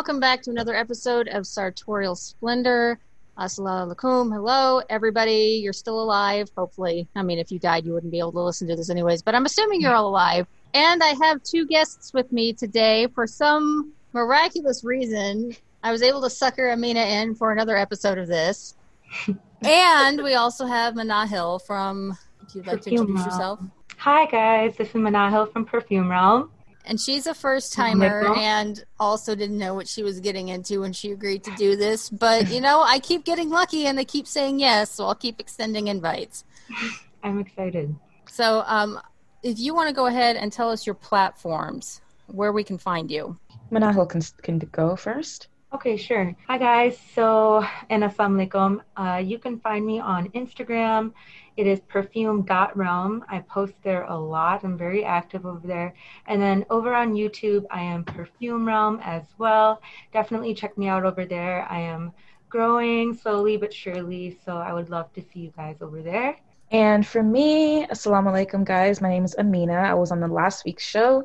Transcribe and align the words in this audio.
welcome 0.00 0.18
back 0.18 0.40
to 0.40 0.48
another 0.48 0.74
episode 0.74 1.28
of 1.28 1.46
Sartorial 1.46 2.14
Splendor. 2.14 2.98
Uh, 3.36 3.44
Assalamu 3.44 3.94
alaikum. 3.94 4.32
Hello, 4.32 4.80
everybody. 4.88 5.60
You're 5.62 5.74
still 5.74 6.02
alive, 6.02 6.48
hopefully. 6.56 7.06
I 7.14 7.22
mean, 7.22 7.38
if 7.38 7.52
you 7.52 7.58
died, 7.58 7.84
you 7.84 7.92
wouldn't 7.92 8.10
be 8.10 8.18
able 8.18 8.32
to 8.32 8.40
listen 8.40 8.66
to 8.68 8.76
this 8.76 8.88
anyways, 8.88 9.20
but 9.20 9.34
I'm 9.34 9.44
assuming 9.44 9.82
you're 9.82 9.92
all 9.92 10.08
alive. 10.08 10.46
And 10.72 11.02
I 11.02 11.08
have 11.20 11.42
two 11.42 11.66
guests 11.66 12.14
with 12.14 12.32
me 12.32 12.54
today. 12.54 13.08
For 13.08 13.26
some 13.26 13.92
miraculous 14.14 14.84
reason, 14.84 15.54
I 15.82 15.92
was 15.92 16.00
able 16.00 16.22
to 16.22 16.30
sucker 16.30 16.70
Amina 16.70 17.00
in 17.00 17.34
for 17.34 17.52
another 17.52 17.76
episode 17.76 18.16
of 18.16 18.26
this. 18.26 18.76
and 19.66 20.22
we 20.22 20.32
also 20.32 20.64
have 20.64 20.94
Manahil 20.94 21.60
from, 21.66 22.16
if 22.48 22.54
you'd 22.54 22.66
like 22.66 22.80
to 22.80 22.90
introduce 22.90 23.16
Realm. 23.16 23.26
yourself. 23.26 23.60
Hi 23.98 24.24
guys, 24.24 24.76
this 24.78 24.88
is 24.88 24.94
Manahil 24.94 25.52
from 25.52 25.66
Perfume 25.66 26.10
Realm. 26.10 26.50
And 26.90 27.00
she's 27.00 27.28
a 27.28 27.34
first 27.34 27.72
timer 27.72 28.22
Nicole. 28.22 28.36
and 28.36 28.84
also 28.98 29.36
didn't 29.36 29.58
know 29.58 29.74
what 29.74 29.86
she 29.86 30.02
was 30.02 30.18
getting 30.18 30.48
into 30.48 30.80
when 30.80 30.92
she 30.92 31.12
agreed 31.12 31.44
to 31.44 31.54
do 31.54 31.76
this. 31.76 32.10
But, 32.10 32.50
you 32.50 32.60
know, 32.60 32.82
I 32.82 32.98
keep 32.98 33.24
getting 33.24 33.48
lucky 33.48 33.86
and 33.86 33.96
they 33.96 34.04
keep 34.04 34.26
saying 34.26 34.58
yes, 34.58 34.90
so 34.90 35.06
I'll 35.06 35.14
keep 35.14 35.38
extending 35.38 35.86
invites. 35.86 36.44
I'm 37.22 37.38
excited. 37.38 37.94
So, 38.28 38.64
um, 38.66 39.00
if 39.44 39.60
you 39.60 39.72
want 39.72 39.88
to 39.88 39.94
go 39.94 40.06
ahead 40.06 40.34
and 40.34 40.52
tell 40.52 40.68
us 40.68 40.84
your 40.84 40.96
platforms, 40.96 42.00
where 42.26 42.52
we 42.52 42.64
can 42.64 42.76
find 42.76 43.08
you. 43.08 43.38
Manahil 43.70 44.08
can, 44.08 44.20
can 44.42 44.58
go 44.72 44.96
first. 44.96 45.48
Okay, 45.72 45.96
sure. 45.96 46.34
Hi 46.48 46.58
guys. 46.58 46.98
So, 47.14 47.64
and 47.88 48.02
assalamu 48.02 48.48
alaikum. 48.48 48.80
Uh, 48.96 49.18
you 49.18 49.38
can 49.38 49.60
find 49.60 49.86
me 49.86 50.00
on 50.00 50.28
Instagram. 50.30 51.12
It 51.56 51.66
is 51.66 51.80
perfume.realm. 51.80 53.24
I 53.28 53.38
post 53.40 53.74
there 53.82 54.04
a 54.04 54.16
lot. 54.16 54.64
I'm 54.64 54.78
very 54.78 55.04
active 55.04 55.44
over 55.46 55.66
there. 55.66 55.94
And 56.26 56.40
then 56.40 56.64
over 56.70 56.94
on 56.94 57.14
YouTube, 57.14 57.64
I 57.70 57.82
am 57.82 58.04
Perfume 58.04 58.66
Realm 58.66 59.00
as 59.02 59.24
well. 59.38 59.82
Definitely 60.12 60.54
check 60.54 60.76
me 60.78 60.88
out 60.88 61.04
over 61.04 61.24
there. 61.24 61.66
I 61.70 61.80
am 61.80 62.12
growing 62.48 63.14
slowly 63.14 63.56
but 63.56 63.72
surely. 63.72 64.38
So, 64.44 64.56
I 64.56 64.72
would 64.72 64.90
love 64.90 65.12
to 65.14 65.22
see 65.22 65.40
you 65.40 65.52
guys 65.56 65.76
over 65.80 66.02
there. 66.02 66.36
And 66.70 67.04
for 67.04 67.22
me, 67.22 67.84
assalamu 67.86 68.30
alaikum, 68.30 68.64
guys. 68.64 69.00
My 69.00 69.08
name 69.08 69.24
is 69.24 69.34
Amina. 69.36 69.74
I 69.74 69.94
was 69.94 70.12
on 70.12 70.20
the 70.20 70.28
last 70.28 70.64
week's 70.64 70.84
show. 70.84 71.24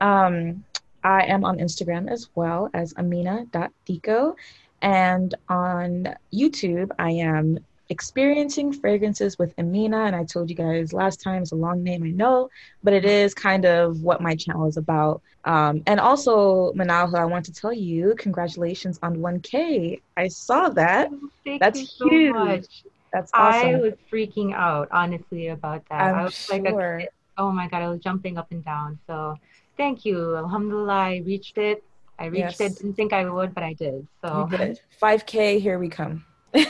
Um, 0.00 0.64
I 1.02 1.24
am 1.24 1.44
on 1.44 1.58
Instagram 1.58 2.08
as 2.10 2.28
well 2.36 2.70
as 2.74 2.94
amina.deco. 2.96 4.34
And 4.82 5.34
on 5.48 6.14
YouTube, 6.32 6.90
I 6.98 7.10
am 7.10 7.58
experiencing 7.90 8.72
fragrances 8.72 9.38
with 9.38 9.54
Amina. 9.58 10.04
And 10.04 10.16
I 10.16 10.24
told 10.24 10.48
you 10.50 10.56
guys 10.56 10.92
last 10.92 11.22
time, 11.22 11.42
it's 11.42 11.52
a 11.52 11.56
long 11.56 11.82
name, 11.82 12.02
I 12.02 12.10
know, 12.10 12.48
but 12.82 12.92
it 12.92 13.04
is 13.04 13.34
kind 13.34 13.64
of 13.64 14.00
what 14.00 14.20
my 14.20 14.34
channel 14.34 14.66
is 14.68 14.76
about. 14.76 15.22
Um, 15.44 15.82
and 15.86 16.00
also, 16.00 16.72
Manahil, 16.72 17.18
I 17.18 17.24
want 17.26 17.44
to 17.46 17.52
tell 17.52 17.72
you, 17.72 18.14
congratulations 18.18 18.98
on 19.02 19.16
1K. 19.16 20.00
I 20.16 20.28
saw 20.28 20.68
that. 20.70 21.10
Thank 21.44 21.60
That's 21.60 21.80
you 21.80 21.86
so 21.86 22.08
huge. 22.08 22.32
much. 22.34 22.84
That's 23.12 23.30
awesome. 23.34 23.68
I 23.68 23.74
was 23.76 23.92
freaking 24.12 24.54
out, 24.54 24.88
honestly, 24.90 25.48
about 25.48 25.84
that. 25.90 26.00
I'm 26.02 26.14
I 26.16 26.24
was 26.24 26.46
like, 26.50 26.64
a 26.64 26.70
sure. 26.70 27.02
oh 27.38 27.52
my 27.52 27.68
God, 27.68 27.82
I 27.82 27.88
was 27.88 28.00
jumping 28.00 28.38
up 28.38 28.50
and 28.50 28.64
down. 28.64 28.98
So 29.06 29.36
thank 29.76 30.04
you. 30.04 30.36
Alhamdulillah, 30.36 30.92
I 30.92 31.22
reached 31.24 31.58
it. 31.58 31.84
I 32.18 32.26
reached 32.26 32.60
Yes. 32.60 32.60
it. 32.60 32.76
Didn't 32.76 32.94
think 32.94 33.12
I 33.12 33.28
would, 33.28 33.54
but 33.54 33.62
I 33.62 33.74
did. 33.74 34.06
So 34.24 34.48
You 34.50 34.58
did. 34.58 34.80
5K, 35.00 35.60
here 35.60 35.78
we 35.78 35.88
come. 35.88 36.24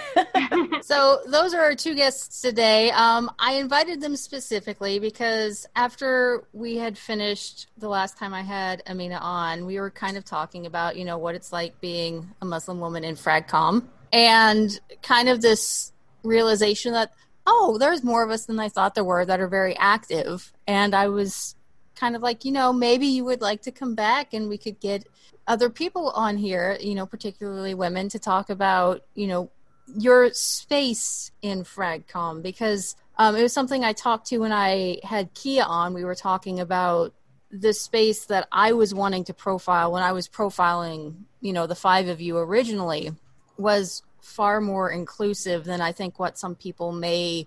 So 0.85 1.21
those 1.27 1.55
are 1.55 1.63
our 1.63 1.75
two 1.75 1.95
guests 1.95 2.43
today. 2.43 2.91
Um, 2.91 3.31
I 3.39 3.55
invited 3.55 4.03
them 4.03 4.17
specifically 4.17 4.99
because 4.99 5.67
after 5.75 6.45
we 6.53 6.77
had 6.77 6.99
finished 6.99 7.69
the 7.79 7.89
last 7.89 8.19
time 8.19 8.35
I 8.35 8.43
had 8.43 8.83
Amina 8.87 9.17
on, 9.17 9.65
we 9.65 9.81
were 9.81 9.91
kind 9.91 10.19
of 10.19 10.27
talking 10.27 10.67
about 10.67 10.97
you 10.97 11.07
know 11.07 11.17
what 11.17 11.35
it's 11.35 11.53
like 11.55 11.81
being 11.81 12.31
a 12.43 12.45
Muslim 12.45 12.81
woman 12.81 13.03
in 13.03 13.15
Fragcom 13.15 13.85
and 14.13 14.79
kind 15.03 15.31
of 15.31 15.41
this 15.41 15.93
realization 16.23 16.93
that 16.93 17.13
oh, 17.47 17.79
there's 17.79 18.05
more 18.05 18.23
of 18.23 18.31
us 18.31 18.45
than 18.45 18.61
I 18.61 18.69
thought 18.69 18.95
there 18.95 19.05
were 19.05 19.25
that 19.25 19.41
are 19.41 19.49
very 19.49 19.77
active, 19.79 20.53
and 20.67 20.95
I 20.95 21.09
was 21.09 21.57
kind 21.97 22.15
of 22.15 22.21
like 22.21 22.45
you 22.45 22.53
know 22.53 22.75
maybe 22.75 23.07
you 23.07 23.25
would 23.25 23.41
like 23.41 23.63
to 23.63 23.73
come 23.73 23.95
back 23.95 24.35
and 24.35 24.51
we 24.51 24.59
could 24.59 24.81
get 24.81 25.09
other 25.47 25.71
people 25.71 26.11
on 26.11 26.37
here, 26.37 26.77
you 26.81 26.95
know, 26.95 27.07
particularly 27.07 27.75
women, 27.75 28.09
to 28.09 28.19
talk 28.19 28.49
about, 28.49 29.03
you 29.15 29.27
know, 29.27 29.51
your 29.87 30.33
space 30.33 31.31
in 31.43 31.65
Fragcom 31.65 32.43
because 32.43 32.97
um, 33.19 33.37
it 33.37 33.43
was 33.43 33.53
something 33.53 33.85
I 33.85 33.93
talked 33.93 34.29
to 34.29 34.39
when 34.39 34.53
I 34.53 34.99
had 35.05 35.35
Kia 35.35 35.63
on. 35.63 35.95
We 35.95 36.05
were 36.05 36.15
talking 36.15 36.61
about 36.61 37.13
the 37.51 37.73
space 37.73 38.25
that 38.27 38.49
I 38.51 38.73
was 38.73 38.93
wanting 38.93 39.25
to 39.25 39.35
profile 39.35 39.93
when 39.93 40.03
I 40.03 40.13
was 40.13 40.29
profiling, 40.29 41.15
you 41.41 41.53
know, 41.53 41.67
the 41.67 41.77
five 41.77 42.09
of 42.09 42.21
you 42.21 42.39
originally 42.39 43.13
was 43.57 44.03
far 44.21 44.61
more 44.61 44.91
inclusive 44.91 45.65
than 45.65 45.81
I 45.81 45.93
think 45.93 46.19
what 46.19 46.39
some 46.39 46.57
people 46.57 46.91
may 46.91 47.47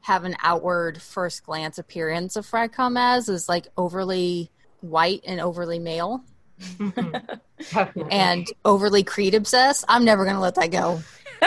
have 0.00 0.24
an 0.24 0.36
outward 0.42 1.00
first 1.00 1.44
glance 1.44 1.78
appearance 1.78 2.36
of 2.36 2.46
Fragcom 2.46 2.98
as 2.98 3.28
is 3.28 3.48
like 3.48 3.68
overly 3.76 4.50
white 4.80 5.22
and 5.26 5.40
overly 5.40 5.78
male 5.78 6.24
Mhm. 6.84 8.08
And 8.10 8.46
overly 8.64 9.02
Creed 9.02 9.34
obsessed. 9.34 9.84
I'm 9.88 10.04
never 10.04 10.24
going 10.24 10.36
to 10.36 10.40
let 10.40 10.56
that 10.56 10.70
go. 10.70 11.02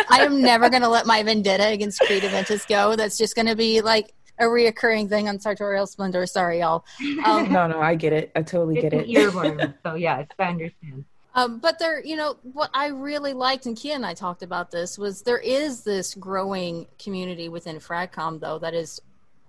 I 0.10 0.24
am 0.26 0.42
never 0.42 0.70
going 0.70 0.82
to 0.82 0.90
let 0.90 1.06
my 1.06 1.24
vendetta 1.24 1.68
against 1.68 2.00
Creed 2.02 2.24
Aventus 2.24 2.68
go. 2.68 2.96
That's 2.96 3.18
just 3.18 3.36
going 3.36 3.48
to 3.48 3.56
be 3.56 3.82
like 3.82 4.14
a 4.40 4.44
reoccurring 4.44 5.10
thing 5.10 5.28
on 5.28 5.40
Sartorial 5.40 5.88
Splendor. 5.88 6.26
Sorry, 6.26 6.60
y'all. 6.60 6.86
Um, 7.26 7.52
No, 7.52 7.68
no, 7.68 7.82
I 7.82 7.96
get 7.96 8.14
it. 8.14 8.32
I 8.36 8.42
totally 8.44 8.78
it's 8.78 8.84
get 8.84 8.94
an 8.94 9.00
it. 9.02 9.08
earworm. 9.08 9.74
So 9.84 9.96
yes, 9.96 10.28
I 10.40 10.44
understand. 10.44 11.06
Um, 11.36 11.60
but 11.60 11.78
there, 11.78 12.04
you 12.04 12.16
know, 12.16 12.38
what 12.42 12.72
I 12.74 12.88
really 12.88 13.34
liked, 13.34 13.68
and 13.68 13.78
Kia 13.78 13.94
and 13.94 14.06
I 14.06 14.16
talked 14.16 14.42
about 14.42 14.72
this, 14.72 14.98
was 14.98 15.22
there 15.22 15.38
is 15.38 15.84
this 15.84 16.16
growing 16.16 16.88
community 16.98 17.48
within 17.48 17.78
Fragcom, 17.78 18.40
though, 18.40 18.58
that 18.60 18.74
is 18.74 19.00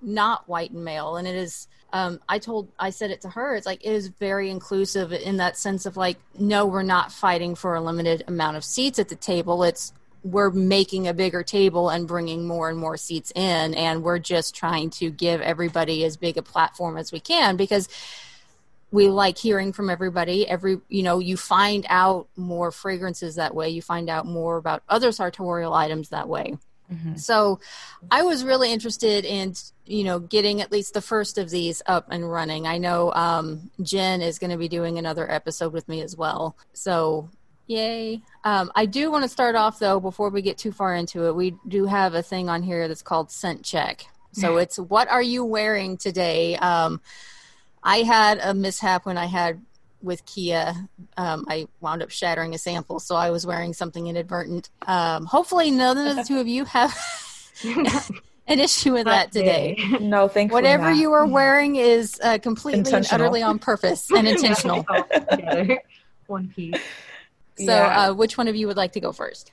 not 0.02 0.46
white 0.48 0.70
and 0.70 0.84
male, 0.84 1.16
and 1.16 1.26
it 1.26 1.34
is. 1.34 1.66
Um, 1.90 2.20
I 2.28 2.38
told, 2.38 2.68
I 2.78 2.90
said 2.90 3.10
it 3.10 3.22
to 3.22 3.30
her. 3.30 3.54
It's 3.54 3.64
like 3.64 3.82
it 3.82 3.90
is 3.92 4.08
very 4.08 4.50
inclusive 4.50 5.14
in 5.14 5.38
that 5.38 5.56
sense 5.56 5.86
of 5.86 5.96
like, 5.96 6.18
no, 6.38 6.66
we're 6.66 6.82
not 6.82 7.10
fighting 7.10 7.54
for 7.54 7.74
a 7.74 7.80
limited 7.80 8.24
amount 8.28 8.58
of 8.58 8.64
seats 8.64 8.98
at 8.98 9.08
the 9.08 9.16
table. 9.16 9.62
It's 9.62 9.94
we're 10.30 10.50
making 10.50 11.08
a 11.08 11.14
bigger 11.14 11.42
table 11.42 11.88
and 11.88 12.06
bringing 12.06 12.46
more 12.46 12.68
and 12.68 12.78
more 12.78 12.96
seats 12.96 13.32
in, 13.34 13.74
and 13.74 14.02
we're 14.02 14.18
just 14.18 14.54
trying 14.54 14.90
to 14.90 15.10
give 15.10 15.40
everybody 15.40 16.04
as 16.04 16.16
big 16.16 16.36
a 16.36 16.42
platform 16.42 16.96
as 16.96 17.12
we 17.12 17.20
can 17.20 17.56
because 17.56 17.88
we 18.90 19.08
like 19.08 19.36
hearing 19.36 19.72
from 19.72 19.90
everybody. 19.90 20.48
Every 20.48 20.80
you 20.88 21.02
know 21.02 21.18
you 21.18 21.36
find 21.36 21.86
out 21.88 22.28
more 22.36 22.70
fragrances 22.70 23.34
that 23.36 23.54
way. 23.54 23.68
You 23.70 23.82
find 23.82 24.08
out 24.08 24.26
more 24.26 24.56
about 24.56 24.82
other 24.88 25.12
sartorial 25.12 25.74
items 25.74 26.08
that 26.10 26.28
way. 26.28 26.56
Mhm. 26.90 27.20
so 27.20 27.60
i 28.10 28.22
was 28.22 28.44
really 28.44 28.72
interested 28.72 29.26
in 29.26 29.52
you 29.84 30.04
know 30.04 30.18
getting 30.18 30.62
at 30.62 30.72
least 30.72 30.94
the 30.94 31.02
first 31.02 31.36
of 31.36 31.50
these 31.50 31.82
up 31.84 32.06
and 32.10 32.30
running. 32.32 32.66
I 32.66 32.78
know 32.78 33.12
um, 33.12 33.70
jen 33.82 34.22
is 34.22 34.38
going 34.38 34.52
to 34.52 34.56
be 34.56 34.68
doing 34.68 34.96
another 34.96 35.30
episode 35.30 35.74
with 35.74 35.86
me 35.86 36.00
as 36.00 36.16
well. 36.16 36.56
So 36.72 37.28
yay 37.68 38.20
um, 38.44 38.72
i 38.74 38.84
do 38.84 39.10
want 39.10 39.22
to 39.22 39.28
start 39.28 39.54
off 39.54 39.78
though 39.78 40.00
before 40.00 40.30
we 40.30 40.42
get 40.42 40.58
too 40.58 40.72
far 40.72 40.94
into 40.94 41.26
it 41.26 41.34
we 41.36 41.54
do 41.68 41.84
have 41.84 42.14
a 42.14 42.22
thing 42.22 42.48
on 42.48 42.62
here 42.62 42.88
that's 42.88 43.02
called 43.02 43.30
scent 43.30 43.62
check 43.62 44.04
so 44.32 44.56
it's 44.56 44.78
what 44.78 45.08
are 45.08 45.22
you 45.22 45.44
wearing 45.44 45.96
today 45.96 46.54
um, 46.56 47.00
I 47.82 47.98
had 47.98 48.38
a 48.42 48.54
mishap 48.54 49.06
when 49.06 49.16
I 49.16 49.26
had 49.26 49.60
with 50.02 50.24
Kia. 50.26 50.74
Um, 51.16 51.46
I 51.48 51.68
wound 51.80 52.02
up 52.02 52.10
shattering 52.10 52.54
a 52.54 52.58
sample, 52.58 53.00
so 53.00 53.16
I 53.16 53.30
was 53.30 53.46
wearing 53.46 53.72
something 53.72 54.06
inadvertent. 54.06 54.70
Um, 54.86 55.26
hopefully, 55.26 55.70
none 55.70 55.96
of 55.98 56.16
the 56.16 56.22
two 56.22 56.38
of 56.38 56.46
you 56.46 56.64
have 56.66 56.94
an 58.46 58.60
issue 58.60 58.92
with 58.92 59.06
that 59.06 59.32
today. 59.32 59.76
No, 60.00 60.28
thankfully 60.28 60.62
Whatever 60.62 60.90
not. 60.90 60.96
you 60.96 61.12
are 61.12 61.26
wearing 61.26 61.76
is 61.76 62.20
uh, 62.22 62.38
completely 62.38 62.92
and 62.92 63.06
utterly 63.10 63.42
on 63.42 63.58
purpose 63.58 64.10
and 64.10 64.28
intentional. 64.28 64.84
One 66.26 66.48
piece. 66.48 66.76
So, 67.58 67.72
Yeah. 67.72 68.10
uh, 68.10 68.14
which 68.14 68.38
one 68.38 68.48
of 68.48 68.56
you 68.56 68.66
would 68.68 68.76
like 68.76 68.92
to 68.92 69.00
go 69.00 69.12
first? 69.12 69.52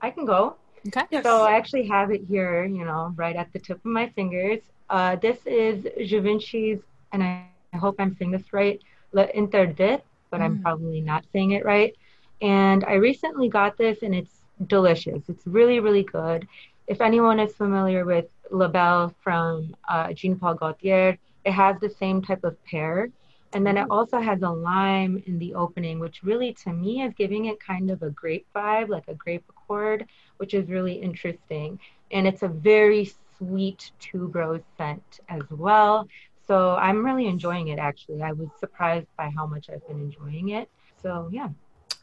I 0.00 0.10
can 0.10 0.24
go. 0.26 0.56
Okay. 0.88 1.04
Yes. 1.10 1.24
So 1.24 1.42
I 1.44 1.52
actually 1.52 1.86
have 1.88 2.10
it 2.10 2.22
here, 2.28 2.64
you 2.64 2.84
know, 2.84 3.12
right 3.16 3.36
at 3.36 3.52
the 3.52 3.58
tip 3.58 3.78
of 3.78 3.84
my 3.84 4.08
fingers. 4.10 4.60
Uh, 4.90 5.16
this 5.16 5.38
is 5.46 5.86
Givenchy's, 6.10 6.80
and 7.12 7.22
I, 7.22 7.46
I 7.72 7.78
hope 7.78 7.96
I'm 7.98 8.14
saying 8.16 8.32
this 8.32 8.52
right, 8.52 8.80
Le 9.12 9.26
Interdit, 9.28 10.02
but 10.30 10.40
I'm 10.40 10.58
Mm. 10.58 10.62
probably 10.62 11.00
not 11.00 11.24
saying 11.32 11.52
it 11.52 11.64
right. 11.64 11.94
And 12.42 12.84
I 12.84 12.94
recently 12.94 13.48
got 13.48 13.78
this, 13.78 14.02
and 14.02 14.14
it's 14.14 14.36
delicious. 14.66 15.22
It's 15.28 15.46
really, 15.46 15.80
really 15.80 16.02
good. 16.02 16.46
If 16.86 17.00
anyone 17.00 17.38
is 17.40 17.54
familiar 17.54 18.04
with 18.04 18.26
La 18.50 18.68
Belle 18.68 19.14
from 19.22 19.74
uh, 19.88 20.12
Jean 20.12 20.36
Paul 20.38 20.54
Gaultier, 20.54 21.16
it 21.44 21.52
has 21.52 21.78
the 21.80 21.88
same 21.88 22.20
type 22.20 22.44
of 22.44 22.62
pear. 22.64 23.08
And 23.54 23.64
then 23.64 23.76
it 23.76 23.86
also 23.88 24.20
has 24.20 24.42
a 24.42 24.50
lime 24.50 25.22
in 25.26 25.38
the 25.38 25.54
opening, 25.54 26.00
which 26.00 26.22
really 26.24 26.52
to 26.64 26.72
me 26.72 27.02
is 27.02 27.14
giving 27.14 27.46
it 27.46 27.60
kind 27.60 27.90
of 27.90 28.02
a 28.02 28.10
grape 28.10 28.46
vibe, 28.54 28.88
like 28.88 29.06
a 29.06 29.14
grape 29.14 29.44
accord, 29.48 30.06
which 30.38 30.54
is 30.54 30.68
really 30.68 30.94
interesting. 30.94 31.78
And 32.10 32.26
it's 32.26 32.42
a 32.42 32.48
very 32.48 33.12
sweet 33.38 33.92
tuberose 34.00 34.64
scent 34.76 35.20
as 35.28 35.42
well. 35.50 36.08
So 36.46 36.74
I'm 36.74 37.04
really 37.04 37.26
enjoying 37.26 37.68
it 37.68 37.78
actually. 37.78 38.22
I 38.22 38.32
was 38.32 38.48
surprised 38.58 39.06
by 39.16 39.30
how 39.34 39.46
much 39.46 39.70
I've 39.70 39.86
been 39.86 40.00
enjoying 40.00 40.50
it. 40.50 40.68
So 41.00 41.28
yeah. 41.30 41.48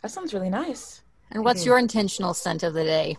That 0.01 0.09
sounds 0.09 0.33
really 0.33 0.49
nice. 0.49 1.03
And 1.31 1.43
what's 1.43 1.65
your 1.65 1.77
intentional 1.77 2.33
scent 2.33 2.63
of 2.63 2.73
the 2.73 2.83
day? 2.83 3.17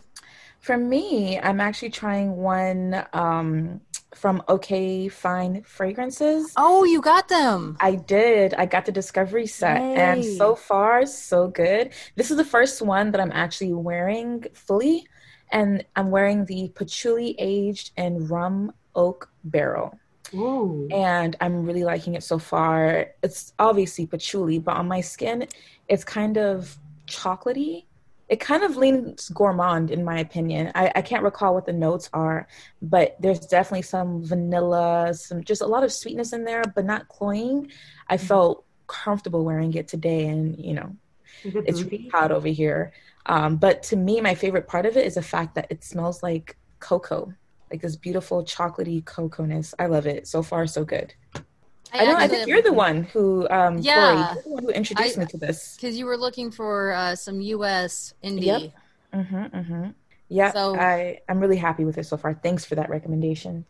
For 0.61 0.77
me, 0.77 1.39
I'm 1.39 1.61
actually 1.61 1.91
trying 1.91 2.37
one 2.37 3.05
um, 3.13 3.81
from 4.15 4.43
OK 4.49 5.09
Fine 5.09 5.63
Fragrances. 5.63 6.53
Oh, 6.57 6.85
you 6.85 7.01
got 7.01 7.29
them. 7.29 7.77
I 7.81 7.97
did. 7.97 8.55
I 8.55 8.67
got 8.67 8.87
the 8.87 8.93
Discovery 8.93 9.47
set, 9.47 9.81
and 9.81 10.25
so 10.25 10.55
far, 10.55 11.07
so 11.07 11.49
good. 11.49 11.93
This 12.17 12.31
is 12.31 12.37
the 12.37 12.45
first 12.45 12.83
one 12.83 13.11
that 13.13 13.21
I'm 13.21 13.33
actually 13.33 13.73
wearing 13.73 14.45
fully, 14.53 15.07
and 15.51 15.85
I'm 15.97 16.11
wearing 16.11 16.45
the 16.45 16.69
patchouli 16.75 17.35
aged 17.39 17.93
and 17.97 18.31
rum 18.31 18.73
oak 18.95 19.31
barrel. 19.45 19.99
Ooh. 20.35 20.89
and 20.91 21.37
I'm 21.43 21.67
really 21.67 21.85
liking 21.85 22.15
it 22.15 22.23
so 22.23 22.39
far. 22.39 23.09
It's 23.23 23.53
obviously 23.59 24.07
patchouli, 24.07 24.59
but 24.59 24.77
on 24.77 24.89
my 24.89 25.03
skin, 25.03 25.47
it's 25.89 26.05
kind 26.05 26.39
of 26.39 26.79
chocolatey. 27.07 27.85
It 28.33 28.41
kind 28.41 28.63
of 28.63 28.79
leans 28.79 29.29
gourmand, 29.29 29.91
in 29.91 30.03
my 30.05 30.19
opinion. 30.21 30.73
I, 30.75 30.91
I 30.97 31.03
can't 31.03 31.23
recall 31.23 31.53
what 31.53 31.67
the 31.67 31.73
notes 31.75 32.09
are, 32.15 32.49
but 32.81 33.15
there's 33.21 33.41
definitely 33.41 33.83
some 33.83 34.25
vanilla, 34.25 35.13
some 35.13 35.45
just 35.45 35.61
a 35.61 35.67
lot 35.67 35.85
of 35.85 35.93
sweetness 35.93 36.33
in 36.33 36.45
there, 36.45 36.63
but 36.75 36.87
not 36.87 37.09
cloying. 37.09 37.71
I 38.09 38.17
felt 38.17 38.65
comfortable 38.87 39.45
wearing 39.45 39.75
it 39.75 39.87
today, 39.87 40.29
and 40.29 40.59
you 40.59 40.73
know, 40.73 40.97
it 41.45 41.65
it's 41.67 41.83
really 41.83 42.09
hot 42.09 42.33
over 42.33 42.49
here. 42.49 42.95
Um, 43.27 43.59
but 43.59 43.83
to 43.89 43.97
me, 43.97 44.23
my 44.23 44.35
favorite 44.35 44.67
part 44.67 44.87
of 44.87 44.97
it 44.97 45.05
is 45.05 45.17
the 45.17 45.23
fact 45.23 45.55
that 45.57 45.67
it 45.69 45.85
smells 45.85 46.23
like 46.23 46.57
cocoa, 46.81 47.35
like 47.71 47.83
this 47.83 47.97
beautiful 47.97 48.45
chocolatey 48.45 49.05
cocoa-ness. 49.05 49.75
I 49.79 49.87
love 49.87 50.07
it. 50.07 50.27
So 50.27 50.43
far, 50.43 50.67
so 50.67 50.87
good. 50.87 51.13
I, 51.93 52.05
know. 52.07 52.17
I 52.17 52.29
think 52.29 52.47
you're 52.49 52.63
the 52.63 52.73
one 52.73 53.05
who, 53.05 53.49
um, 53.51 53.79
Yeah. 53.79 54.35
Corey, 54.35 54.43
one 54.55 54.63
who 54.65 54.71
introduced 54.71 55.19
I- 55.19 55.21
me 55.21 55.27
to 55.27 55.37
this. 55.37 55.77
Because 55.77 55.99
you 55.99 56.07
were 56.07 56.17
looking 56.17 56.51
for 56.51 56.93
uh, 56.93 57.15
some 57.17 57.41
U.S. 57.41 58.15
indie. 58.25 58.45
Yep. 58.45 58.73
Mm-hmm, 59.15 59.37
mm-hmm. 59.57 59.89
Yeah, 60.29 60.53
So- 60.53 60.75
I 60.77 61.21
I'm 61.29 61.39
really 61.41 61.59
happy 61.59 61.85
with 61.85 61.99
it 61.99 62.05
so 62.07 62.17
far. 62.17 62.33
Thanks 62.35 62.65
for 62.65 62.75
that 62.77 62.89
recommendation. 62.89 63.65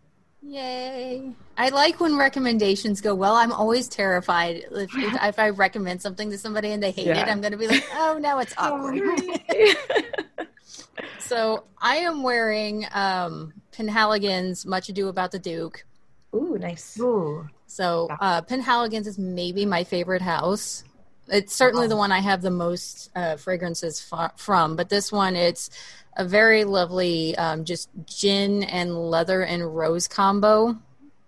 Yay! 0.45 1.33
I 1.57 1.69
like 1.69 2.01
when 2.01 2.17
recommendations 2.17 3.01
go 3.01 3.15
well. 3.15 3.35
I'm 3.37 3.53
always 3.53 3.87
terrified 3.89 4.57
if, 4.73 4.91
if, 4.97 5.15
if 5.23 5.39
I 5.39 5.51
recommend 5.51 6.03
something 6.03 6.31
to 6.31 6.39
somebody 6.39 6.73
and 6.73 6.83
they 6.83 6.91
hate 6.91 7.07
Yeah. 7.07 7.23
it. 7.23 7.29
I'm 7.29 7.41
going 7.41 7.53
to 7.53 7.59
be 7.59 7.69
like, 7.69 7.85
oh, 7.95 8.19
now 8.21 8.41
it's 8.41 8.53
awkward. 8.59 9.01
so 11.19 11.65
I 11.81 11.97
am 11.97 12.23
wearing 12.23 12.87
um, 12.93 13.53
Penhaligon's 13.73 14.67
"Much 14.67 14.89
Ado 14.89 15.09
About 15.09 15.31
the 15.33 15.39
Duke." 15.39 15.85
Ooh, 16.35 16.57
nice. 16.59 16.99
Ooh. 16.99 17.49
So 17.67 18.09
uh, 18.21 18.43
Penhaligon's 18.43 19.07
is 19.07 19.19
maybe 19.19 19.65
my 19.67 19.85
favorite 19.85 20.23
house. 20.23 20.85
It's 21.29 21.55
certainly 21.55 21.87
the 21.87 21.97
one 21.97 22.13
I 22.13 22.19
have 22.19 22.43
the 22.43 22.51
most 22.51 23.11
uh, 23.15 23.37
fragrances 23.37 24.01
fa- 24.01 24.33
from, 24.37 24.77
but 24.77 24.89
this 24.89 25.13
one 25.13 25.37
it's 25.37 25.71
a 26.17 26.25
very 26.25 26.65
lovely, 26.65 27.37
um, 27.37 27.65
just 27.65 27.89
gin 28.05 28.65
and 28.65 28.95
leather 29.11 29.43
and 29.43 29.75
rose 29.75 30.09
combo. 30.09 30.77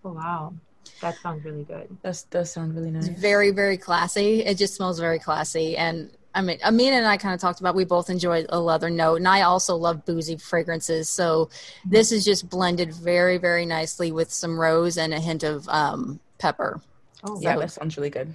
Oh, 0.04 0.12
wow. 0.12 0.52
That 1.00 1.16
sounds 1.22 1.44
really 1.44 1.64
good. 1.64 1.96
That 2.02 2.22
does 2.30 2.52
sound 2.52 2.74
really 2.74 2.90
nice. 2.90 3.08
It's 3.08 3.20
very, 3.20 3.50
very 3.50 3.78
classy. 3.78 4.44
It 4.44 4.58
just 4.58 4.74
smells 4.74 4.98
very 4.98 5.18
classy. 5.18 5.76
And 5.76 6.10
I 6.34 6.42
mean, 6.42 6.58
Amina 6.64 6.96
and 6.96 7.06
I 7.06 7.16
kind 7.16 7.34
of 7.34 7.40
talked 7.40 7.60
about 7.60 7.74
we 7.76 7.84
both 7.84 8.10
enjoy 8.10 8.44
a 8.48 8.58
leather 8.58 8.90
note, 8.90 9.16
and 9.16 9.28
I 9.28 9.42
also 9.42 9.76
love 9.76 10.04
boozy 10.04 10.36
fragrances. 10.36 11.08
So 11.08 11.48
this 11.84 12.10
is 12.10 12.24
just 12.24 12.48
blended 12.48 12.92
very, 12.92 13.38
very 13.38 13.64
nicely 13.64 14.10
with 14.10 14.32
some 14.32 14.58
rose 14.58 14.98
and 14.98 15.14
a 15.14 15.20
hint 15.20 15.44
of 15.44 15.68
um, 15.68 16.18
pepper. 16.38 16.80
Oh, 17.22 17.38
yeah, 17.40 17.54
So- 17.54 17.60
that 17.60 17.70
sounds 17.70 17.96
really 17.96 18.10
good. 18.10 18.34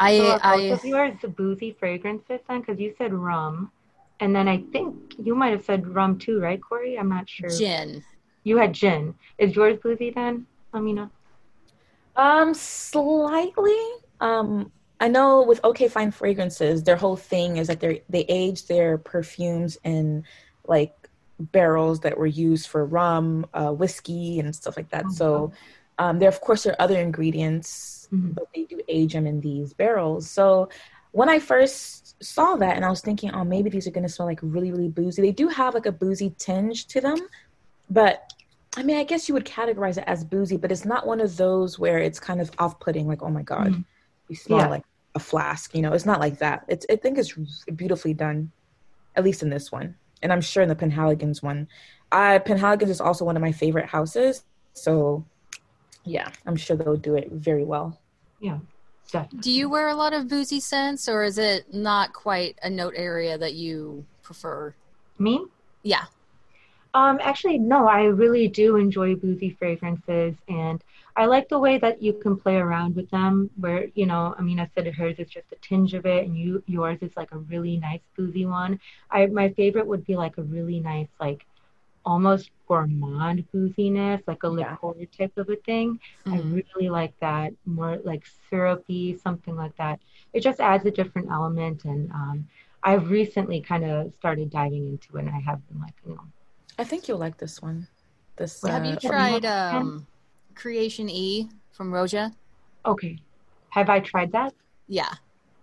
I, 0.00 0.18
So 0.18 0.30
are 0.32 0.40
I 0.42 0.68
both 0.70 0.78
of 0.80 0.84
yours 0.86 1.14
the 1.22 1.28
boozy 1.28 1.70
fragrances 1.78 2.40
then? 2.48 2.60
Because 2.60 2.80
you 2.80 2.94
said 2.98 3.12
rum, 3.14 3.70
and 4.20 4.34
then 4.34 4.48
I 4.48 4.58
think 4.72 5.14
you 5.22 5.34
might 5.36 5.50
have 5.50 5.64
said 5.64 5.86
rum 5.86 6.18
too, 6.18 6.40
right, 6.40 6.60
Corey? 6.60 6.98
I'm 6.98 7.08
not 7.08 7.28
sure. 7.28 7.48
gin. 7.48 8.02
You 8.42 8.56
had 8.58 8.72
gin. 8.72 9.14
Is 9.38 9.54
yours 9.54 9.78
boozy 9.82 10.10
then, 10.10 10.46
Amina? 10.72 11.10
Um, 12.16 12.54
slightly. 12.54 13.78
Um, 14.20 14.70
I 15.00 15.08
know 15.08 15.42
with 15.42 15.60
OK 15.64 15.88
Fine 15.88 16.12
Fragrances, 16.12 16.82
their 16.84 16.96
whole 16.96 17.16
thing 17.16 17.56
is 17.56 17.66
that 17.68 17.80
they 17.80 18.02
they 18.08 18.24
age 18.28 18.66
their 18.66 18.96
perfumes 18.98 19.76
in 19.84 20.24
like 20.66 20.94
barrels 21.38 22.00
that 22.00 22.16
were 22.16 22.26
used 22.26 22.68
for 22.68 22.84
rum, 22.84 23.46
uh, 23.54 23.72
whiskey, 23.72 24.38
and 24.38 24.54
stuff 24.54 24.76
like 24.76 24.90
that. 24.90 25.10
So, 25.10 25.52
um, 25.98 26.18
there 26.20 26.28
of 26.28 26.40
course 26.40 26.62
there 26.62 26.74
are 26.74 26.82
other 26.82 26.98
ingredients, 27.00 28.08
Mhm. 28.12 28.34
but 28.36 28.46
they 28.54 28.64
do 28.64 28.80
age 28.88 29.12
them 29.14 29.26
in 29.26 29.40
these 29.40 29.72
barrels. 29.72 30.30
So, 30.30 30.68
when 31.10 31.28
I 31.28 31.38
first 31.38 32.22
saw 32.22 32.56
that, 32.56 32.76
and 32.76 32.84
I 32.84 32.90
was 32.90 33.00
thinking, 33.00 33.30
oh, 33.32 33.44
maybe 33.44 33.70
these 33.70 33.86
are 33.86 33.90
going 33.90 34.06
to 34.06 34.12
smell 34.12 34.26
like 34.26 34.40
really, 34.42 34.70
really 34.70 34.88
boozy. 34.88 35.22
They 35.22 35.32
do 35.32 35.48
have 35.48 35.74
like 35.74 35.86
a 35.86 35.92
boozy 35.92 36.34
tinge 36.38 36.86
to 36.86 37.00
them, 37.00 37.18
but 37.90 38.32
I 38.76 38.82
mean, 38.82 38.96
I 38.96 39.04
guess 39.04 39.28
you 39.28 39.34
would 39.34 39.44
categorize 39.44 39.98
it 39.98 40.04
as 40.08 40.24
boozy, 40.24 40.56
but 40.56 40.72
it's 40.72 40.84
not 40.84 41.06
one 41.06 41.20
of 41.20 41.36
those 41.36 41.78
where 41.78 41.98
it's 41.98 42.18
kind 42.18 42.40
of 42.40 42.50
off-putting. 42.58 43.06
Like, 43.06 43.22
oh 43.22 43.30
my 43.30 43.42
god, 43.42 43.72
Mhm. 43.72 43.84
You 44.28 44.36
smell 44.36 44.58
Yeah. 44.60 44.68
like 44.68 44.84
a 45.14 45.20
flask. 45.20 45.74
You 45.74 45.82
know, 45.82 45.92
it's 45.92 46.06
not 46.06 46.20
like 46.20 46.38
that. 46.38 46.64
It's 46.68 46.86
I 46.90 46.96
think 46.96 47.18
it's 47.18 47.34
beautifully 47.74 48.14
done, 48.14 48.50
at 49.16 49.24
least 49.24 49.42
in 49.42 49.50
this 49.50 49.70
one, 49.72 49.96
and 50.22 50.32
I'm 50.32 50.40
sure 50.40 50.62
in 50.62 50.68
the 50.68 50.76
Penhaligon's 50.76 51.42
one. 51.42 51.68
I 52.10 52.38
Penhaligon's 52.38 52.90
is 52.90 53.00
also 53.00 53.24
one 53.24 53.36
of 53.36 53.42
my 53.42 53.52
favorite 53.52 53.86
houses, 53.86 54.44
so 54.72 55.24
yeah, 56.04 56.30
I'm 56.46 56.56
sure 56.56 56.76
they'll 56.76 56.96
do 56.96 57.16
it 57.16 57.30
very 57.30 57.64
well. 57.64 57.98
Yeah. 58.40 58.58
Definitely. 59.10 59.40
Do 59.40 59.50
you 59.52 59.68
wear 59.68 59.88
a 59.88 59.94
lot 59.94 60.12
of 60.12 60.28
boozy 60.28 60.60
scents, 60.60 61.08
or 61.08 61.22
is 61.24 61.38
it 61.38 61.72
not 61.72 62.12
quite 62.12 62.58
a 62.62 62.70
note 62.70 62.94
area 62.96 63.36
that 63.38 63.54
you 63.54 64.04
prefer? 64.22 64.74
Me? 65.18 65.44
Yeah. 65.82 66.04
Um, 66.94 67.18
actually, 67.22 67.58
no, 67.58 67.86
I 67.86 68.04
really 68.04 68.48
do 68.48 68.76
enjoy 68.76 69.14
boozy 69.14 69.50
fragrances, 69.50 70.34
and 70.48 70.82
I 71.16 71.26
like 71.26 71.48
the 71.48 71.58
way 71.58 71.78
that 71.78 72.02
you 72.02 72.14
can 72.14 72.36
play 72.36 72.56
around 72.56 72.96
with 72.96 73.10
them. 73.10 73.50
Where 73.56 73.86
you 73.94 74.06
know, 74.06 74.34
I 74.38 74.42
mean, 74.42 74.58
I 74.60 74.68
said 74.74 74.86
hers 74.94 75.16
is 75.18 75.28
just 75.28 75.52
a 75.52 75.56
tinge 75.56 75.94
of 75.94 76.06
it, 76.06 76.26
and 76.26 76.36
you 76.36 76.62
yours 76.66 76.98
is 77.02 77.16
like 77.16 77.32
a 77.32 77.38
really 77.38 77.76
nice 77.78 78.00
boozy 78.16 78.46
one. 78.46 78.78
I 79.10 79.26
my 79.26 79.50
favorite 79.50 79.86
would 79.86 80.04
be 80.04 80.16
like 80.16 80.38
a 80.38 80.42
really 80.42 80.80
nice, 80.80 81.08
like 81.20 81.46
almost 82.04 82.50
gourmand 82.68 83.44
booziness, 83.52 84.22
like 84.26 84.42
a 84.42 84.48
Yeah. 84.48 84.76
liqueur 84.82 85.06
type 85.06 85.32
of 85.36 85.48
a 85.48 85.56
thing. 85.56 85.98
I 86.30 86.36
Mhm. 86.36 86.62
really 86.76 86.88
like 86.90 87.14
that, 87.20 87.52
more 87.64 87.98
like 88.04 88.24
syrupy, 88.50 89.16
something 89.18 89.56
like 89.56 89.76
that. 89.76 90.00
It 90.32 90.40
just 90.40 90.60
adds 90.60 90.84
a 90.86 90.90
different 90.90 91.30
element, 91.30 91.84
and 91.84 92.10
um, 92.12 92.48
I've 92.82 93.10
recently 93.10 93.60
kind 93.60 93.84
of 93.84 94.12
started 94.14 94.50
diving 94.50 94.86
into 94.88 95.16
it, 95.16 95.20
and 95.26 95.30
I 95.34 95.40
have 95.40 95.66
been 95.68 95.80
like, 95.80 95.94
you 96.06 96.14
know. 96.14 96.26
I 96.78 96.84
think 96.84 97.08
you'll 97.08 97.18
like 97.18 97.38
this 97.38 97.62
one. 97.62 97.88
This 98.36 98.62
Have 98.64 98.84
uh, 98.84 98.88
you 98.88 98.96
Yeah. 99.00 99.10
tried 99.10 99.44
um, 99.46 100.06
Creation 100.54 101.08
E 101.08 101.48
from 101.72 101.90
Roja? 101.90 102.32
Okay. 102.86 103.18
Have 103.70 103.88
I 103.88 104.00
tried 104.00 104.32
that? 104.32 104.54
Yeah. 104.86 105.12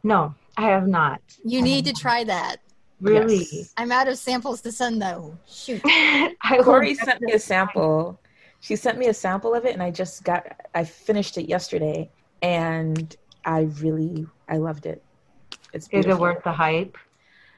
No, 0.03 0.33
I 0.57 0.63
have 0.63 0.87
not. 0.87 1.21
You 1.45 1.59
I 1.59 1.63
need 1.63 1.85
to 1.85 1.93
not. 1.93 2.01
try 2.01 2.23
that. 2.25 2.57
Really? 2.99 3.47
Yes. 3.51 3.73
I'm 3.77 3.91
out 3.91 4.07
of 4.07 4.17
samples 4.17 4.61
to 4.61 4.71
send 4.71 5.01
though. 5.01 5.37
Shoot. 5.47 5.81
I 5.85 6.59
Corey 6.61 6.93
sent 6.93 7.21
me 7.21 7.33
a 7.33 7.39
sample. 7.39 8.19
She 8.59 8.75
sent 8.75 8.99
me 8.99 9.07
a 9.07 9.13
sample 9.13 9.55
of 9.55 9.65
it, 9.65 9.73
and 9.73 9.81
I 9.81 9.89
just 9.89 10.23
got. 10.23 10.45
I 10.75 10.83
finished 10.83 11.37
it 11.37 11.49
yesterday, 11.49 12.11
and 12.43 13.15
I 13.43 13.61
really 13.79 14.27
I 14.47 14.57
loved 14.57 14.85
it. 14.85 15.03
It's 15.73 15.87
Is 15.91 16.05
it 16.05 16.17
worth 16.17 16.43
the 16.43 16.51
hype? 16.51 16.97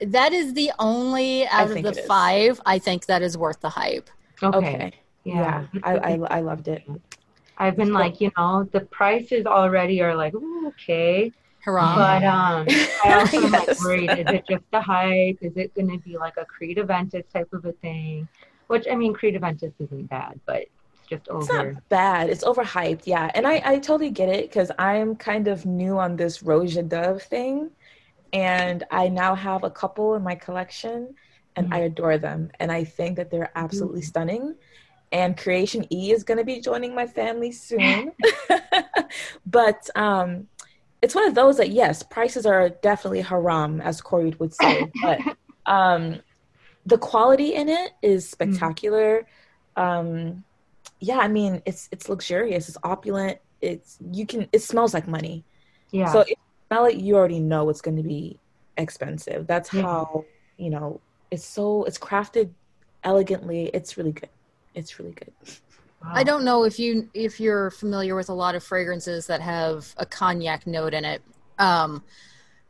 That 0.02 0.34
is 0.34 0.54
the 0.54 0.72
only 0.80 1.48
out 1.48 1.72
of 1.72 1.84
the 1.84 1.94
five 2.08 2.62
I 2.66 2.80
think 2.80 3.06
that 3.08 3.22
is 3.22 3.38
worth 3.38 3.60
the 3.60 3.70
hype. 3.70 4.10
Okay. 4.42 4.58
Okay. 4.58 4.94
Yeah. 5.24 5.66
Yeah, 5.74 5.82
I, 5.84 5.96
I 5.96 6.20
I 6.38 6.40
loved 6.42 6.68
it. 6.68 6.84
I've 7.58 7.78
been 7.78 7.94
like, 7.94 8.20
you 8.22 8.32
know, 8.38 8.68
the 8.74 8.82
prices 8.82 9.46
already 9.46 10.02
are 10.02 10.16
like, 10.16 10.34
ooh, 10.34 10.68
okay. 10.70 11.34
Hurrah. 11.62 11.96
But 11.96 12.24
um, 12.24 12.68
I 13.04 13.14
also 13.14 13.44
am 13.44 13.54
like 13.54 13.70
Yes. 13.70 13.78
worried. 13.78 14.14
Is 14.14 14.28
it 14.32 14.46
just 14.48 14.64
the 14.72 14.82
hype? 14.82 15.38
Is 15.42 15.54
it 15.58 15.74
going 15.76 15.90
to 15.92 16.00
be 16.00 16.18
like 16.18 16.36
a 16.38 16.46
Creed 16.46 16.78
Aventus 16.78 17.30
type 17.32 17.50
of 17.54 17.66
a 17.66 17.74
thing? 17.74 18.28
Which 18.68 18.88
I 18.90 18.96
mean, 18.96 19.14
Creed 19.14 19.36
Aventus 19.36 19.74
isn't 19.80 20.10
bad, 20.10 20.40
but 20.46 20.62
it's 20.64 21.08
just 21.10 21.28
over. 21.30 21.42
It's 21.42 21.50
not 21.50 21.90
bad. 21.90 22.30
It's 22.30 22.44
overhyped, 22.44 23.04
yeah. 23.06 23.30
And 23.34 23.46
I, 23.48 23.62
I 23.66 23.80
totally 23.80 24.12
get 24.12 24.30
it 24.30 24.50
because 24.50 24.72
I'm 24.80 25.16
kind 25.16 25.48
of 25.48 25.66
new 25.66 25.98
on 25.98 26.16
this 26.16 26.42
Roja 26.42 26.88
Dove 26.88 27.22
thing. 27.24 27.72
And 28.34 28.84
I 28.92 29.10
now 29.10 29.36
have 29.36 29.64
a 29.64 29.72
couple 29.72 30.16
in 30.16 30.24
my 30.24 30.36
collection 30.36 31.16
and 31.56 31.68
Mhm. 31.68 31.74
I 31.74 31.80
adore 31.80 32.18
them. 32.20 32.52
And 32.60 32.72
I 32.72 32.84
think 32.86 33.18
that 33.18 33.32
they're 33.32 33.52
absolutely 33.56 34.02
Beautiful. 34.02 34.10
stunning. 34.10 34.56
And 35.14 35.38
Creation 35.38 35.86
E 35.94 36.12
is 36.12 36.24
going 36.24 36.40
to 36.40 36.44
be 36.44 36.60
joining 36.60 36.96
my 36.96 37.08
family 37.08 37.52
soon. 37.52 38.12
but 39.46 39.90
um, 39.96 40.48
it's 41.02 41.16
one 41.16 41.28
of 41.28 41.36
those 41.36 41.58
that, 41.58 41.70
yes, 41.70 42.02
prices 42.04 42.46
are 42.46 42.70
definitely 42.70 43.22
haram, 43.22 43.80
as 43.80 44.02
Corey 44.02 44.34
would 44.40 44.54
say. 44.54 44.92
But 45.02 45.20
um, 45.68 46.20
the 46.86 46.98
quality 46.98 47.54
in 47.54 47.70
it 47.70 47.92
is 48.02 48.30
spectacular. 48.30 49.28
Um, 49.76 50.44
yeah, 51.00 51.20
I 51.20 51.28
mean, 51.28 51.62
it's 51.66 51.90
it's 51.92 52.10
luxurious, 52.10 52.68
it's 52.70 52.78
opulent. 52.84 53.38
It's 53.62 53.98
you 54.12 54.26
can 54.26 54.48
it 54.52 54.62
smells 54.62 54.94
like 54.94 55.08
money. 55.08 55.46
Yeah. 55.92 56.12
So 56.12 56.22
if 56.22 56.30
you 56.30 56.36
smell 56.70 56.86
it, 56.86 56.96
you 56.98 57.16
already 57.16 57.40
know 57.40 57.70
it's 57.70 57.82
going 57.82 57.98
to 57.98 58.04
be 58.04 58.40
expensive. 58.78 59.48
That's 59.48 59.70
Yeah. 59.72 59.84
how, 59.84 60.26
you 60.58 60.70
know, 60.70 61.02
it's 61.32 61.46
so 61.46 61.84
it's 61.84 62.00
crafted 62.00 62.52
elegantly. 63.04 63.70
It's 63.74 63.98
really 63.98 64.14
good. 64.14 64.30
It's 64.76 65.00
really 65.00 65.12
good. 65.12 65.32
I 66.06 66.24
don't 66.24 66.44
know 66.44 66.64
if 66.64 66.80
you 66.80 67.10
if 67.14 67.40
you're 67.40 67.72
familiar 67.72 68.16
with 68.16 68.30
a 68.30 68.34
lot 68.34 68.56
of 68.56 68.64
fragrances 68.64 69.28
that 69.28 69.42
have 69.42 69.94
a 69.98 70.06
cognac 70.06 70.68
note 70.68 70.94
in 70.94 71.06
it. 71.06 71.22
Um, 71.58 72.04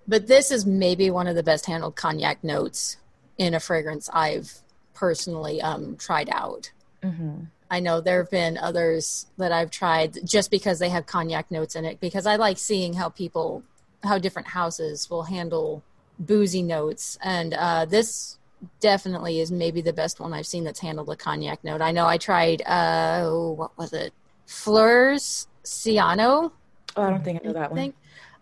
but 0.07 0.27
this 0.27 0.51
is 0.51 0.65
maybe 0.65 1.09
one 1.09 1.27
of 1.27 1.35
the 1.35 1.43
best 1.43 1.65
handled 1.65 1.95
cognac 1.95 2.43
notes 2.43 2.97
in 3.37 3.53
a 3.53 3.59
fragrance 3.59 4.09
I've 4.13 4.59
personally 4.93 5.61
um, 5.61 5.95
tried 5.97 6.29
out. 6.31 6.71
hmm 7.01 7.45
I 7.71 7.79
know 7.79 8.01
there 8.01 8.21
have 8.21 8.29
been 8.29 8.59
others 8.59 9.25
that 9.37 9.51
I've 9.51 9.71
tried 9.71 10.19
just 10.25 10.51
because 10.51 10.77
they 10.77 10.89
have 10.89 11.07
cognac 11.07 11.49
notes 11.49 11.75
in 11.75 11.85
it 11.85 11.99
because 11.99 12.27
I 12.27 12.35
like 12.35 12.59
seeing 12.59 12.93
how 12.93 13.09
people 13.09 13.63
how 14.03 14.19
different 14.19 14.49
houses 14.49 15.09
will 15.09 15.23
handle 15.23 15.81
boozy 16.19 16.61
notes 16.61 17.17
and 17.23 17.55
uh, 17.55 17.85
this 17.85 18.37
definitely 18.79 19.39
is 19.39 19.51
maybe 19.51 19.81
the 19.81 19.93
best 19.93 20.19
one 20.19 20.33
I've 20.33 20.47
seen 20.47 20.63
that's 20.63 20.79
handled 20.79 21.09
a 21.09 21.15
cognac 21.15 21.63
note. 21.63 21.81
I 21.81 21.91
know 21.91 22.05
I 22.05 22.17
tried 22.17 22.61
uh 22.65 23.29
what 23.29 23.77
was 23.77 23.93
it? 23.93 24.13
Fleurs 24.45 25.47
Ciano. 25.63 26.51
Oh, 26.95 27.01
I 27.01 27.09
don't 27.09 27.23
think 27.23 27.41
I 27.43 27.47
know 27.47 27.53
that 27.53 27.63
I 27.63 27.67
one. 27.67 27.75
think 27.75 27.95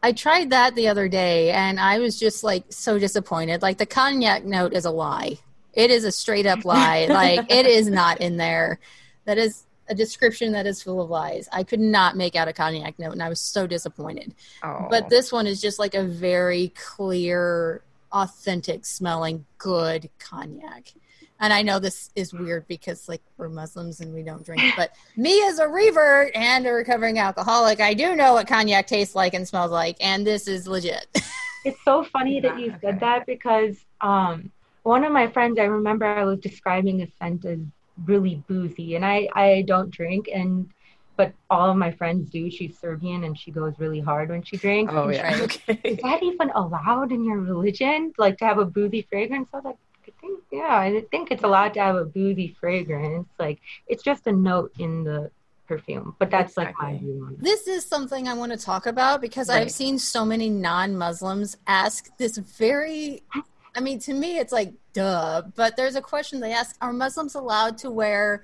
I 0.04 0.12
tried 0.12 0.50
that 0.50 0.76
the 0.76 0.88
other 0.88 1.08
day 1.08 1.52
and 1.52 1.80
I 1.80 2.00
was 2.00 2.20
just 2.20 2.44
like 2.44 2.66
so 2.70 2.98
disappointed. 2.98 3.62
Like 3.62 3.78
the 3.78 3.86
cognac 3.86 4.44
note 4.44 4.74
is 4.74 4.86
a 4.86 4.92
lie. 4.92 5.38
It 5.74 5.92
is 5.92 6.04
a 6.04 6.12
straight 6.12 6.46
up 6.46 6.66
lie. 6.66 7.06
like 7.10 7.52
it 7.52 7.66
is 7.66 7.90
not 7.90 8.20
in 8.20 8.38
there. 8.38 8.80
That 9.26 9.38
is 9.38 9.64
a 9.88 9.96
description 9.96 10.54
that 10.54 10.66
is 10.66 10.82
full 10.82 11.02
of 11.02 11.10
lies. 11.10 11.48
I 11.52 11.64
could 11.64 11.80
not 11.80 12.16
make 12.16 12.36
out 12.36 12.48
a 12.48 12.54
cognac 12.54 12.98
note 12.98 13.12
and 13.12 13.22
I 13.22 13.30
was 13.30 13.42
so 13.42 13.68
disappointed. 13.68 14.34
Oh. 14.64 14.88
But 14.90 15.10
this 15.10 15.32
one 15.32 15.46
is 15.46 15.62
just 15.62 15.80
like 15.80 15.94
a 15.94 16.04
very 16.04 16.70
clear, 16.70 17.84
authentic 18.14 18.86
smelling 18.86 19.46
good 19.58 20.10
cognac. 20.20 20.94
And 21.40 21.52
I 21.52 21.64
know 21.64 21.80
this 21.80 22.12
is 22.16 22.34
weird 22.34 22.68
because 22.68 23.10
like 23.10 23.24
we're 23.38 23.50
Muslims 23.50 24.00
and 24.00 24.14
we 24.14 24.22
don't 24.24 24.46
drink, 24.46 24.68
but 24.76 24.92
me 25.16 25.44
as 25.48 25.58
a 25.60 25.68
revert 25.68 26.32
and 26.36 26.68
a 26.68 26.72
recovering 26.72 27.18
alcoholic, 27.18 27.80
I 27.82 27.96
do 27.96 28.16
know 28.16 28.34
what 28.34 28.48
cognac 28.48 28.86
tastes 28.88 29.16
like 29.16 29.34
and 29.34 29.48
smells 29.48 29.72
like, 29.72 29.98
and 30.02 30.26
this 30.26 30.48
is 30.48 30.68
legit. 30.68 31.08
It's 31.64 31.84
so 31.84 32.04
funny 32.04 32.40
that 32.42 32.56
you 32.58 32.74
Yeah, 32.74 32.78
said 32.82 33.00
that 33.02 33.26
because 33.28 33.78
um, 34.02 34.52
one 34.84 35.04
of 35.04 35.12
my 35.12 35.28
friends, 35.32 35.60
I 35.60 35.64
remember 35.66 36.06
I 36.06 36.26
was 36.26 36.40
describing 36.40 37.02
a 37.02 37.08
scent 37.20 37.46
as 37.46 37.60
really 38.06 38.44
boozy, 38.48 38.96
and 38.96 39.06
I 39.06 39.28
I 39.36 39.64
don't 39.68 39.92
drink, 39.92 40.28
and 40.34 40.72
but 41.22 41.34
all 41.56 41.70
of 41.70 41.78
my 41.78 41.92
friends 42.00 42.30
do. 42.32 42.50
She's 42.50 42.74
Serbian, 42.84 43.24
and 43.26 43.34
she 43.42 43.50
goes 43.60 43.74
really 43.84 44.00
hard 44.00 44.30
when 44.30 44.42
she 44.50 44.58
drinks. 44.58 44.92
oh 44.96 45.04
And 45.10 45.14
yeah. 45.16 45.32
Right. 45.40 45.42
Okay. 45.70 45.80
is 45.84 45.98
that 46.08 46.20
even 46.24 46.50
allowed 46.62 47.10
in 47.12 47.22
your 47.24 47.40
religion? 47.52 48.12
Like 48.18 48.36
to 48.40 48.46
have 48.46 48.58
a 48.58 48.66
boozy 48.78 49.04
fragrance? 49.12 49.48
I 49.54 49.58
was 49.58 49.66
like, 49.66 49.80
I 50.08 50.12
think, 50.22 50.40
yeah, 50.52 50.76
I 50.86 51.06
think 51.12 51.30
it's 51.34 51.44
allowed 51.44 51.74
to 51.76 51.82
have 51.88 51.96
a 51.96 52.06
boozy 52.06 52.50
fragrance. 52.60 53.28
Like 53.38 53.60
it's 53.92 54.04
just 54.12 54.26
a 54.26 54.32
note 54.32 54.72
in 54.80 55.04
the 55.04 55.30
perfume, 55.68 56.16
but 56.20 56.30
that's 56.36 56.58
like 56.58 56.74
my 56.82 56.98
view 56.98 57.24
on 57.26 57.34
it. 57.34 57.44
This 57.44 57.68
is 57.68 57.86
something 57.86 58.28
I 58.28 58.34
want 58.34 58.52
to 58.52 58.58
talk 58.58 58.88
about 58.88 59.22
because 59.22 59.48
Right. 59.50 59.62
I've 59.62 59.72
seen 59.72 60.00
so 60.00 60.26
many 60.26 60.50
non 60.50 60.98
Muslims 60.98 61.56
ask 61.68 62.10
this 62.18 62.38
very, 62.38 63.22
I 63.78 63.80
mean, 63.80 64.00
to 64.08 64.14
me, 64.14 64.40
it's 64.40 64.52
like, 64.60 64.74
duh, 64.94 65.44
but 65.56 65.78
there's 65.78 65.96
a 65.96 66.02
question 66.02 66.40
they 66.40 66.52
ask 66.52 66.76
Are 66.82 66.92
Muslims 66.92 67.36
allowed 67.36 67.78
to 67.84 67.90
wear 67.92 68.44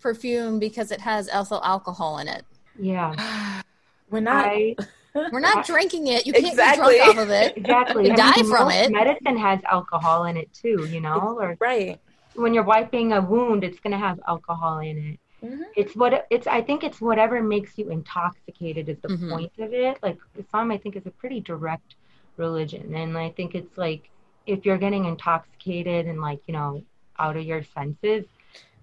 perfume 0.00 0.58
because 0.58 0.90
it 0.90 1.00
has 1.00 1.28
ethyl 1.28 1.60
alcohol 1.64 2.18
in 2.18 2.28
it? 2.28 2.44
Yeah, 2.78 3.62
We're 4.10 4.20
not. 4.20 4.46
I 4.46 4.76
We're 5.32 5.40
not 5.40 5.66
drinking 5.66 6.08
it. 6.08 6.26
You 6.26 6.32
can't 6.34 6.46
Exactly. 6.48 6.96
get 6.96 7.04
drunk 7.04 7.16
off 7.18 7.22
of 7.24 7.30
it. 7.30 7.56
exactly. 7.56 8.06
You 8.08 8.14
die 8.16 8.32
mean, 8.36 8.50
from 8.50 8.70
it. 8.70 8.92
Medicine 8.92 9.36
has 9.38 9.60
alcohol 9.64 10.24
in 10.24 10.36
it 10.36 10.52
too, 10.52 10.86
you 10.90 11.00
know, 11.00 11.38
or 11.40 11.56
right. 11.58 11.98
when 12.34 12.52
you're 12.52 12.62
wiping 12.64 13.14
a 13.14 13.20
wound, 13.22 13.64
it's 13.64 13.80
gonna 13.80 13.96
have 13.98 14.20
alcohol 14.28 14.78
in 14.80 14.98
it. 14.98 15.20
Mhm. 15.46 15.62
It's 15.74 15.96
what 15.96 16.26
it's. 16.30 16.46
I 16.46 16.60
think 16.60 16.84
it's 16.84 17.00
whatever 17.00 17.42
makes 17.42 17.78
you 17.78 17.88
intoxicated 17.90 18.88
is 18.90 18.98
the 19.00 19.08
Mhm. 19.08 19.30
point 19.30 19.52
of 19.58 19.72
it. 19.72 19.98
Like 20.02 20.18
Islam, 20.38 20.70
I 20.70 20.76
think 20.78 20.96
is 20.96 21.06
a 21.06 21.10
pretty 21.10 21.40
direct 21.40 21.94
religion, 22.36 22.94
and 22.94 23.16
I 23.16 23.30
think 23.30 23.54
it's 23.54 23.76
like 23.78 24.10
if 24.46 24.64
you're 24.66 24.78
getting 24.78 25.06
intoxicated 25.06 26.06
and 26.06 26.20
like 26.20 26.40
you 26.46 26.52
know 26.52 26.82
out 27.18 27.36
of 27.36 27.44
your 27.44 27.62
senses, 27.62 28.24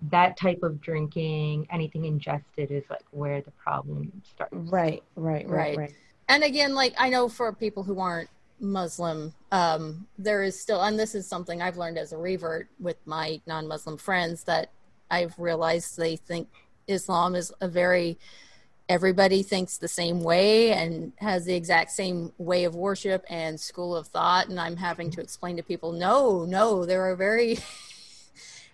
that 0.10 0.38
type 0.38 0.60
of 0.64 0.82
drinking, 0.82 1.68
anything 1.72 2.06
ingested, 2.06 2.72
is 2.72 2.84
like 2.90 3.06
where 3.12 3.42
the 3.42 3.52
problem 3.52 4.12
starts. 4.30 4.54
Right. 4.54 5.04
Right. 5.16 5.48
Right. 5.48 5.50
Right. 5.50 5.78
Right. 5.78 5.94
and 6.30 6.44
again 6.44 6.74
like 6.74 6.94
i 6.98 7.10
know 7.10 7.28
for 7.28 7.52
people 7.52 7.84
who 7.84 8.00
aren't 8.00 8.30
muslim 8.60 9.34
um, 9.52 10.08
there 10.18 10.42
is 10.42 10.60
still 10.60 10.82
and 10.82 10.98
this 10.98 11.16
is 11.16 11.28
something 11.28 11.62
i've 11.62 11.76
learned 11.78 11.98
as 11.98 12.14
a 12.14 12.18
revert 12.18 12.70
with 12.80 12.96
my 13.06 13.42
non-muslim 13.46 13.98
friends 13.98 14.44
that 14.46 14.72
i've 15.12 15.38
realized 15.38 15.98
they 15.98 16.16
think 16.16 16.48
islam 16.88 17.36
is 17.36 17.52
a 17.60 17.68
very 17.68 18.18
everybody 18.88 19.44
thinks 19.44 19.78
the 19.78 19.88
same 19.88 20.22
way 20.22 20.72
and 20.72 21.12
has 21.18 21.44
the 21.46 21.56
exact 21.56 21.92
same 21.92 22.32
way 22.38 22.64
of 22.64 22.74
worship 22.74 23.26
and 23.30 23.60
school 23.60 23.94
of 23.96 24.08
thought 24.08 24.48
and 24.48 24.60
i'm 24.60 24.78
having 24.78 25.12
to 25.12 25.20
explain 25.20 25.58
to 25.58 25.64
people 25.64 25.92
no 25.92 26.46
no 26.46 26.86
there 26.86 27.02
are 27.02 27.16
very 27.18 27.58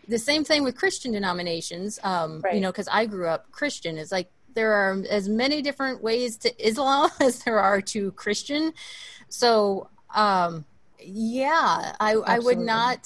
the 0.10 0.18
same 0.30 0.44
thing 0.44 0.62
with 0.64 0.76
christian 0.76 1.12
denominations 1.12 2.00
um, 2.04 2.42
you 2.54 2.60
know 2.60 2.72
because 2.72 2.90
i 2.92 3.06
grew 3.06 3.28
up 3.28 3.42
christian. 3.52 3.98
It's 3.98 4.12
like 4.12 4.30
there 4.56 4.74
are 4.74 4.94
as 5.10 5.30
many 5.30 5.62
different 5.62 5.98
ways 6.04 6.32
to 6.44 6.50
islam 6.70 7.10
as 7.28 7.44
there 7.44 7.60
are 7.60 7.82
to 7.94 8.12
christian. 8.24 8.74
So 9.30 9.88
um, 10.16 10.66
yeah 11.02 11.94
i 12.00 12.12
i 12.36 12.40
would 12.40 12.58
not 12.76 13.02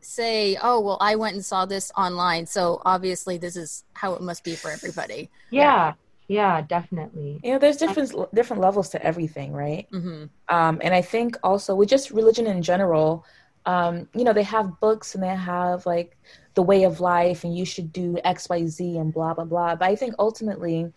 say 0.00 0.56
oh 0.62 0.78
well 0.80 0.98
i 1.00 1.16
went 1.16 1.34
and 1.34 1.44
saw 1.44 1.64
this 1.74 1.90
online. 1.96 2.46
So 2.46 2.80
obviously 2.84 3.38
this 3.38 3.56
is 3.56 3.84
how 3.94 4.14
it 4.14 4.22
must 4.22 4.44
be 4.44 4.54
for 4.54 4.70
everybody. 4.70 5.30
Yeah, 5.50 5.94
yeah, 6.28 6.60
definitely. 6.62 7.40
You 7.42 7.52
know, 7.52 7.58
there's 7.58 7.76
different 7.76 8.12
different 8.34 8.62
levels 8.62 8.90
to 8.90 9.02
everything, 9.02 9.52
right? 9.52 9.86
hmm 9.90 10.24
Um, 10.48 10.80
and 10.84 10.94
I 10.94 11.02
think 11.02 11.36
also 11.42 11.74
with 11.74 11.88
just 11.88 12.10
religion 12.10 12.46
in 12.46 12.62
general, 12.62 13.24
um, 13.66 14.08
you 14.14 14.24
know, 14.24 14.32
they 14.32 14.42
have 14.42 14.78
books 14.80 15.14
and 15.14 15.22
they 15.22 15.28
have 15.28 15.86
like 15.86 16.16
the 16.54 16.62
way 16.62 16.84
of 16.84 17.00
life, 17.00 17.44
and 17.44 17.56
you 17.56 17.64
should 17.64 17.92
do 17.92 18.18
X, 18.24 18.48
Y, 18.48 18.66
Z, 18.66 18.96
and 18.98 19.12
blah 19.12 19.34
blah 19.34 19.44
blah. 19.44 19.74
But 19.74 19.88
I 19.88 19.96
think 19.96 20.14
ultimately, 20.18 20.92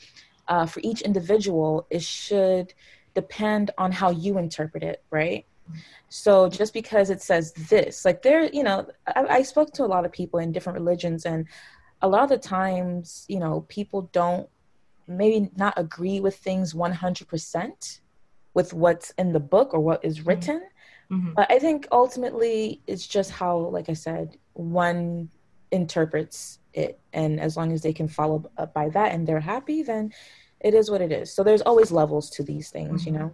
uh, 0.48 0.66
for 0.66 0.82
each 0.84 1.02
individual, 1.02 1.88
it 1.90 2.04
should 2.04 2.74
depend 3.14 3.72
on 3.78 3.92
how 3.92 4.12
you 4.12 4.38
interpret 4.38 4.84
it, 4.84 5.04
right? 5.10 5.46
So 6.10 6.48
just 6.48 6.74
because 6.74 7.10
it 7.10 7.22
says 7.22 7.52
this, 7.70 8.06
like 8.06 8.22
there, 8.22 8.46
you 8.46 8.64
know, 8.64 8.88
I, 9.08 9.26
I 9.26 9.42
spoke 9.42 9.74
to 9.74 9.84
a 9.84 9.86
lot 9.86 10.06
of 10.06 10.12
people 10.12 10.40
in 10.40 10.52
different 10.52 10.80
religions, 10.80 11.26
and 11.26 11.46
a 12.02 12.08
lot 12.08 12.24
of 12.24 12.30
the 12.30 12.38
times, 12.38 13.26
you 13.28 13.40
know, 13.40 13.66
people 13.68 14.10
don't 14.14 14.48
maybe 15.08 15.50
not 15.56 15.74
agree 15.78 16.20
with 16.20 16.36
things 16.36 16.74
100% 16.74 18.00
with 18.54 18.74
what's 18.74 19.12
in 19.18 19.34
the 19.34 19.40
book 19.40 19.74
or 19.74 19.80
what 19.80 20.04
is 20.04 20.26
written. 20.26 20.62
Mhm. 21.12 21.36
But 21.36 21.52
I 21.52 21.60
think 21.60 21.88
ultimately 21.92 22.82
it's 22.88 23.08
just 23.08 23.32
how, 23.32 23.58
like 23.58 23.90
I 23.90 23.94
said, 23.94 24.38
one 24.54 25.30
interprets 25.72 26.60
it. 26.74 27.00
And 27.14 27.40
as 27.40 27.58
long 27.58 27.72
as 27.72 27.82
they 27.82 27.94
can 27.94 28.08
follow 28.08 28.50
up 28.58 28.74
by 28.74 28.90
that 28.90 29.14
and 29.14 29.28
they're 29.28 29.40
happy, 29.40 29.84
then 29.84 30.14
it 30.60 30.74
is 30.74 30.90
what 30.90 31.02
it 31.02 31.12
is. 31.12 31.34
So 31.34 31.44
there's 31.44 31.62
always 31.62 31.92
levels 31.92 32.30
to 32.32 32.44
these 32.44 32.70
things, 32.70 33.06
you 33.06 33.12
know? 33.12 33.32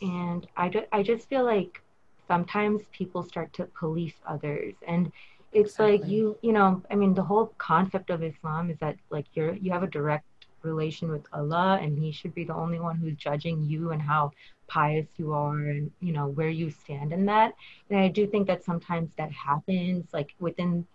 and 0.00 0.46
I 0.56 0.68
just, 0.68 0.86
I 0.92 1.02
just 1.02 1.28
feel 1.28 1.44
like 1.44 1.80
sometimes 2.26 2.82
people 2.92 3.22
start 3.22 3.52
to 3.54 3.66
police 3.66 4.14
others 4.26 4.74
and 4.86 5.12
it's 5.52 5.78
like 5.78 6.06
you 6.06 6.38
you 6.42 6.52
know 6.52 6.82
i 6.90 6.94
mean 6.94 7.12
the 7.14 7.22
whole 7.22 7.52
concept 7.58 8.08
of 8.10 8.22
islam 8.22 8.70
is 8.70 8.78
that 8.78 8.96
like 9.10 9.26
you're 9.34 9.54
you 9.54 9.70
have 9.70 9.82
a 9.82 9.86
direct 9.88 10.24
relation 10.62 11.10
with 11.10 11.26
allah 11.32 11.78
and 11.82 11.98
he 11.98 12.10
should 12.10 12.34
be 12.34 12.44
the 12.44 12.54
only 12.54 12.80
one 12.80 12.96
who's 12.96 13.16
judging 13.16 13.62
you 13.64 13.90
and 13.90 14.00
how 14.00 14.30
pious 14.74 15.06
you 15.16 15.32
are 15.32 15.58
and 15.72 15.90
you 16.00 16.12
know 16.12 16.28
where 16.38 16.48
you 16.60 16.70
stand 16.70 17.12
in 17.12 17.26
that 17.26 17.52
and 17.90 17.98
i 17.98 18.08
do 18.08 18.26
think 18.26 18.46
that 18.46 18.64
sometimes 18.64 19.10
that 19.18 19.30
happens 19.32 20.04
like 20.12 20.30
within 20.40 20.86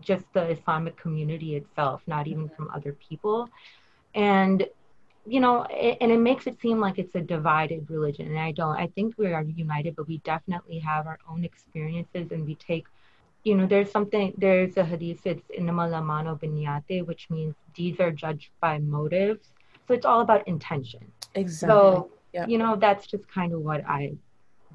just 0.00 0.24
the 0.32 0.44
islamic 0.56 0.96
community 0.96 1.56
itself 1.56 2.02
not 2.06 2.26
even 2.26 2.44
mm-hmm. 2.44 2.54
from 2.54 2.70
other 2.74 2.92
people 3.08 3.48
and 4.14 4.66
you 5.26 5.40
know, 5.40 5.66
it, 5.70 5.98
and 6.00 6.12
it 6.12 6.20
makes 6.20 6.46
it 6.46 6.60
seem 6.60 6.78
like 6.78 6.98
it's 6.98 7.14
a 7.14 7.20
divided 7.20 7.90
religion. 7.90 8.28
And 8.28 8.38
I 8.38 8.52
don't. 8.52 8.76
I 8.76 8.86
think 8.94 9.14
we 9.18 9.32
are 9.32 9.42
united, 9.42 9.96
but 9.96 10.06
we 10.06 10.18
definitely 10.18 10.78
have 10.78 11.06
our 11.06 11.18
own 11.28 11.44
experiences 11.44 12.30
and 12.30 12.46
we 12.46 12.54
take, 12.54 12.86
you 13.42 13.56
know, 13.56 13.66
there's 13.66 13.90
something, 13.90 14.32
there's 14.38 14.76
a 14.76 14.84
hadith, 14.84 15.26
it's 15.26 15.42
innamal 15.58 15.90
amano 15.90 16.38
binyate, 16.40 17.04
which 17.06 17.28
means 17.28 17.54
deeds 17.74 18.00
are 18.00 18.12
judged 18.12 18.50
by 18.60 18.78
motives. 18.78 19.48
So 19.88 19.94
it's 19.94 20.06
all 20.06 20.20
about 20.20 20.46
intention. 20.46 21.00
Exactly. 21.34 21.74
So, 21.74 22.10
Yep. 22.36 22.48
you 22.50 22.58
know, 22.58 22.76
that's 22.76 23.06
just 23.06 23.26
kind 23.28 23.54
of 23.54 23.60
what 23.62 23.82
I 23.88 24.12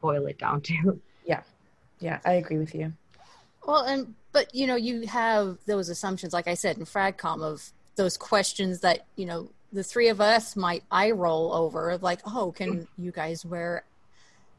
boil 0.01 0.25
it 0.25 0.39
down 0.39 0.61
to. 0.61 0.99
yeah, 1.25 1.41
Yeah, 1.99 2.19
I 2.25 2.33
agree 2.33 2.57
with 2.57 2.73
you. 2.73 2.91
Well, 3.67 3.83
and 3.83 4.15
but 4.31 4.53
you 4.55 4.65
know, 4.65 4.75
you 4.75 5.05
have 5.05 5.59
those 5.67 5.89
assumptions, 5.89 6.33
like 6.33 6.47
I 6.47 6.55
said 6.55 6.77
in 6.77 6.85
Fragcom, 6.85 7.43
of 7.43 7.71
those 7.95 8.17
questions 8.17 8.79
that 8.79 9.05
you 9.15 9.27
know 9.27 9.51
the 9.71 9.83
three 9.83 10.07
of 10.09 10.19
us 10.19 10.55
might 10.55 10.83
eye 10.89 11.11
roll 11.11 11.53
over, 11.53 11.97
like, 11.99 12.21
oh, 12.25 12.51
can 12.51 12.87
you 12.97 13.11
guys 13.11 13.45
wear 13.45 13.85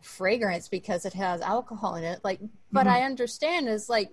fragrance 0.00 0.68
because 0.68 1.04
it 1.04 1.12
has 1.14 1.40
alcohol 1.40 1.97
in 1.97 2.04
it. 2.04 2.21
Like, 2.25 2.40
but 2.73 2.87
Mhm. 2.87 2.90
I 2.90 3.02
understand 3.02 3.68
is 3.68 3.88
like 3.88 4.11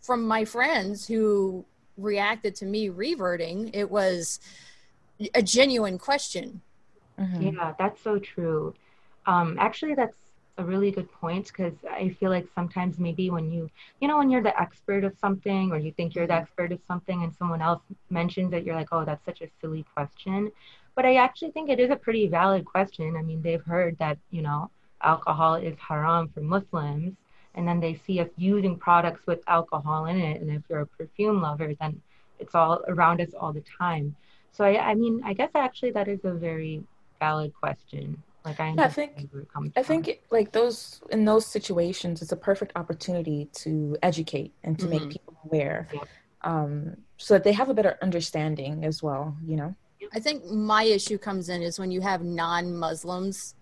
from 0.00 0.26
my 0.26 0.44
friends 0.44 1.06
who 1.06 1.64
reacted 1.96 2.54
to 2.56 2.66
me 2.66 2.88
reverting, 2.88 3.70
it 3.74 3.90
was 3.90 4.40
a 5.34 5.42
genuine 5.42 5.98
question. 5.98 6.62
Mhm. 7.20 7.54
Yeah, 7.54 7.74
that's 7.78 8.02
so 8.02 8.18
true. 8.18 8.74
Um, 9.26 9.56
actually, 9.58 9.94
that's 9.94 10.16
a 10.58 10.64
really 10.64 10.92
good 10.92 11.10
point 11.12 11.48
because 11.48 11.74
I 11.90 12.10
feel 12.20 12.30
like 12.30 12.46
sometimes 12.54 12.98
maybe 12.98 13.30
when 13.30 13.50
you, 13.50 13.70
you 14.00 14.08
know, 14.08 14.18
when 14.18 14.30
you're 14.30 14.42
the 14.42 14.58
expert 14.60 15.04
of 15.04 15.16
something 15.18 15.72
or 15.72 15.78
you 15.78 15.92
think 15.92 16.14
you're 16.14 16.26
the 16.28 16.34
expert 16.34 16.72
of 16.72 16.80
something 16.86 17.22
and 17.24 17.34
someone 17.34 17.62
else 17.62 17.82
mentions 18.10 18.52
it, 18.54 18.64
you're 18.64 18.76
like, 18.76 18.90
oh, 18.92 19.04
that's 19.06 19.24
such 19.24 19.42
a 19.42 19.48
silly 19.60 19.84
question. 19.94 20.52
But 20.96 21.06
I 21.06 21.16
actually 21.16 21.52
think 21.52 21.70
it 21.70 21.80
is 21.80 21.90
a 21.90 21.96
pretty 21.96 22.28
valid 22.28 22.64
question. 22.66 23.16
I 23.16 23.22
mean, 23.22 23.42
they've 23.42 23.64
heard 23.64 23.98
that, 23.98 24.18
you 24.30 24.42
know, 24.42 24.70
alcohol 25.02 25.56
is 25.56 25.78
haram 25.78 26.28
for 26.28 26.40
Muslims, 26.42 27.16
and 27.54 27.66
then 27.68 27.80
they 27.80 27.94
see 27.94 28.20
us 28.20 28.30
using 28.36 28.78
products 28.78 29.26
with 29.26 29.40
alcohol 29.48 30.06
in 30.06 30.18
it. 30.18 30.40
And 30.42 30.50
if 30.50 30.62
you're 30.68 30.80
a 30.82 30.86
perfume 30.86 31.40
lover, 31.42 31.74
then 31.80 32.02
it's 32.38 32.54
all 32.54 32.84
around 32.88 33.20
us 33.20 33.34
all 33.38 33.52
the 33.52 33.64
time. 33.78 34.16
So 34.52 34.64
I, 34.64 34.90
I 34.90 34.94
mean, 34.94 35.22
I 35.24 35.34
guess 35.34 35.50
actually 35.54 35.92
that 35.92 36.08
is 36.08 36.24
a 36.24 36.32
very 36.34 36.82
valid 37.20 37.52
question. 37.54 38.22
Like 38.44 38.58
I, 38.58 38.72
Yeah, 38.72 38.84
I 38.84 38.88
think- 38.88 39.10
understand 39.12 39.28
where 39.32 39.42
it 39.42 39.52
comes 39.52 39.72
I 39.76 39.82
think 39.82 40.08
it- 40.08 40.22
like 40.30 40.50
those 40.52 41.00
in 41.10 41.24
those 41.26 41.46
situations, 41.46 42.22
it's 42.22 42.32
a 42.32 42.36
perfect 42.36 42.72
opportunity 42.74 43.48
to 43.62 43.96
educate 44.02 44.52
and 44.64 44.78
to 44.80 44.86
Mhm. 44.86 44.90
make 44.90 45.10
people 45.10 45.34
aware, 45.44 45.86
Yeah. 45.92 46.00
um, 46.42 46.96
so 47.18 47.34
that 47.34 47.44
they 47.44 47.52
have 47.52 47.68
a 47.68 47.74
better 47.74 47.98
understanding 48.02 48.84
as 48.84 49.02
well. 49.02 49.36
You 49.44 49.56
know. 49.56 49.74
I 50.12 50.18
think 50.18 50.44
my 50.46 50.82
issue 50.84 51.18
comes 51.18 51.48
in 51.50 51.62
is 51.62 51.78
when 51.78 51.90
you 51.92 52.00
have 52.00 52.22
non-Muslims 52.24 53.54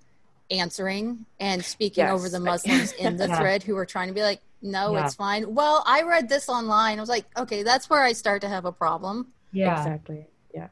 answering 0.50 1.26
and 1.40 1.62
speaking 1.64 2.04
Yes. 2.04 2.12
over 2.12 2.28
the 2.30 2.40
Muslims 2.40 2.92
in 2.92 3.16
the 3.16 3.26
Yeah. 3.28 3.38
thread 3.38 3.62
who 3.64 3.76
are 3.76 3.84
trying 3.84 4.08
to 4.08 4.14
be 4.14 4.22
like, 4.22 4.40
no, 4.62 4.92
Yeah. 4.94 5.04
it's 5.04 5.14
fine. 5.14 5.54
Well, 5.54 5.82
I 5.86 6.02
read 6.02 6.28
this 6.28 6.48
online. 6.48 6.98
I 6.98 7.02
was 7.02 7.08
like, 7.10 7.26
okay, 7.36 7.62
that's 7.64 7.90
where 7.90 8.02
I 8.02 8.12
start 8.12 8.40
to 8.42 8.48
have 8.48 8.64
a 8.64 8.72
problem. 8.72 9.32
yeah, 9.52 9.76
Exactly. 9.78 10.26
Yeah. 10.54 10.68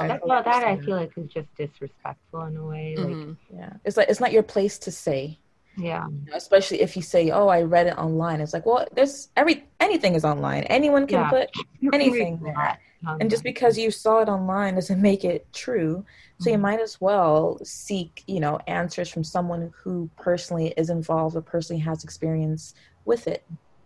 Um, 0.00 0.08
that, 0.08 0.26
well, 0.26 0.42
that 0.42 0.64
I 0.64 0.76
feel 0.76 0.96
like 0.96 1.12
is 1.16 1.30
just 1.30 1.48
disrespectful 1.56 2.42
in 2.44 2.56
a 2.56 2.66
way. 2.66 2.96
Like, 2.96 3.06
Mhm. 3.16 3.36
Yeah. 3.54 3.72
It's 3.84 3.96
like 3.96 4.08
it's 4.08 4.20
not 4.20 4.32
your 4.32 4.42
place 4.42 4.78
to 4.80 4.90
say. 4.90 5.38
yeah, 5.76 6.06
you 6.08 6.30
know, 6.30 6.36
especially 6.36 6.80
if 6.82 6.96
you 6.96 7.02
say, 7.02 7.30
"Oh, 7.30 7.48
I 7.48 7.62
read 7.62 7.86
it 7.86 7.96
online." 7.96 8.40
It's 8.40 8.52
like, 8.52 8.66
well, 8.66 8.86
there's 8.92 9.28
every 9.36 9.64
anything 9.78 10.14
is 10.14 10.24
online. 10.24 10.64
Anyone 10.64 11.06
can 11.06 11.20
Yeah. 11.20 11.30
put 11.30 11.48
You 11.80 11.90
can 11.90 12.00
anything 12.00 12.40
there. 12.42 12.78
And 13.20 13.30
just 13.30 13.44
because 13.44 13.78
you 13.78 13.90
saw 13.90 14.20
it 14.20 14.28
online 14.28 14.74
doesn't 14.74 15.00
make 15.00 15.24
it 15.24 15.50
true. 15.54 16.04
So 16.38 16.50
you 16.50 16.58
Mhm. 16.58 16.60
might 16.60 16.80
as 16.80 17.00
well 17.00 17.58
seek, 17.64 18.22
you 18.26 18.40
know, 18.40 18.58
answers 18.66 19.08
from 19.08 19.24
someone 19.24 19.72
who 19.82 20.10
personally 20.18 20.74
is 20.76 20.90
involved 20.90 21.34
or 21.36 21.40
personally 21.40 21.80
has 21.80 22.04
experience 22.04 22.74
with 23.06 23.26
it. 23.26 23.42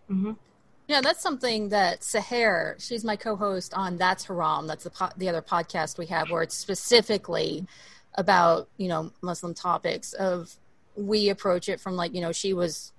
Mhm. 0.09 0.35
Yeah, 0.87 1.01
that's 1.01 1.21
something 1.21 1.69
that 1.69 2.01
Saher, 2.01 2.75
she's 2.79 3.03
my 3.03 3.15
co-host 3.15 3.73
on 3.73 3.97
That's 3.97 4.25
Haram. 4.25 4.67
That's 4.67 4.83
the 4.83 4.91
po- 4.91 5.09
the 5.17 5.29
other 5.29 5.41
podcast 5.41 5.97
we 5.97 6.05
have 6.07 6.29
where 6.29 6.43
it's 6.43 6.55
specifically 6.55 7.65
about 8.15 8.69
you 8.77 8.87
know 8.87 9.11
Muslim 9.21 9.53
topics. 9.53 10.13
Of 10.13 10.55
we 10.95 11.29
approach 11.29 11.69
it 11.69 11.79
from 11.79 11.95
like 11.95 12.13
you 12.13 12.21
know 12.21 12.31
she 12.31 12.53
was 12.53 12.93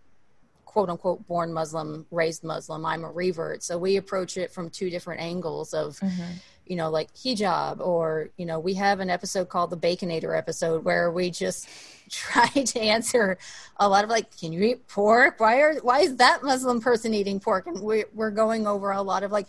quote 0.65 0.91
unquote 0.91 1.27
born 1.29 1.53
Muslim, 1.53 2.07
raised 2.11 2.43
Muslim. 2.43 2.85
I'm 2.85 3.05
a 3.05 3.11
revert, 3.11 3.63
so 3.63 3.79
we 3.79 3.97
approach 3.97 4.37
it 4.37 4.51
from 4.51 4.69
two 4.69 4.91
different 4.91 5.21
angles 5.21 5.73
of 5.73 5.99
mm-hmm. 6.01 6.33
You 6.67 6.77
know 6.77 6.91
like 6.91 7.13
hijab 7.15 7.81
or 7.81 8.31
you 8.37 8.45
know 8.45 8.59
we 8.59 8.75
have 8.75 9.01
an 9.01 9.11
episode 9.11 9.49
called 9.49 9.71
the 9.71 9.77
Baconator 9.77 10.37
episode 10.37 10.85
where 10.85 11.11
we 11.11 11.31
just 11.31 11.69
try 12.11 12.49
to 12.49 12.81
answer 12.81 13.39
a 13.79 13.89
lot 13.89 14.05
of 14.05 14.11
like 14.11 14.37
can 14.39 14.53
you 14.53 14.63
eat 14.63 14.87
pork? 14.89 15.41
Why 15.41 15.61
are 15.61 15.75
why 15.77 16.01
is 16.01 16.17
that 16.17 16.43
muslim 16.43 16.81
person 16.81 17.15
eating 17.15 17.41
pork? 17.41 17.67
And 17.67 17.81
we, 17.81 18.05
we're 18.15 18.31
going 18.31 18.67
over 18.67 18.93
a 18.93 19.03
lot 19.03 19.23
of 19.23 19.33
like 19.33 19.49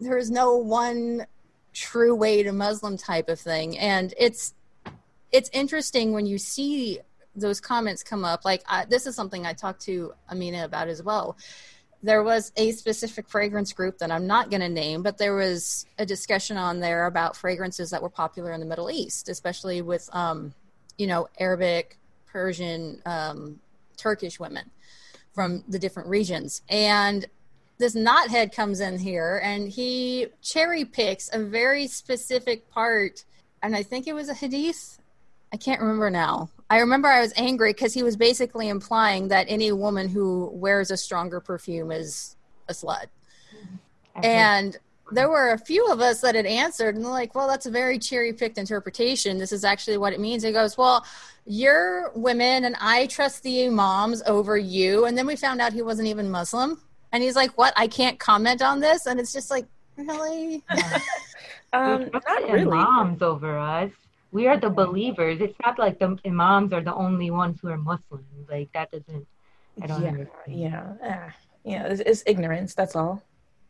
there's 0.00 0.30
no 0.30 0.56
one 0.56 1.26
true 1.72 2.14
way 2.14 2.42
to 2.42 2.52
muslim 2.52 2.96
type 2.96 3.28
of 3.28 3.38
thing. 3.38 3.78
And 3.78 4.14
it's 4.18 4.54
it's 5.30 5.50
interesting 5.52 6.12
when 6.12 6.26
you 6.26 6.38
see 6.38 7.00
those 7.36 7.60
comments 7.60 8.02
come 8.02 8.24
up. 8.24 8.44
Like 8.44 8.62
I, 8.66 8.84
this 8.84 9.06
is 9.06 9.14
something 9.14 9.46
i 9.46 9.52
talked 9.52 9.82
to 9.82 10.12
amina 10.28 10.64
about 10.64 10.88
as 10.88 11.02
well 11.02 11.36
there 12.02 12.22
was 12.22 12.52
a 12.56 12.72
specific 12.72 13.28
fragrance 13.28 13.72
group 13.72 13.98
that 13.98 14.10
i'm 14.10 14.26
not 14.26 14.50
going 14.50 14.60
to 14.60 14.68
name 14.68 15.02
but 15.02 15.18
there 15.18 15.34
was 15.34 15.86
a 15.98 16.06
discussion 16.06 16.56
on 16.56 16.80
there 16.80 17.06
about 17.06 17.36
fragrances 17.36 17.90
that 17.90 18.02
were 18.02 18.10
popular 18.10 18.52
in 18.52 18.60
the 18.60 18.66
middle 18.66 18.90
east 18.90 19.28
especially 19.28 19.82
with 19.82 20.08
um, 20.12 20.54
you 20.96 21.06
know 21.06 21.28
arabic 21.38 21.98
persian 22.26 23.00
um, 23.04 23.58
turkish 23.98 24.40
women 24.40 24.70
from 25.38 25.62
the 25.68 25.78
different 25.78 26.08
regions. 26.08 26.62
And 26.68 27.26
this 27.78 27.94
knothead 27.94 28.52
comes 28.52 28.80
in 28.80 28.98
here 28.98 29.40
and 29.44 29.68
he 29.68 30.26
cherry 30.42 30.84
picks 30.84 31.30
a 31.32 31.44
very 31.44 31.86
specific 31.86 32.68
part 32.70 33.24
and 33.62 33.76
i 33.76 33.84
think 33.84 34.08
it 34.08 34.14
was 34.14 34.28
a 34.28 34.34
hadith. 34.34 34.98
I 35.52 35.56
can't 35.58 35.80
remember 35.80 36.10
now 36.10 36.50
i 36.70 36.78
remember 36.78 37.08
i 37.08 37.20
was 37.20 37.32
angry 37.36 37.72
because 37.72 37.94
he 37.94 38.02
was 38.02 38.16
basically 38.16 38.68
implying 38.68 39.28
that 39.28 39.46
any 39.48 39.72
woman 39.72 40.08
who 40.08 40.50
wears 40.52 40.90
a 40.90 40.96
stronger 40.96 41.40
perfume 41.40 41.90
is 41.90 42.36
a 42.68 42.72
slut. 42.72 43.06
I 44.14 44.16
heard- 44.16 44.24
and 44.24 44.76
there 45.10 45.30
were 45.30 45.52
a 45.52 45.58
few 45.58 45.86
of 45.90 46.00
us 46.02 46.20
that 46.20 46.34
had 46.34 46.44
answered 46.44 46.94
and 46.96 47.04
like 47.04 47.34
well 47.34 47.48
that's 47.48 47.64
a 47.64 47.70
very 47.70 47.98
cherry 47.98 48.32
picked 48.34 48.58
interpretation. 48.58 49.38
This 49.38 49.52
is 49.52 49.64
actually 49.64 49.96
what 49.96 50.12
it 50.12 50.20
means. 50.20 50.42
He 50.42 50.52
goes 50.52 50.76
well 50.76 51.04
you're 51.50 52.10
women 52.14 52.64
and 52.66 52.76
i 52.78 53.06
trust 53.06 53.42
the 53.42 53.64
imams 53.68 54.22
over 54.26 54.58
you. 54.58 55.06
And 55.06 55.16
then 55.16 55.26
we 55.26 55.34
found 55.34 55.62
out 55.62 55.72
he 55.72 55.80
wasn't 55.80 56.08
even 56.08 56.30
muslim. 56.30 56.78
And 57.12 57.22
he's 57.22 57.36
like 57.36 57.56
what? 57.56 57.72
I 57.74 57.86
can't 57.88 58.18
comment 58.18 58.60
on 58.60 58.80
this? 58.80 59.06
And 59.06 59.18
it's 59.18 59.32
just 59.32 59.50
like 59.50 59.66
really? 59.96 60.62
Um, 61.72 62.04
We 62.04 62.10
trust 62.10 62.26
not 62.26 62.46
the 62.46 62.52
really. 62.52 62.78
imams 62.78 63.22
over 63.22 63.58
us. 63.58 63.90
We 64.30 64.46
are 64.46 64.58
the 64.58 64.70
believers. 64.70 65.40
It's 65.40 65.58
not 65.64 65.78
like 65.78 65.98
the 65.98 66.18
imams 66.26 66.72
are 66.72 66.82
the 66.82 66.94
only 66.94 67.30
ones 67.30 67.58
who 67.62 67.68
are 67.68 67.78
Muslims. 67.78 68.24
Like 68.50 68.70
that 68.72 68.90
doesn't. 68.90 69.26
I 69.82 69.86
don't 69.86 70.02
yeah, 70.02 70.08
understand. 70.08 70.60
yeah, 70.60 70.92
ah, 71.04 71.32
yeah. 71.64 71.86
It's, 71.86 72.00
it's 72.00 72.22
ignorance. 72.26 72.74
That's 72.74 72.96
all. 72.96 73.22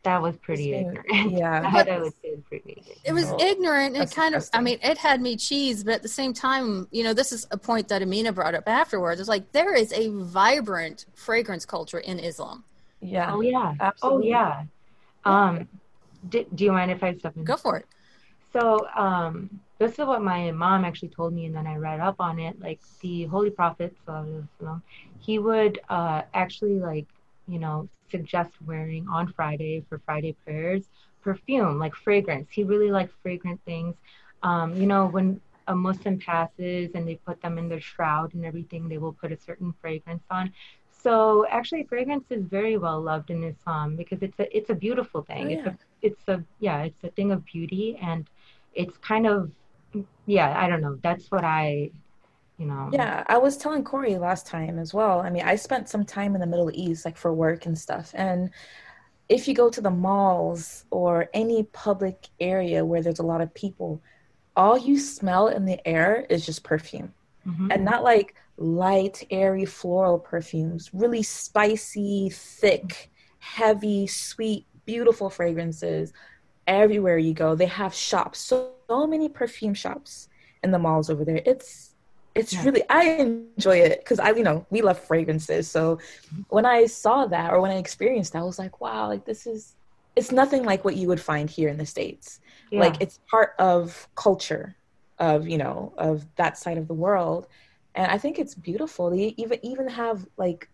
That 0.05 0.23
was 0.23 0.37
pretty 0.39 0.73
It's- 0.73 0.87
ignorant. 0.87 1.33
yeah. 1.39 1.61
that 1.71 1.89
I 1.89 1.99
would 1.99 2.13
say 2.23 2.29
is 2.29 2.41
pretty 2.49 2.71
ignorant. 2.79 3.01
it 3.05 3.13
was 3.13 3.31
No, 3.31 3.41
ignorant 3.41 3.97
it 3.97 4.11
kind 4.13 4.35
of 4.35 4.49
i 4.55 4.61
mean 4.61 4.79
it 4.83 4.97
had 4.97 5.21
me 5.21 5.37
cheese 5.37 5.83
but 5.85 5.95
at 5.95 6.03
the 6.03 6.09
same 6.09 6.33
time 6.33 6.87
you 6.93 7.03
know 7.03 7.13
this 7.13 7.33
is 7.33 7.47
a 7.51 7.59
point 7.59 7.89
that 7.89 8.01
amina 8.01 8.33
brought 8.33 8.55
up 8.55 8.67
afterwards 8.69 9.19
it's 9.21 9.29
like 9.29 9.51
there 9.53 9.75
is 9.75 9.93
a 9.93 10.09
vibrant 10.11 11.05
fragrance 11.15 11.67
culture 11.67 11.99
in 11.99 12.19
islam 12.21 12.63
Yeah. 13.01 13.35
Oh 13.35 13.41
yeah. 13.43 13.75
Absolutely. 13.81 14.27
Oh 14.27 14.29
yeah. 14.29 14.63
Um, 15.25 15.69
do, 16.29 16.47
do 16.55 16.65
you 16.65 16.73
mind 16.73 16.91
if 16.93 17.03
I 17.03 17.15
step 17.17 17.37
in? 17.37 17.45
go 17.45 17.57
for 17.57 17.77
it 17.77 17.87
So 18.55 18.87
um, 18.97 19.61
this 19.79 19.93
is 19.99 20.07
what 20.07 20.23
my 20.23 20.51
mom 20.53 20.85
actually 20.85 21.11
told 21.11 21.33
me, 21.35 21.47
and 21.47 21.55
then 21.55 21.67
I 21.67 21.77
read 21.77 22.01
up 22.01 22.17
on 22.21 22.39
it. 22.39 22.61
Like 22.61 22.81
the 23.01 23.25
Holy 23.27 23.51
Prophet, 23.51 23.95
he 25.19 25.39
would 25.39 25.79
uh, 25.89 26.23
actually 26.35 26.79
like 26.81 27.07
you 27.47 27.59
know 27.59 27.89
suggest 28.11 28.51
wearing 28.65 29.07
on 29.09 29.29
Friday 29.29 29.85
for 29.89 29.99
Friday 30.05 30.37
prayers 30.45 30.89
perfume, 31.23 31.79
like 31.79 31.95
fragrance. 31.95 32.49
He 32.51 32.65
really 32.65 32.91
liked 32.91 33.13
fragrant 33.23 33.61
things. 33.65 33.97
Um, 34.43 34.77
you 34.77 34.87
know 34.87 35.07
when 35.07 35.41
a 35.67 35.75
Muslim 35.75 36.19
passes 36.19 36.91
and 36.95 37.07
they 37.07 37.17
put 37.27 37.41
them 37.43 37.59
in 37.59 37.69
their 37.69 37.81
shroud 37.81 38.35
and 38.35 38.45
everything, 38.45 38.89
they 38.89 38.99
will 38.99 39.13
put 39.13 39.33
a 39.33 39.37
certain 39.37 39.73
fragrance 39.81 40.25
on. 40.31 40.53
So 40.91 41.47
actually, 41.51 41.85
fragrance 41.85 42.27
is 42.31 42.45
very 42.45 42.77
well 42.77 43.01
loved 43.03 43.31
in 43.31 43.43
Islam 43.45 43.97
because 43.97 44.23
it's 44.23 44.39
a 44.39 44.57
it's 44.57 44.71
a 44.71 44.75
beautiful 44.75 45.23
thing. 45.23 45.45
Oh, 45.45 45.49
It's 45.51 45.65
yeah. 45.65 45.67
a 45.67 45.77
it's 46.03 46.29
a 46.29 46.45
yeah, 46.59 46.83
it's 46.83 47.05
a 47.05 47.11
thing 47.11 47.33
of 47.33 47.45
beauty 47.45 47.99
and 48.01 48.29
it's 48.75 48.97
kind 48.99 49.27
of 49.27 49.51
yeah, 50.27 50.55
I 50.59 50.69
don't 50.69 50.81
know. 50.81 50.99
That's 51.03 51.31
what 51.31 51.45
I 51.45 51.91
you 52.59 52.67
know. 52.67 52.91
Yeah, 52.93 53.23
I 53.29 53.39
was 53.39 53.57
telling 53.57 53.85
Corey 53.85 54.19
last 54.19 54.47
time 54.47 54.79
as 54.79 54.93
well. 54.93 55.21
I 55.21 55.31
mean, 55.31 55.45
I 55.45 55.55
spent 55.55 55.89
some 55.89 56.05
time 56.05 56.35
in 56.35 56.41
the 56.41 56.47
Middle 56.47 56.71
East, 56.75 57.05
like 57.05 57.17
for 57.17 57.33
work 57.33 57.67
and 57.67 57.79
stuff. 57.79 58.11
And 58.15 58.51
if 59.29 59.47
you 59.47 59.55
go 59.55 59.71
to 59.71 59.81
the 59.81 59.91
malls 59.91 60.85
or 60.91 61.29
any 61.35 61.63
public 61.65 62.29
area 62.41 62.85
where 62.85 63.01
there's 63.01 63.21
a 63.21 63.27
lot 63.27 63.41
of 63.41 63.55
people, 63.55 64.03
all 64.57 64.77
you 64.77 64.99
smell 64.99 65.49
in 65.49 65.65
the 65.67 65.87
air 65.87 66.27
is 66.29 66.45
just 66.45 66.65
perfume. 66.65 67.15
Mhm. 67.47 67.73
And 67.73 67.85
not 67.85 68.03
like 68.03 68.35
light, 68.57 69.25
airy 69.31 69.65
floral 69.65 70.19
perfumes, 70.19 70.93
really 70.93 71.23
spicy, 71.23 72.31
thick, 72.31 73.11
heavy, 73.39 74.07
sweet, 74.09 74.67
beautiful 74.85 75.31
fragrances 75.31 76.13
everywhere 76.67 77.19
you 77.19 77.35
go. 77.35 77.55
They 77.55 77.67
have 77.67 77.95
shops, 77.95 78.41
so, 78.41 78.73
so 78.89 79.07
many 79.07 79.29
perfume 79.29 79.75
shops 79.75 80.29
in 80.63 80.71
the 80.71 80.79
malls 80.79 81.11
over 81.11 81.25
there. 81.25 81.43
It's 81.45 81.95
it's 82.35 82.53
Yeah. 82.53 82.65
really 82.65 82.83
I 82.89 83.05
enjoy 83.05 83.79
it 83.79 84.01
because 84.01 84.19
I 84.21 84.31
you 84.31 84.43
know 84.45 84.67
we 84.71 84.83
love 84.83 84.99
fragrances. 84.99 85.71
So 85.71 85.99
when 86.49 86.67
I 86.67 86.87
saw 86.87 87.27
that 87.27 87.53
or 87.53 87.61
when 87.61 87.71
I 87.71 87.77
experienced 87.77 88.33
that, 88.33 88.41
I 88.41 88.45
was 88.45 88.59
like, 88.59 88.81
wow, 88.81 89.09
like 89.09 89.25
this 89.25 89.47
is 89.47 89.77
it's 90.17 90.33
nothing 90.33 90.65
like 90.65 90.85
what 90.85 90.97
you 90.97 91.09
would 91.09 91.21
find 91.21 91.49
here 91.49 91.69
in 91.69 91.79
the 91.79 91.87
states. 91.87 92.41
Yeah. 92.71 92.81
Like 92.81 92.97
it's 93.01 93.21
part 93.31 93.55
of 93.59 94.09
culture 94.17 94.77
of 95.19 95.49
you 95.49 95.59
know 95.59 95.95
of 95.99 96.27
that 96.37 96.59
side 96.59 96.79
of 96.79 96.89
the 96.89 96.95
world, 96.95 97.47
and 97.95 98.11
I 98.11 98.19
think 98.19 98.39
it's 98.39 98.55
beautiful. 98.55 99.11
They 99.11 99.35
even 99.37 99.59
even 99.65 99.89
have 99.89 100.27
like 100.37 100.69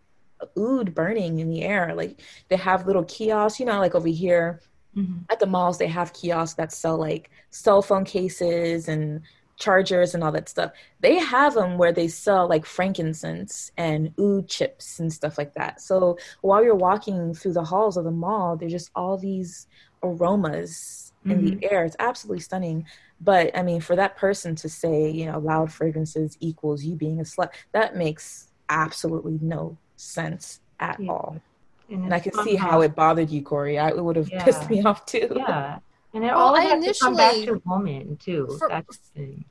oud 0.58 0.94
burning 0.94 1.38
in 1.38 1.48
the 1.48 1.62
air. 1.62 1.94
Like 1.94 2.20
they 2.48 2.56
have 2.56 2.86
little 2.86 3.04
kiosks, 3.04 3.60
you 3.60 3.66
know, 3.66 3.78
like 3.78 3.94
over 3.94 4.08
here 4.08 4.60
mm-hmm. 4.96 5.18
at 5.30 5.40
the 5.40 5.46
malls, 5.46 5.78
they 5.78 5.86
have 5.86 6.12
kiosks 6.12 6.56
that 6.56 6.72
sell 6.72 6.96
like 6.96 7.30
cell 7.50 7.82
phone 7.82 8.04
cases 8.04 8.88
and 8.88 9.22
chargers 9.56 10.14
and 10.14 10.24
all 10.24 10.32
that 10.32 10.48
stuff. 10.48 10.72
They 11.00 11.16
have 11.16 11.54
them 11.54 11.78
where 11.78 11.92
they 11.92 12.08
sell 12.08 12.48
like 12.48 12.66
frankincense 12.66 13.70
and 13.76 14.12
oud 14.18 14.48
chips 14.48 14.98
and 14.98 15.12
stuff 15.12 15.38
like 15.38 15.54
that. 15.54 15.80
So 15.80 16.18
while 16.40 16.64
you're 16.64 16.74
walking 16.74 17.34
through 17.34 17.52
the 17.52 17.64
halls 17.64 17.96
of 17.96 18.04
the 18.04 18.10
mall, 18.10 18.56
there's 18.56 18.72
just 18.72 18.90
all 18.94 19.16
these 19.16 19.66
aromas 20.02 21.12
mm-hmm. 21.20 21.30
in 21.30 21.44
the 21.44 21.50
mm-hmm. 21.52 21.74
air. 21.74 21.84
It's 21.84 21.96
absolutely 21.98 22.40
stunning. 22.40 22.86
But 23.20 23.56
I 23.56 23.62
mean, 23.62 23.80
for 23.80 23.96
that 23.96 24.16
person 24.16 24.54
to 24.56 24.68
say, 24.68 25.10
you 25.10 25.26
know, 25.26 25.38
loud 25.38 25.72
fragrances 25.72 26.36
equals 26.40 26.84
you 26.84 26.96
being 26.96 27.20
a 27.20 27.24
slut, 27.24 27.50
that 27.72 27.96
makes 27.96 28.48
absolutely 28.68 29.38
no 29.40 29.78
sense 29.96 30.60
at 30.80 30.98
yeah. 31.00 31.10
all. 31.10 31.40
And, 31.90 32.04
and 32.04 32.14
I 32.14 32.20
can 32.20 32.32
see 32.44 32.56
how 32.56 32.80
it 32.80 32.94
bothered 32.94 33.30
you, 33.30 33.42
Corey. 33.42 33.78
I, 33.78 33.88
it 33.88 34.02
would 34.02 34.16
have 34.16 34.30
yeah. 34.30 34.44
pissed 34.44 34.68
me 34.70 34.82
off 34.84 35.06
too. 35.06 35.28
Yeah. 35.34 35.78
And 36.14 36.24
it 36.24 36.28
well, 36.28 36.38
all 36.38 36.56
I 36.56 36.64
initially, 36.64 36.92
to 36.92 37.00
come 37.00 37.16
back 37.16 37.34
to 37.34 37.62
woman 37.66 38.16
too. 38.16 38.56
For, 38.58 38.68
That's 38.68 38.96
the 38.96 39.20
thing. 39.20 39.44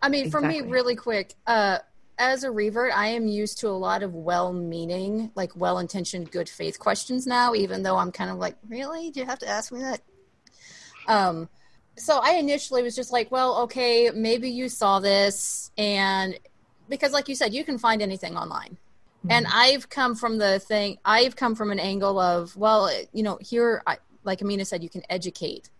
I 0.00 0.08
mean, 0.08 0.26
exactly. 0.26 0.58
for 0.58 0.64
me, 0.64 0.70
really 0.70 0.94
quick, 0.94 1.34
uh, 1.46 1.78
as 2.18 2.44
a 2.44 2.50
revert, 2.50 2.92
I 2.96 3.08
am 3.08 3.26
used 3.26 3.58
to 3.58 3.68
a 3.68 3.70
lot 3.70 4.02
of 4.02 4.14
well-meaning, 4.14 5.32
like 5.34 5.54
well-intentioned, 5.54 6.30
good 6.30 6.48
faith 6.48 6.78
questions 6.78 7.26
now. 7.26 7.54
Even 7.54 7.82
though 7.82 7.96
I'm 7.96 8.12
kind 8.12 8.30
of 8.30 8.38
like, 8.38 8.56
really, 8.68 9.10
do 9.10 9.20
you 9.20 9.26
have 9.26 9.38
to 9.40 9.48
ask 9.48 9.72
me 9.72 9.80
that? 9.80 10.00
Um, 11.08 11.48
so 11.96 12.20
I 12.22 12.34
initially 12.34 12.82
was 12.82 12.94
just 12.94 13.12
like, 13.12 13.30
well, 13.30 13.62
okay, 13.62 14.10
maybe 14.14 14.48
you 14.48 14.68
saw 14.68 15.00
this, 15.00 15.70
and 15.76 16.38
because, 16.88 17.12
like 17.12 17.28
you 17.28 17.34
said, 17.34 17.52
you 17.52 17.64
can 17.64 17.78
find 17.78 18.00
anything 18.00 18.36
online. 18.36 18.78
Mm-hmm. 19.26 19.32
And 19.32 19.46
I've 19.52 19.88
come 19.88 20.14
from 20.14 20.38
the 20.38 20.58
thing. 20.58 20.98
I've 21.04 21.36
come 21.36 21.54
from 21.54 21.70
an 21.70 21.78
angle 21.78 22.18
of, 22.18 22.56
well, 22.56 22.90
you 23.12 23.22
know, 23.22 23.38
here, 23.40 23.82
I, 23.86 23.98
like 24.24 24.42
Amina 24.42 24.64
said, 24.64 24.82
you 24.82 24.88
can 24.88 25.02
educate 25.10 25.70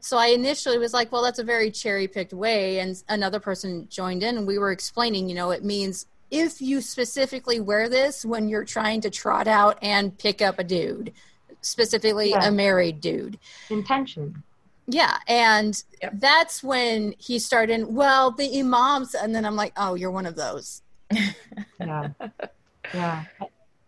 so 0.00 0.16
I 0.16 0.28
initially 0.28 0.78
was 0.78 0.92
like, 0.92 1.12
well, 1.12 1.22
that's 1.22 1.38
a 1.38 1.44
very 1.44 1.70
cherry 1.70 2.08
picked 2.08 2.32
way. 2.32 2.80
And 2.80 3.00
another 3.08 3.38
person 3.38 3.86
joined 3.90 4.22
in 4.22 4.38
and 4.38 4.46
we 4.46 4.58
were 4.58 4.72
explaining, 4.72 5.28
you 5.28 5.34
know, 5.34 5.50
it 5.50 5.64
means 5.64 6.06
if 6.30 6.60
you 6.60 6.80
specifically 6.80 7.60
wear 7.60 7.88
this 7.88 8.24
when 8.24 8.48
you're 8.48 8.64
trying 8.64 9.00
to 9.02 9.10
trot 9.10 9.46
out 9.46 9.78
and 9.82 10.16
pick 10.16 10.40
up 10.40 10.58
a 10.58 10.64
dude, 10.64 11.12
specifically 11.60 12.30
yeah. 12.30 12.48
a 12.48 12.50
married 12.50 13.00
dude. 13.00 13.38
Intention. 13.68 14.42
Yeah. 14.86 15.18
And 15.28 15.82
yep. 16.02 16.14
that's 16.14 16.62
when 16.62 17.14
he 17.18 17.38
started, 17.38 17.86
well, 17.86 18.30
the 18.30 18.60
imams. 18.60 19.14
And 19.14 19.34
then 19.34 19.44
I'm 19.44 19.56
like, 19.56 19.72
oh, 19.76 19.94
you're 19.94 20.10
one 20.10 20.26
of 20.26 20.36
those. 20.36 20.82
yeah. 21.80 22.08
Yeah. 22.94 23.24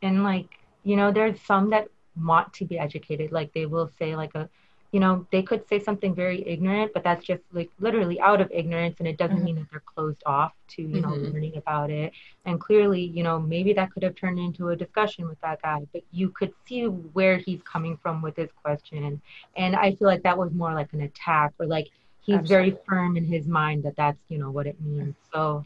And 0.02 0.24
like, 0.24 0.48
you 0.84 0.96
know, 0.96 1.12
there's 1.12 1.40
some 1.40 1.70
that 1.70 1.88
want 2.22 2.52
to 2.54 2.64
be 2.64 2.78
educated. 2.78 3.32
Like 3.32 3.52
they 3.52 3.66
will 3.66 3.90
say, 3.98 4.16
like, 4.16 4.34
a, 4.34 4.48
you 4.90 5.00
know, 5.00 5.26
they 5.32 5.42
could 5.42 5.66
say 5.68 5.78
something 5.78 6.14
very 6.14 6.46
ignorant, 6.46 6.92
but 6.92 7.02
that's 7.02 7.24
just 7.24 7.42
like 7.52 7.70
literally 7.80 8.20
out 8.20 8.42
of 8.42 8.50
ignorance, 8.52 8.96
and 8.98 9.08
it 9.08 9.16
doesn't 9.16 9.36
mm-hmm. 9.36 9.44
mean 9.46 9.54
that 9.54 9.70
they're 9.70 9.82
closed 9.86 10.22
off 10.26 10.52
to, 10.68 10.82
you 10.82 11.00
know, 11.00 11.08
mm-hmm. 11.08 11.32
learning 11.32 11.56
about 11.56 11.88
it. 11.88 12.12
And 12.44 12.60
clearly, 12.60 13.00
you 13.00 13.22
know, 13.22 13.40
maybe 13.40 13.72
that 13.72 13.90
could 13.90 14.02
have 14.02 14.16
turned 14.16 14.38
into 14.38 14.68
a 14.68 14.76
discussion 14.76 15.26
with 15.26 15.40
that 15.40 15.62
guy, 15.62 15.80
but 15.94 16.02
you 16.12 16.28
could 16.28 16.52
see 16.66 16.84
where 16.84 17.38
he's 17.38 17.62
coming 17.62 17.96
from 18.02 18.20
with 18.20 18.36
his 18.36 18.50
question. 18.62 19.22
And 19.56 19.74
I 19.76 19.94
feel 19.94 20.08
like 20.08 20.24
that 20.24 20.36
was 20.36 20.52
more 20.52 20.74
like 20.74 20.92
an 20.92 21.00
attack, 21.00 21.54
or 21.58 21.64
like 21.64 21.88
he's 22.20 22.36
Absolutely. 22.36 22.70
very 22.70 22.84
firm 22.86 23.16
in 23.16 23.24
his 23.24 23.46
mind 23.46 23.84
that 23.84 23.96
that's, 23.96 24.20
you 24.28 24.36
know, 24.36 24.50
what 24.50 24.66
it 24.66 24.78
means. 24.78 25.14
So 25.32 25.64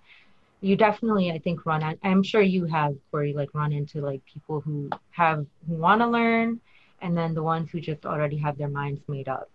you 0.61 0.77
definitely, 0.77 1.31
I 1.31 1.39
think, 1.39 1.67
run. 1.67 1.99
I'm 2.03 2.23
sure 2.23 2.41
you 2.43 2.65
have, 2.67 2.97
Corey, 3.11 3.33
like 3.33 3.53
run 3.55 3.73
into 3.73 4.01
like 4.01 4.23
people 4.25 4.61
who 4.61 4.91
have 5.11 5.47
who 5.69 5.75
want 5.75 6.01
to 6.01 6.07
learn 6.07 6.61
and 7.03 7.17
then 7.17 7.35
the 7.35 7.43
ones 7.43 7.71
who 7.71 7.81
just 7.81 8.07
already 8.07 8.37
have 8.39 8.57
their 8.57 8.69
minds 8.69 9.01
made 9.09 9.29
up. 9.29 9.51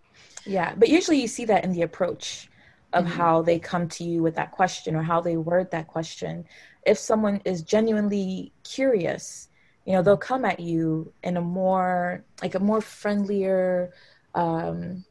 Yeah, 0.45 0.73
but 0.75 0.89
usually 0.89 1.19
you 1.19 1.27
see 1.27 1.45
that 1.45 1.63
in 1.63 1.71
the 1.71 1.81
approach 1.81 2.49
of 2.93 3.05
mm-hmm. 3.05 3.13
how 3.13 3.41
they 3.41 3.57
come 3.57 3.87
to 3.87 4.03
you 4.03 4.21
with 4.21 4.35
that 4.35 4.51
question 4.51 4.95
or 4.95 5.01
how 5.01 5.21
they 5.21 5.37
word 5.37 5.71
that 5.71 5.87
question. 5.87 6.45
If 6.85 6.97
someone 6.97 7.41
is 7.45 7.61
genuinely 7.61 8.51
curious, 8.63 9.49
you 9.85 9.93
know, 9.93 10.01
they'll 10.01 10.17
come 10.17 10.45
at 10.45 10.59
you 10.59 11.11
in 11.23 11.37
a 11.37 11.41
more 11.41 12.23
like 12.41 12.55
a 12.55 12.59
more 12.59 12.81
friendlier 12.81 13.93
um 14.33 15.03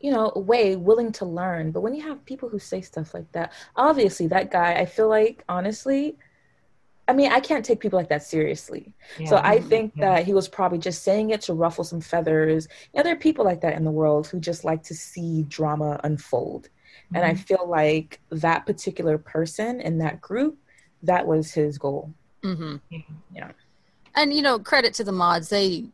you 0.00 0.10
know, 0.10 0.32
a 0.34 0.40
way 0.40 0.76
willing 0.76 1.12
to 1.12 1.24
learn. 1.24 1.70
But 1.70 1.82
when 1.82 1.94
you 1.94 2.02
have 2.02 2.24
people 2.24 2.48
who 2.48 2.58
say 2.58 2.80
stuff 2.80 3.12
like 3.14 3.30
that, 3.32 3.52
obviously 3.76 4.26
that 4.28 4.50
guy, 4.50 4.74
I 4.74 4.86
feel 4.86 5.08
like 5.08 5.44
honestly, 5.48 6.16
I 7.06 7.12
mean, 7.12 7.32
I 7.32 7.40
can't 7.40 7.64
take 7.64 7.80
people 7.80 7.98
like 7.98 8.08
that 8.08 8.22
seriously. 8.22 8.92
Yeah, 9.18 9.28
so 9.28 9.36
I 9.42 9.60
think 9.60 9.92
yeah. 9.96 10.14
that 10.14 10.24
he 10.24 10.32
was 10.32 10.48
probably 10.48 10.78
just 10.78 11.02
saying 11.02 11.30
it 11.30 11.40
to 11.42 11.54
ruffle 11.54 11.84
some 11.84 12.00
feathers. 12.00 12.68
You 12.94 12.98
know, 12.98 13.02
there 13.02 13.14
are 13.14 13.18
people 13.18 13.44
like 13.44 13.60
that 13.62 13.74
in 13.74 13.84
the 13.84 13.90
world 13.90 14.28
who 14.28 14.38
just 14.38 14.64
like 14.64 14.82
to 14.84 14.94
see 14.94 15.42
drama 15.48 16.00
unfold. 16.04 16.68
Mm-hmm. 16.68 17.16
And 17.16 17.24
I 17.24 17.30
mm-hmm. 17.32 17.42
feel 17.42 17.68
like 17.68 18.20
that 18.30 18.64
particular 18.64 19.18
person 19.18 19.80
in 19.80 19.98
that 19.98 20.20
group, 20.20 20.56
that 21.02 21.26
was 21.26 21.52
his 21.52 21.78
goal. 21.78 22.14
Mm-hmm. 22.44 22.76
Yeah. 23.34 23.50
And, 24.14 24.32
you 24.32 24.42
know, 24.42 24.58
credit 24.58 24.94
to 24.94 25.04
the 25.04 25.12
mods. 25.12 25.48
They 25.48 25.86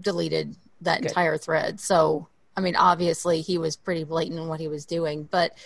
deleted 0.00 0.56
that 0.80 1.02
Good. 1.02 1.10
entire 1.10 1.36
thread. 1.36 1.78
So, 1.78 2.26
I 2.56 2.60
mean, 2.60 2.76
obviously 2.76 3.40
he 3.40 3.58
was 3.58 3.76
pretty 3.76 4.04
blatant 4.04 4.38
in 4.38 4.48
what 4.48 4.60
he 4.60 4.68
was 4.68 4.84
doing. 4.84 5.28
But 5.30 5.56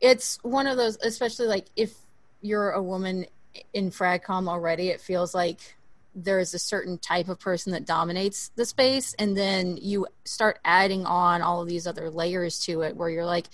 it's 0.00 0.38
one 0.42 0.66
of 0.66 0.76
those, 0.76 0.96
especially 1.02 1.46
like 1.46 1.66
if 1.76 1.94
you're 2.42 2.70
a 2.70 2.82
woman 2.82 3.26
in 3.72 3.90
fragcom 3.90 4.48
already 4.48 4.90
it 4.90 5.00
feels 5.00 5.34
like 5.34 5.76
there's 6.14 6.52
a 6.52 6.58
certain 6.58 6.98
type 6.98 7.28
of 7.28 7.40
person 7.40 7.72
that 7.72 7.86
dominates 7.86 8.50
the 8.54 8.66
space 8.66 9.14
and 9.18 9.34
then 9.34 9.78
you 9.80 10.06
start 10.24 10.58
adding 10.62 11.06
on 11.06 11.40
all 11.40 11.62
of 11.62 11.68
these 11.68 11.86
other 11.86 12.10
layers 12.10 12.58
to 12.58 12.82
it 12.82 12.94
where 12.94 13.08
you're 13.08 13.24
like 13.24 13.46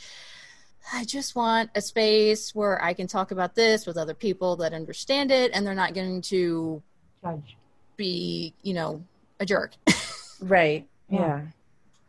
I 0.92 1.04
just 1.04 1.36
want 1.36 1.70
a 1.76 1.80
space 1.80 2.52
where 2.52 2.82
I 2.82 2.94
can 2.94 3.06
talk 3.06 3.30
about 3.30 3.54
this 3.54 3.86
with 3.86 3.96
other 3.96 4.14
people 4.14 4.56
that 4.56 4.72
understand 4.72 5.30
it 5.30 5.52
and 5.54 5.64
they're 5.64 5.74
not 5.76 5.94
going 5.94 6.22
to 6.22 6.82
judge 7.22 7.56
be, 7.96 8.54
you 8.62 8.74
know, 8.74 9.04
a 9.38 9.46
jerk. 9.46 9.72
right. 10.40 10.86
Yeah. 11.08 11.42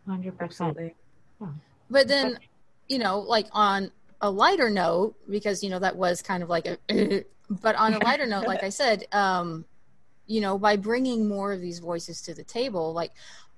100%. 0.07 0.91
Yeah. 1.41 1.47
But 1.89 2.07
then, 2.07 2.39
you 2.87 2.99
know, 2.99 3.19
like 3.19 3.47
on 3.51 3.91
a 4.21 4.29
lighter 4.29 4.69
note, 4.69 5.15
because, 5.29 5.63
you 5.63 5.69
know, 5.69 5.79
that 5.79 5.95
was 5.95 6.21
kind 6.21 6.43
of 6.43 6.49
like 6.49 6.67
a 6.67 7.23
but 7.49 7.75
on 7.75 7.93
a 7.93 8.03
lighter 8.03 8.25
note, 8.25 8.45
like 8.45 8.63
I 8.63 8.69
said, 8.69 9.05
um, 9.11 9.65
you 10.27 10.41
know, 10.41 10.57
by 10.57 10.77
bringing 10.77 11.27
more 11.27 11.51
of 11.51 11.61
these 11.61 11.79
voices 11.79 12.21
to 12.23 12.33
the 12.33 12.43
table, 12.43 12.93
like 12.93 13.11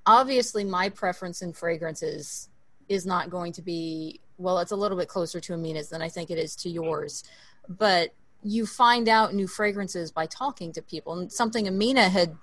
obviously 0.06 0.64
my 0.64 0.90
preference 0.90 1.42
in 1.42 1.54
fragrances 1.54 2.50
is 2.90 3.06
not 3.06 3.30
going 3.30 3.52
to 3.54 3.62
be 3.62 4.20
well, 4.38 4.60
it's 4.60 4.72
a 4.72 4.76
little 4.76 4.98
bit 4.98 5.08
closer 5.08 5.40
to 5.40 5.54
Amina's 5.54 5.88
than 5.88 6.02
I 6.02 6.10
think 6.10 6.30
it 6.30 6.38
is 6.38 6.58
to 6.58 6.70
yours, 6.70 7.24
but 7.70 8.14
you 8.44 8.66
find 8.66 9.08
out 9.08 9.34
new 9.34 9.48
fragrances 9.48 10.12
by 10.12 10.26
talking 10.26 10.72
to 10.74 10.82
people. 10.82 11.18
And 11.18 11.32
something 11.32 11.68
Amina 11.68 12.10
had 12.10 12.36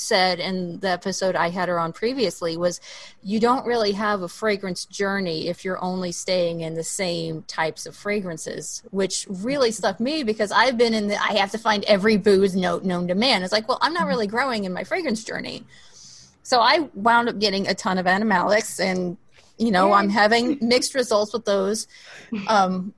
said 0.00 0.40
in 0.40 0.80
the 0.80 0.88
episode 0.88 1.36
I 1.36 1.50
had 1.50 1.68
her 1.68 1.78
on 1.78 1.92
previously 1.92 2.56
was 2.56 2.80
you 3.22 3.40
don't 3.40 3.66
really 3.66 3.92
have 3.92 4.22
a 4.22 4.28
fragrance 4.28 4.84
journey 4.84 5.48
if 5.48 5.64
you're 5.64 5.82
only 5.82 6.12
staying 6.12 6.60
in 6.60 6.74
the 6.74 6.84
same 6.84 7.42
types 7.42 7.86
of 7.86 7.96
fragrances, 7.96 8.82
which 8.90 9.26
really 9.28 9.70
stuck 9.70 10.00
me 10.00 10.22
because 10.22 10.52
I've 10.52 10.78
been 10.78 10.94
in 10.94 11.08
the 11.08 11.16
I 11.22 11.34
have 11.34 11.50
to 11.52 11.58
find 11.58 11.84
every 11.84 12.16
booze 12.16 12.54
note 12.56 12.84
known 12.84 13.08
to 13.08 13.14
man. 13.14 13.42
It's 13.42 13.52
like, 13.52 13.68
well, 13.68 13.78
I'm 13.80 13.92
not 13.92 14.00
mm-hmm. 14.00 14.08
really 14.08 14.26
growing 14.26 14.64
in 14.64 14.72
my 14.72 14.84
fragrance 14.84 15.24
journey. 15.24 15.64
So 16.42 16.60
I 16.60 16.88
wound 16.94 17.28
up 17.28 17.38
getting 17.38 17.68
a 17.68 17.74
ton 17.74 17.98
of 17.98 18.06
animalics 18.06 18.80
and 18.80 19.16
you 19.58 19.72
know, 19.72 19.92
I'm 19.92 20.08
having 20.08 20.58
mixed 20.60 20.94
results 20.94 21.32
with 21.32 21.44
those. 21.44 21.86
Um. 22.48 22.94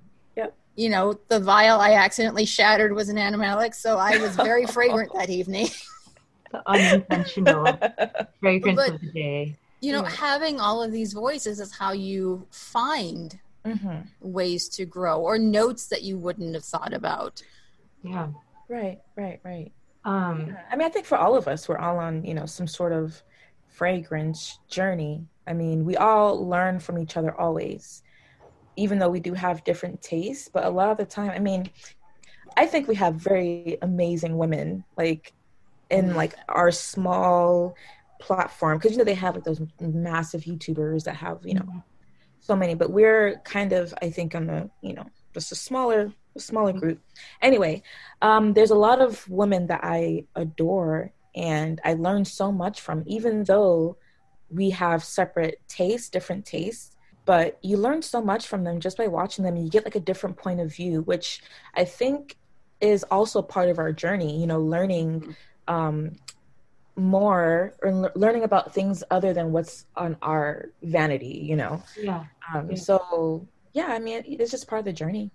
You 0.76 0.88
know, 0.88 1.18
the 1.28 1.40
vial 1.40 1.78
I 1.78 1.92
accidentally 1.92 2.46
shattered 2.46 2.94
was 2.94 3.10
an 3.10 3.16
animalic, 3.16 3.74
so 3.74 3.98
I 3.98 4.16
was 4.16 4.34
very 4.34 4.64
fragrant 4.78 5.12
that 5.12 5.28
evening. 5.28 5.68
The 6.50 6.62
unintentional 6.66 7.64
fragrance 8.40 8.76
but, 8.76 8.94
of 8.94 9.00
the 9.00 9.12
day. 9.12 9.56
You 9.80 9.92
know, 9.92 10.02
yeah. 10.02 10.10
having 10.10 10.60
all 10.60 10.82
of 10.82 10.92
these 10.92 11.12
voices 11.12 11.58
is 11.60 11.72
how 11.72 11.92
you 11.92 12.46
find 12.50 13.38
mm-hmm. 13.64 14.00
ways 14.20 14.68
to 14.70 14.84
grow 14.84 15.20
or 15.20 15.38
notes 15.38 15.86
that 15.86 16.02
you 16.02 16.18
wouldn't 16.18 16.54
have 16.54 16.64
thought 16.64 16.92
about. 16.92 17.42
Yeah. 18.02 18.28
Right, 18.68 19.00
right, 19.16 19.40
right. 19.44 19.72
Um, 20.04 20.56
I 20.70 20.76
mean, 20.76 20.86
I 20.86 20.90
think 20.90 21.06
for 21.06 21.18
all 21.18 21.36
of 21.36 21.48
us, 21.48 21.68
we're 21.68 21.78
all 21.78 21.98
on, 21.98 22.24
you 22.24 22.34
know, 22.34 22.46
some 22.46 22.66
sort 22.66 22.92
of 22.92 23.22
fragrance 23.68 24.58
journey. 24.68 25.26
I 25.46 25.52
mean, 25.52 25.84
we 25.84 25.96
all 25.96 26.46
learn 26.46 26.78
from 26.78 26.98
each 26.98 27.16
other 27.16 27.38
always, 27.38 28.02
even 28.76 28.98
though 28.98 29.08
we 29.08 29.20
do 29.20 29.34
have 29.34 29.64
different 29.64 30.00
tastes. 30.00 30.48
But 30.48 30.64
a 30.64 30.70
lot 30.70 30.90
of 30.90 30.96
the 30.96 31.04
time, 31.04 31.30
I 31.30 31.38
mean, 31.38 31.70
I 32.56 32.66
think 32.66 32.88
we 32.88 32.94
have 32.96 33.14
very 33.14 33.78
amazing 33.82 34.38
women. 34.38 34.84
Like, 34.96 35.32
in 35.90 36.06
mm-hmm. 36.06 36.16
like 36.16 36.34
our 36.48 36.70
small 36.70 37.74
platform 38.20 38.78
because 38.78 38.92
you 38.92 38.98
know 38.98 39.04
they 39.04 39.14
have 39.14 39.34
like 39.34 39.44
those 39.44 39.62
massive 39.80 40.42
youtubers 40.42 41.04
that 41.04 41.16
have 41.16 41.38
you 41.42 41.54
know 41.54 41.62
mm-hmm. 41.62 41.78
so 42.40 42.54
many 42.54 42.74
but 42.74 42.90
we're 42.90 43.40
kind 43.44 43.72
of 43.72 43.94
i 44.02 44.10
think 44.10 44.34
on 44.34 44.46
the 44.46 44.68
you 44.82 44.92
know 44.92 45.06
just 45.32 45.52
a 45.52 45.54
smaller 45.54 46.12
a 46.36 46.40
smaller 46.40 46.72
group. 46.72 47.00
Anyway, 47.42 47.82
um, 48.22 48.52
there's 48.52 48.70
a 48.70 48.76
lot 48.76 49.00
of 49.00 49.28
women 49.28 49.66
that 49.66 49.80
I 49.82 50.24
adore 50.36 51.12
and 51.34 51.80
I 51.84 51.94
learned 51.94 52.28
so 52.28 52.50
much 52.52 52.80
from, 52.80 53.04
even 53.06 53.44
though 53.44 53.96
we 54.48 54.70
have 54.70 55.04
separate 55.04 55.60
tastes, 55.68 56.08
different 56.08 56.44
tastes, 56.44 56.96
but 57.24 57.58
you 57.62 57.76
learn 57.76 58.02
so 58.02 58.20
much 58.20 58.46
from 58.46 58.64
them 58.64 58.80
just 58.80 58.96
by 58.96 59.06
watching 59.06 59.44
them. 59.44 59.54
And 59.54 59.64
you 59.64 59.70
get 59.70 59.84
like 59.84 59.94
a 59.94 60.00
different 60.00 60.36
point 60.36 60.60
of 60.60 60.74
view, 60.74 61.02
which 61.02 61.42
I 61.74 61.84
think 61.84 62.36
is 62.80 63.04
also 63.04 63.42
part 63.42 63.68
of 63.68 63.78
our 63.78 63.92
journey, 63.92 64.40
you 64.40 64.46
know, 64.46 64.60
learning 64.60 65.36
um, 65.70 66.16
more 66.96 67.72
or 67.82 68.12
learning 68.14 68.44
about 68.44 68.74
things 68.74 69.02
other 69.10 69.32
than 69.32 69.52
what's 69.52 69.86
on 69.96 70.16
our 70.20 70.68
vanity, 70.82 71.38
you 71.48 71.56
know? 71.56 71.82
Yeah. 71.98 72.24
Um, 72.52 72.70
Yeah. 72.70 72.76
So, 72.76 73.46
yeah, 73.72 73.86
I 73.86 73.98
mean, 74.00 74.22
it's 74.26 74.50
just 74.50 74.66
part 74.68 74.80
of 74.80 74.84
the 74.84 74.92
journey. 74.92 75.30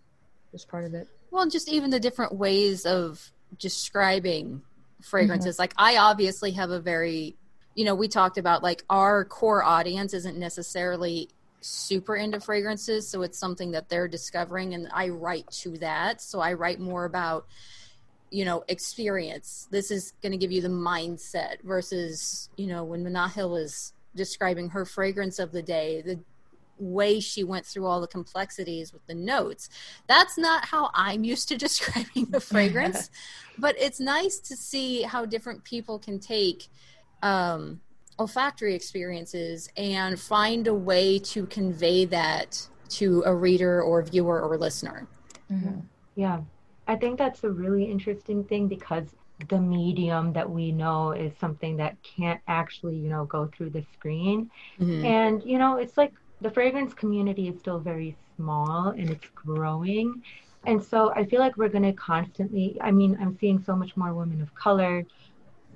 It's 0.53 0.65
part 0.65 0.83
of 0.83 0.93
it. 0.93 1.07
Well, 1.31 1.47
just 1.49 1.69
even 1.69 1.89
the 1.89 1.99
different 1.99 2.33
ways 2.35 2.85
of 2.85 3.31
describing 3.57 4.61
fragrances. 5.01 5.57
Like, 5.57 5.73
I 5.77 5.97
obviously 5.97 6.51
have 6.51 6.69
a 6.69 6.79
very, 6.79 7.35
you 7.75 7.85
know, 7.85 7.95
we 7.95 8.07
talked 8.07 8.37
about 8.37 8.61
like 8.61 8.83
our 8.89 9.25
core 9.25 9.63
audience 9.63 10.13
isn't 10.13 10.37
necessarily 10.37 11.29
super 11.61 12.15
into 12.15 12.39
fragrances. 12.39 13.07
So 13.09 13.21
it's 13.21 13.39
something 13.39 13.71
that 13.71 13.89
they're 13.89 14.07
discovering, 14.07 14.73
and 14.75 14.87
I 14.93 15.09
write 15.09 15.49
to 15.63 15.77
that. 15.79 16.21
So 16.21 16.39
I 16.41 16.53
write 16.53 16.79
more 16.79 17.05
about, 17.05 17.47
you 18.35 18.43
know, 18.43 18.65
experience. 18.67 19.69
This 19.71 19.91
is 19.91 20.11
going 20.21 20.33
to 20.33 20.37
give 20.37 20.51
you 20.51 20.61
the 20.61 20.67
mindset 20.67 21.61
versus, 21.63 22.49
you 22.57 22.67
know, 22.67 22.83
when 22.83 23.01
Manahil 23.01 23.49
was 23.49 23.93
describing 24.13 24.67
her 24.71 24.83
fragrance 24.83 25.39
of 25.39 25.53
the 25.53 25.61
day, 25.61 26.01
the 26.01 26.19
way 26.77 27.21
she 27.21 27.45
went 27.45 27.65
through 27.65 27.85
all 27.85 28.01
the 28.01 28.07
complexities 28.07 28.91
with 28.91 29.07
the 29.07 29.15
notes. 29.15 29.69
That's 30.07 30.37
not 30.37 30.65
how 30.65 30.91
I'm 30.93 31.23
used 31.23 31.47
to 31.47 31.57
describing 31.67 32.25
the 32.25 32.41
fragrance, 32.41 33.09
but 33.57 33.73
it's 33.79 34.01
nice 34.01 34.39
to 34.39 34.57
see 34.57 35.03
how 35.03 35.25
different 35.25 35.63
people 35.63 35.97
can 35.97 36.19
take 36.19 36.67
um, 37.23 37.79
olfactory 38.19 38.75
experiences 38.75 39.69
and 39.77 40.19
find 40.19 40.67
a 40.67 40.73
way 40.73 41.19
to 41.19 41.45
convey 41.45 42.03
that 42.03 42.67
to 42.89 43.23
a 43.25 43.33
reader 43.33 43.81
or 43.81 44.01
viewer 44.01 44.41
or 44.41 44.57
listener. 44.57 45.07
Mm-hmm. 45.49 45.79
Yeah. 46.17 46.41
I 46.87 46.95
think 46.95 47.17
that's 47.17 47.43
a 47.43 47.49
really 47.49 47.85
interesting 47.85 48.43
thing 48.45 48.67
because 48.67 49.15
the 49.49 49.59
medium 49.59 50.33
that 50.33 50.49
we 50.49 50.71
know 50.71 51.11
is 51.11 51.33
something 51.39 51.77
that 51.77 51.97
can't 52.03 52.41
actually, 52.47 52.95
you 52.97 53.09
know, 53.09 53.25
go 53.25 53.47
through 53.47 53.71
the 53.71 53.83
screen. 53.93 54.49
Mhm. 54.79 55.05
And, 55.05 55.43
you 55.43 55.57
know, 55.57 55.77
it's 55.77 55.97
like 55.97 56.13
the 56.41 56.51
fragrance 56.51 56.93
community 56.93 57.47
is 57.47 57.59
still 57.59 57.79
very 57.79 58.17
small 58.35 58.89
and 58.89 59.09
it's 59.09 59.27
growing. 59.35 60.23
And 60.65 60.83
so 60.83 61.11
I 61.13 61.25
feel 61.25 61.39
like 61.39 61.57
we're 61.57 61.69
going 61.69 61.83
to 61.83 61.93
constantly, 61.93 62.77
I 62.81 62.91
mean, 62.91 63.17
I'm 63.19 63.37
seeing 63.39 63.61
so 63.63 63.75
much 63.75 63.95
more 63.97 64.13
women 64.13 64.41
of 64.41 64.53
color, 64.55 65.05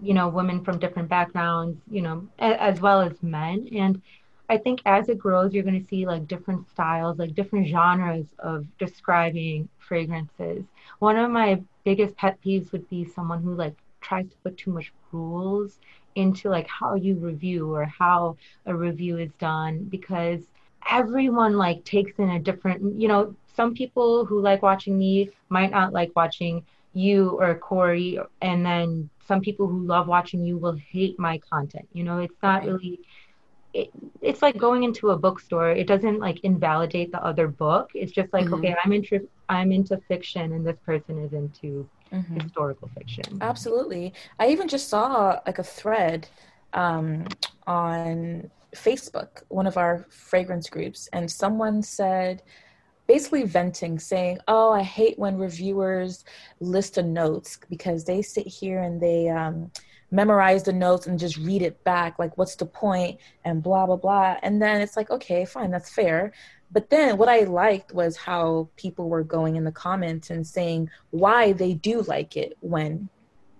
you 0.01 0.13
know, 0.13 0.29
women 0.29 0.63
from 0.63 0.79
different 0.79 1.09
backgrounds, 1.09 1.79
you 1.89 2.01
know, 2.01 2.27
as 2.39 2.79
well 2.81 3.01
as 3.01 3.21
men. 3.21 3.67
And 3.75 4.01
I 4.49 4.57
think 4.57 4.81
as 4.85 5.09
it 5.09 5.19
grows, 5.19 5.53
you're 5.53 5.63
going 5.63 5.81
to 5.81 5.87
see 5.87 6.05
like 6.05 6.27
different 6.27 6.69
styles, 6.69 7.19
like 7.19 7.35
different 7.35 7.67
genres 7.67 8.27
of 8.39 8.65
describing 8.77 9.69
fragrances. 9.77 10.65
One 10.99 11.17
of 11.17 11.29
my 11.31 11.61
biggest 11.83 12.15
pet 12.17 12.39
peeves 12.43 12.71
would 12.71 12.89
be 12.89 13.05
someone 13.05 13.43
who 13.43 13.53
like 13.55 13.75
tries 14.01 14.27
to 14.29 14.37
put 14.43 14.57
too 14.57 14.71
much 14.71 14.91
rules 15.11 15.79
into 16.15 16.49
like 16.49 16.67
how 16.67 16.95
you 16.95 17.15
review 17.15 17.73
or 17.73 17.85
how 17.85 18.37
a 18.65 18.75
review 18.75 19.17
is 19.17 19.31
done 19.39 19.83
because 19.85 20.41
everyone 20.89 21.57
like 21.57 21.83
takes 21.85 22.17
in 22.19 22.29
a 22.29 22.39
different 22.39 22.99
you 22.99 23.07
know 23.07 23.35
some 23.55 23.73
people 23.73 24.25
who 24.25 24.39
like 24.41 24.61
watching 24.61 24.97
me 24.97 25.29
might 25.49 25.71
not 25.71 25.93
like 25.93 26.11
watching 26.15 26.63
you 26.93 27.31
or 27.39 27.55
corey 27.55 28.17
and 28.41 28.65
then 28.65 29.09
some 29.27 29.41
people 29.41 29.67
who 29.67 29.85
love 29.85 30.07
watching 30.07 30.43
you 30.43 30.57
will 30.57 30.77
hate 30.91 31.19
my 31.19 31.37
content 31.49 31.87
you 31.93 32.03
know 32.03 32.19
it's 32.19 32.41
not 32.41 32.65
really 32.65 32.99
it, 33.73 33.89
it's 34.21 34.41
like 34.41 34.57
going 34.57 34.83
into 34.83 35.09
a 35.11 35.17
bookstore 35.17 35.69
it 35.71 35.87
doesn't 35.87 36.19
like 36.19 36.39
invalidate 36.43 37.11
the 37.11 37.23
other 37.23 37.47
book 37.47 37.89
it's 37.93 38.11
just 38.11 38.31
like 38.33 38.45
Mhm. 38.47 38.53
okay 38.55 38.75
i'm 38.83 38.91
into 38.93 39.27
i'm 39.49 39.71
into 39.71 39.97
fiction 40.07 40.51
and 40.53 40.65
this 40.65 40.77
person 40.85 41.23
is 41.23 41.33
into 41.33 41.87
Mm-hmm. 42.11 42.39
historical 42.39 42.89
fiction 42.97 43.37
Absolutely. 43.41 44.13
I 44.39 44.47
even 44.49 44.67
just 44.67 44.89
saw 44.89 45.39
like 45.45 45.59
a 45.59 45.63
thread 45.63 46.27
um, 46.73 47.25
on 47.67 48.49
Facebook, 48.75 49.43
one 49.49 49.67
of 49.67 49.77
our 49.77 50.05
fragrance 50.09 50.69
groups, 50.69 51.07
and 51.13 51.29
someone 51.29 51.81
said, 51.83 52.41
basically 53.07 53.43
venting, 53.43 53.99
saying, 53.99 54.39
"Oh, 54.47 54.71
I 54.71 54.83
hate 54.83 55.17
when 55.19 55.37
reviewers 55.37 56.23
list 56.59 56.97
a 56.97 57.03
notes 57.03 57.59
because 57.69 58.05
they 58.05 58.21
sit 58.21 58.47
here 58.47 58.79
and 58.81 59.01
they 59.01 59.29
um, 59.29 59.71
memorize 60.11 60.63
the 60.63 60.73
notes 60.73 61.07
and 61.07 61.19
just 61.19 61.37
read 61.37 61.61
it 61.61 61.83
back. 61.83 62.19
Like, 62.19 62.37
what's 62.37 62.55
the 62.55 62.65
point? 62.65 63.19
And 63.43 63.63
blah 63.63 63.85
blah 63.85 63.97
blah." 63.97 64.37
And 64.41 64.61
then 64.61 64.81
it's 64.81 64.97
like, 64.97 65.09
okay, 65.09 65.45
fine, 65.45 65.71
that's 65.71 65.89
fair. 65.89 66.31
But 66.71 66.89
then 66.91 67.17
what 67.17 67.29
I 67.29 67.41
liked 67.41 67.93
was 67.93 68.15
how 68.15 68.69
people 68.75 69.09
were 69.09 69.23
going 69.23 69.55
in 69.55 69.63
the 69.63 69.71
comments 69.71 70.29
and 70.29 70.45
saying 70.45 70.89
why 71.09 71.51
they 71.53 71.73
do 71.73 72.01
like 72.03 72.37
it 72.37 72.57
when 72.61 73.09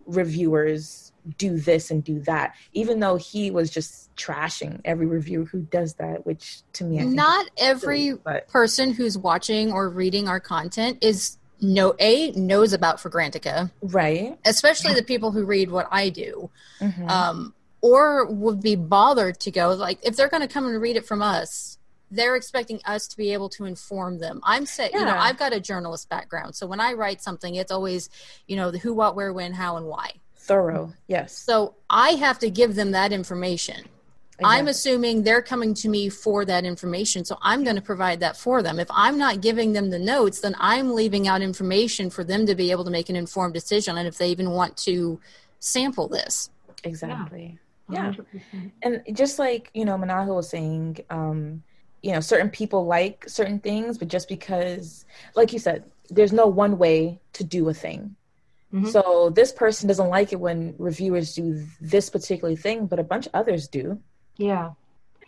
reviewers 0.05 1.11
do 1.37 1.57
this 1.57 1.91
and 1.91 2.03
do 2.03 2.19
that, 2.21 2.55
even 2.73 2.99
though 2.99 3.15
he 3.15 3.51
was 3.51 3.69
just 3.69 4.15
trashing 4.15 4.79
every 4.85 5.05
reviewer 5.05 5.45
who 5.45 5.61
does 5.61 5.95
that, 5.95 6.25
which 6.25 6.61
to 6.73 6.83
me, 6.83 6.97
I 6.97 7.01
think 7.01 7.13
Not 7.13 7.49
every 7.57 8.07
silly, 8.09 8.21
but 8.23 8.47
person 8.47 8.93
who's 8.93 9.17
watching 9.17 9.71
or 9.71 9.89
reading 9.89 10.27
our 10.27 10.39
content 10.39 10.99
is 11.01 11.38
no 11.61 11.95
a 11.99 12.31
knows 12.31 12.73
about 12.73 12.97
Fragrantica, 12.97 13.71
right. 13.81 14.37
especially 14.45 14.93
the 14.93 15.03
people 15.03 15.31
who 15.31 15.45
read 15.45 15.69
what 15.69 15.87
I 15.91 16.09
do. 16.09 16.49
Mhm. 16.79 17.09
um, 17.09 17.53
or 17.81 18.25
would 18.25 18.61
be 18.61 18.75
bothered 18.75 19.39
to 19.39 19.51
go. 19.51 19.69
Like 19.73 19.99
if 20.03 20.15
they're 20.15 20.27
going 20.27 20.45
to 20.45 20.53
come 20.53 20.65
and 20.65 20.81
read 20.81 20.97
it 20.97 21.05
from 21.05 21.21
us, 21.21 21.77
they're 22.11 22.35
expecting 22.35 22.81
us 22.85 23.07
to 23.07 23.17
be 23.17 23.33
able 23.33 23.49
to 23.49 23.65
inform 23.65 24.19
them. 24.19 24.41
I'm 24.43 24.65
saying, 24.65 24.91
you 24.93 25.05
know, 25.05 25.15
I've 25.15 25.37
got 25.37 25.53
a 25.53 25.59
journalist 25.59 26.09
background, 26.09 26.55
so 26.55 26.65
when 26.65 26.79
I 26.79 26.93
write 26.93 27.21
something, 27.21 27.55
it's 27.55 27.71
always, 27.71 28.09
you 28.47 28.55
know, 28.55 28.71
the 28.71 28.79
who, 28.79 28.93
what, 28.93 29.15
where, 29.15 29.31
when, 29.31 29.53
how, 29.53 29.77
and 29.77 29.85
why. 29.85 30.13
Thorough, 30.35 30.93
yes. 31.07 31.37
So 31.37 31.75
I 31.89 32.11
have 32.11 32.39
to 32.39 32.49
give 32.49 32.75
them 32.75 32.91
that 32.91 33.11
information. 33.11 33.87
I'm 34.43 34.67
assuming 34.67 35.23
they're 35.23 35.41
coming 35.41 35.73
to 35.75 35.89
me 35.89 36.09
for 36.09 36.45
that 36.45 36.63
information, 36.65 37.25
so 37.25 37.37
I'm 37.41 37.63
going 37.63 37.75
to 37.75 37.81
provide 37.81 38.19
that 38.21 38.37
for 38.37 38.61
them. 38.63 38.79
If 38.79 38.87
I'm 38.91 39.17
not 39.17 39.41
giving 39.41 39.73
them 39.73 39.89
the 39.89 39.99
notes, 39.99 40.39
then 40.41 40.55
I'm 40.59 40.93
leaving 40.95 41.27
out 41.27 41.41
information 41.41 42.09
for 42.09 42.23
them 42.23 42.45
to 42.45 42.55
be 42.55 42.71
able 42.71 42.85
to 42.85 42.91
make 42.91 43.09
an 43.09 43.15
informed 43.15 43.53
decision, 43.53 43.97
and 43.97 44.07
if 44.07 44.17
they 44.17 44.29
even 44.29 44.51
want 44.51 44.77
to 44.77 45.19
sample 45.59 46.07
this. 46.07 46.49
exactly. 46.83 47.57
Yeah. 47.91 48.11
100%. 48.13 48.71
and 48.83 49.01
just 49.13 49.39
like 49.39 49.71
you 49.73 49.83
know 49.83 49.97
manahil 49.97 50.35
was 50.35 50.47
saying 50.49 50.99
um 51.09 51.63
you 52.03 52.11
know 52.13 52.19
certain 52.19 52.51
people 52.51 52.85
like 52.85 53.25
certain 53.27 53.59
things 53.59 53.97
but 53.97 54.07
just 54.07 54.29
because 54.29 55.05
like 55.35 55.51
you 55.53 55.57
said 55.57 55.83
there's 56.11 56.31
no 56.31 56.45
one 56.45 56.77
way 56.77 57.19
to 57.33 57.43
do 57.43 57.67
a 57.67 57.73
thing 57.73 58.15
Mhm. 58.71 58.87
so 58.91 59.31
this 59.31 59.51
person 59.51 59.87
doesn't 59.87 60.09
like 60.09 60.31
it 60.31 60.39
when 60.39 60.75
reviewers 60.77 61.33
do 61.33 61.65
this 61.81 62.11
particular 62.11 62.55
thing 62.55 62.85
but 62.85 62.99
a 62.99 63.03
bunch 63.03 63.25
of 63.25 63.33
others 63.33 63.67
do 63.67 63.99
yeah. 64.39 64.71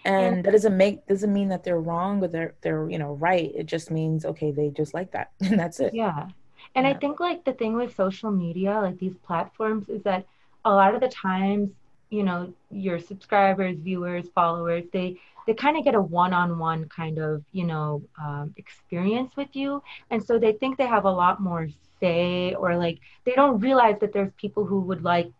And 0.04 0.44
that 0.44 0.52
doesn't 0.52 0.76
make 0.76 1.06
doesn't 1.06 1.32
mean 1.32 1.50
that 1.50 1.64
they're 1.64 1.80
wrong 1.80 2.24
or 2.24 2.28
they're 2.28 2.56
they're 2.62 2.90
you 2.90 2.98
know 2.98 3.14
right. 3.14 3.52
It 3.54 3.68
just 3.68 3.92
means 3.92 4.26
okay 4.26 4.52
they 4.52 4.70
just 4.70 4.96
like 4.96 5.12
that. 5.12 5.30
And 5.42 5.60
that's 5.60 5.80
it. 5.80 5.94
Yeah. 5.94 6.30
And 6.74 6.88
I 6.88 6.94
think 6.94 7.20
like 7.20 7.44
the 7.44 7.54
thing 7.54 7.76
with 7.76 7.96
social 7.96 8.32
media, 8.32 8.80
like 8.80 8.98
these 8.98 9.16
platforms, 9.28 9.90
is 9.90 10.02
that 10.04 10.26
a 10.64 10.72
lot 10.72 10.96
of 10.96 11.02
the 11.02 11.10
times, 11.10 11.70
you 12.10 12.24
know, 12.24 12.54
your 12.72 12.98
subscribers, 13.00 13.78
viewers, 13.78 14.28
followers, 14.34 14.86
they 14.92 15.20
they 15.46 15.54
kind 15.54 15.78
of 15.78 15.84
get 15.84 15.96
a 15.96 16.02
one-on-one 16.02 16.88
kind 16.90 17.18
of, 17.18 17.44
you 17.52 17.66
know, 17.66 18.02
um, 18.24 18.54
experience 18.58 19.36
with 19.36 19.50
you, 19.54 19.84
and 20.10 20.24
so 20.24 20.40
they 20.40 20.54
think 20.54 20.78
they 20.78 20.88
have 20.88 21.06
a 21.06 21.12
lot 21.12 21.42
more 21.42 21.68
say, 22.00 22.54
or 22.56 22.78
like 22.78 23.00
they 23.26 23.34
don't 23.34 23.60
realize 23.60 23.98
that 24.02 24.14
there's 24.14 24.32
people 24.38 24.66
who 24.66 24.80
would 24.82 25.04
like 25.04 25.32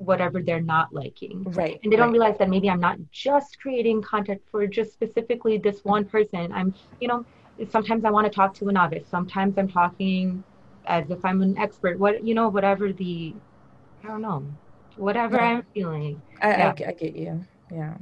whatever 0.00 0.42
they're 0.42 0.62
not 0.62 0.92
liking. 0.92 1.44
right 1.52 1.78
and 1.82 1.92
they 1.92 1.96
don't 1.96 2.08
right. 2.08 2.12
realize 2.12 2.38
that 2.38 2.48
maybe 2.48 2.70
I'm 2.70 2.80
not 2.80 2.98
just 3.12 3.60
creating 3.60 4.02
content 4.02 4.40
for 4.50 4.66
just 4.66 4.92
specifically 4.92 5.58
this 5.58 5.84
one 5.84 6.04
person. 6.04 6.50
I'm, 6.52 6.74
you 7.00 7.08
know, 7.08 7.24
sometimes 7.70 8.04
I 8.04 8.10
want 8.10 8.26
to 8.26 8.34
talk 8.34 8.54
to 8.54 8.68
a 8.68 8.72
novice. 8.72 9.06
Sometimes 9.08 9.58
I'm 9.58 9.68
talking 9.68 10.42
as 10.86 11.10
if 11.10 11.22
I'm 11.24 11.42
an 11.42 11.58
expert. 11.58 11.98
What 11.98 12.24
you 12.26 12.34
know, 12.34 12.48
whatever 12.48 12.92
the, 12.92 13.34
I 14.02 14.08
don't 14.08 14.22
know, 14.22 14.44
whatever 14.96 15.36
Yeah. 15.36 15.44
I'm 15.44 15.62
feeling. 15.74 16.22
I, 16.40 16.48
Yeah. 16.50 16.74
I, 16.78 16.88
I 16.88 16.92
get 16.92 17.14
you 17.14 17.44
yeah 17.70 17.94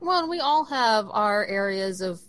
Well, 0.00 0.20
and 0.20 0.30
we 0.30 0.40
all 0.40 0.64
have 0.64 1.06
our 1.10 1.46
areas 1.46 2.00
of 2.00 2.20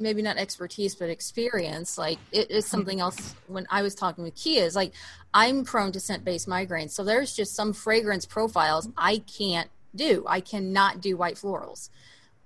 maybe 0.00 0.22
not 0.22 0.38
expertise, 0.38 0.94
but 0.94 1.10
experience. 1.10 1.98
Like 1.98 2.18
it 2.32 2.50
is 2.50 2.66
something 2.66 3.00
else. 3.00 3.34
When 3.46 3.66
I 3.70 3.82
was 3.82 3.94
talking 3.94 4.24
with 4.24 4.34
Kia, 4.34 4.64
is 4.64 4.74
like 4.74 4.92
I'm 5.34 5.64
prone 5.64 5.92
to 5.92 6.00
scent-based 6.00 6.48
migraines, 6.48 6.90
so 6.90 7.04
there's 7.04 7.36
just 7.36 7.54
some 7.54 7.72
fragrance 7.72 8.26
profiles 8.26 8.88
I 8.96 9.18
can't 9.18 9.70
do. 9.94 10.24
I 10.26 10.40
cannot 10.40 11.00
do 11.00 11.16
white 11.16 11.36
florals. 11.36 11.90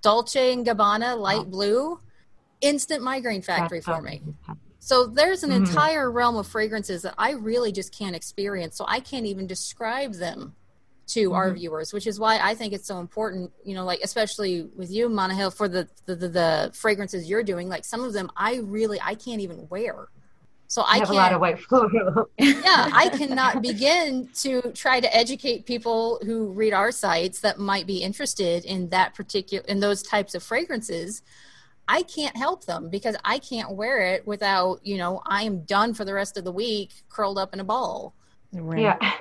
Dolce 0.01 0.53
and 0.53 0.65
Gabbana 0.65 1.17
light 1.17 1.49
blue, 1.49 1.99
instant 2.61 3.01
migraine 3.01 3.41
factory 3.41 3.81
for 3.81 4.01
me. 4.01 4.21
So 4.79 5.07
there's 5.07 5.41
an 5.41 5.49
Mhm. 5.49 5.67
entire 5.67 6.11
realm 6.11 6.35
of 6.35 6.45
fragrances 6.45 7.01
that 7.01 7.15
I 7.17 7.31
really 7.31 7.71
just 7.71 7.91
can't 7.91 8.15
experience. 8.15 8.77
So 8.77 8.85
I 8.87 8.99
can't 8.99 9.25
even 9.25 9.47
describe 9.47 10.13
them 10.13 10.55
to 11.07 11.33
our 11.33 11.51
Mhm. 11.51 11.55
viewers, 11.55 11.93
which 11.93 12.07
is 12.07 12.19
why 12.19 12.39
I 12.39 12.55
think 12.55 12.73
it's 12.73 12.87
so 12.87 12.99
important, 12.99 13.51
you 13.63 13.75
know, 13.75 13.85
like 13.85 13.99
especially 14.03 14.63
with 14.75 14.91
you, 14.91 15.07
Manahil, 15.07 15.53
for 15.55 15.67
the, 15.67 15.87
the 16.05 16.15
the 16.15 16.29
the 16.29 16.71
fragrances 16.73 17.29
you're 17.29 17.43
doing. 17.43 17.69
Like 17.69 17.85
some 17.85 18.03
of 18.03 18.13
them 18.13 18.31
I 18.35 18.55
really 18.57 18.99
I 19.01 19.15
can't 19.15 19.41
even 19.41 19.67
wear. 19.69 20.09
So 20.67 20.81
I, 20.81 20.95
I 20.95 20.97
have 20.97 21.11
a 21.11 21.13
lot 21.13 21.31
of 21.31 21.41
white 21.41 21.59
floral. 21.59 22.27
yeah, 22.39 22.89
I 22.91 23.09
cannot 23.09 23.61
begin 23.61 24.29
to 24.37 24.61
try 24.73 24.99
to 24.99 25.15
educate 25.15 25.67
people 25.67 26.19
who 26.25 26.47
read 26.47 26.73
our 26.73 26.91
sites 26.91 27.39
that 27.41 27.59
might 27.59 27.85
be 27.85 27.97
interested 27.97 28.65
in 28.65 28.89
that 28.89 29.13
particular 29.13 29.63
in 29.67 29.79
those 29.79 30.01
types 30.01 30.33
of 30.33 30.41
fragrances. 30.41 31.21
I 31.87 32.01
can't 32.01 32.35
help 32.35 32.65
them 32.65 32.89
because 32.89 33.15
I 33.23 33.37
can't 33.37 33.75
wear 33.75 33.99
it 34.15 34.25
without, 34.25 34.79
you 34.83 34.97
know, 34.97 35.21
I 35.27 35.43
am 35.43 35.65
done 35.65 35.93
for 35.93 36.03
the 36.03 36.15
rest 36.15 36.35
of 36.35 36.43
the 36.43 36.51
week 36.51 36.89
curled 37.09 37.37
up 37.37 37.53
in 37.53 37.59
a 37.59 37.63
ball. 37.63 38.15
Right. 38.51 38.81
Yeah. 38.81 39.13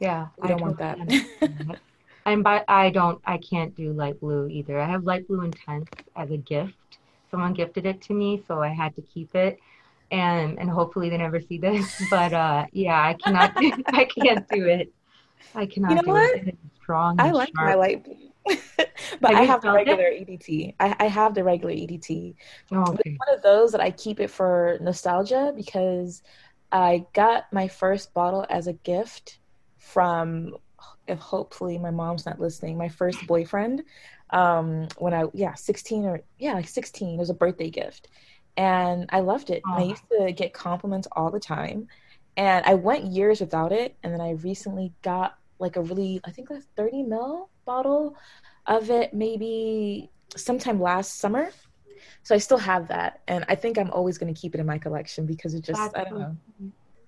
Yeah. 0.00 0.28
We 0.42 0.48
don't 0.48 0.60
want 0.60 0.78
that. 0.78 0.98
And 2.26 2.44
by 2.44 2.64
I 2.68 2.90
don't 2.90 3.20
I 3.24 3.38
can't 3.38 3.74
do 3.74 3.92
light 3.92 4.20
blue 4.20 4.48
either. 4.48 4.78
I 4.80 4.86
have 4.90 5.04
light 5.04 5.26
blue 5.26 5.42
intense 5.42 5.88
as 6.16 6.30
a 6.30 6.36
gift. 6.36 6.74
Someone 7.30 7.54
gifted 7.54 7.86
it 7.86 8.02
to 8.02 8.14
me, 8.14 8.42
so 8.46 8.60
I 8.60 8.68
had 8.68 8.94
to 8.96 9.02
keep 9.02 9.34
it. 9.34 9.58
And 10.10 10.58
and 10.58 10.68
hopefully 10.70 11.08
they 11.08 11.16
never 11.16 11.40
see 11.40 11.58
this. 11.58 11.86
But 12.10 12.32
uh 12.34 12.66
yeah, 12.72 13.00
I 13.00 13.14
cannot 13.14 13.52
I 13.86 14.04
can't 14.04 14.48
do 14.48 14.66
it. 14.66 14.92
I 15.54 15.66
cannot 15.66 15.90
You 15.90 15.96
know 15.96 16.02
do 16.04 16.14
what? 16.14 16.34
it. 16.34 16.48
It 16.48 16.48
is 16.48 16.70
strong. 16.82 17.18
I 17.18 17.30
like 17.32 17.52
my 17.54 17.74
light 17.74 18.04
blue. 18.04 18.16
but 19.20 19.32
Have 19.32 19.34
I 19.34 19.42
have 19.42 19.62
the 19.62 19.68
smelled 19.68 19.88
it? 19.88 19.88
regular 19.88 20.10
EDT. 20.10 20.74
I, 20.80 20.96
I 21.00 21.06
have 21.08 21.34
the 21.34 21.44
regular 21.44 21.72
EDT. 21.72 22.36
Oh, 22.72 22.92
okay. 22.92 23.02
it's 23.04 23.18
one 23.26 23.36
of 23.36 23.42
those 23.42 23.72
that 23.72 23.80
I 23.80 23.90
keep 23.90 24.20
it 24.20 24.30
for 24.30 24.78
nostalgia 24.80 25.52
because 25.56 26.22
I 26.72 27.06
got 27.14 27.52
my 27.52 27.68
first 27.68 28.14
bottle 28.14 28.46
as 28.48 28.66
a 28.68 28.72
gift 28.72 29.39
from, 29.80 30.54
if 31.08 31.18
hopefully 31.18 31.78
my 31.78 31.90
mom's 31.90 32.26
not 32.26 32.38
listening, 32.38 32.78
my 32.78 32.88
first 32.88 33.26
boyfriend. 33.26 33.82
Um, 34.30 34.86
when 34.98 35.12
I 35.12 35.24
yeah, 35.34 35.54
sixteen 35.54 36.04
or 36.04 36.20
yeah, 36.38 36.52
like 36.52 36.68
sixteen, 36.68 37.16
it 37.16 37.18
was 37.18 37.30
a 37.30 37.34
birthday 37.34 37.68
gift, 37.68 38.06
and 38.56 39.10
I 39.10 39.20
loved 39.20 39.50
it. 39.50 39.62
And 39.64 39.74
I 39.74 39.82
used 39.82 40.04
to 40.16 40.30
get 40.32 40.52
compliments 40.52 41.08
all 41.12 41.30
the 41.30 41.40
time, 41.40 41.88
and 42.36 42.64
I 42.64 42.74
went 42.74 43.06
years 43.06 43.40
without 43.40 43.72
it, 43.72 43.96
and 44.04 44.12
then 44.12 44.20
I 44.20 44.32
recently 44.32 44.92
got 45.02 45.36
like 45.58 45.76
a 45.76 45.82
really 45.82 46.20
I 46.24 46.30
think 46.30 46.50
a 46.50 46.60
thirty 46.76 47.02
ml 47.02 47.48
bottle 47.64 48.16
of 48.66 48.90
it 48.90 49.12
maybe 49.12 50.10
sometime 50.36 50.80
last 50.80 51.18
summer. 51.18 51.50
So 52.22 52.34
I 52.34 52.38
still 52.38 52.58
have 52.58 52.88
that, 52.88 53.20
and 53.26 53.44
I 53.48 53.56
think 53.56 53.78
I'm 53.78 53.90
always 53.90 54.16
going 54.16 54.32
to 54.32 54.40
keep 54.40 54.54
it 54.54 54.60
in 54.60 54.66
my 54.66 54.78
collection 54.78 55.26
because 55.26 55.54
it 55.54 55.64
just 55.64 55.80
That's 55.80 55.94
I 55.96 56.04
don't 56.08 56.20
know. 56.20 56.36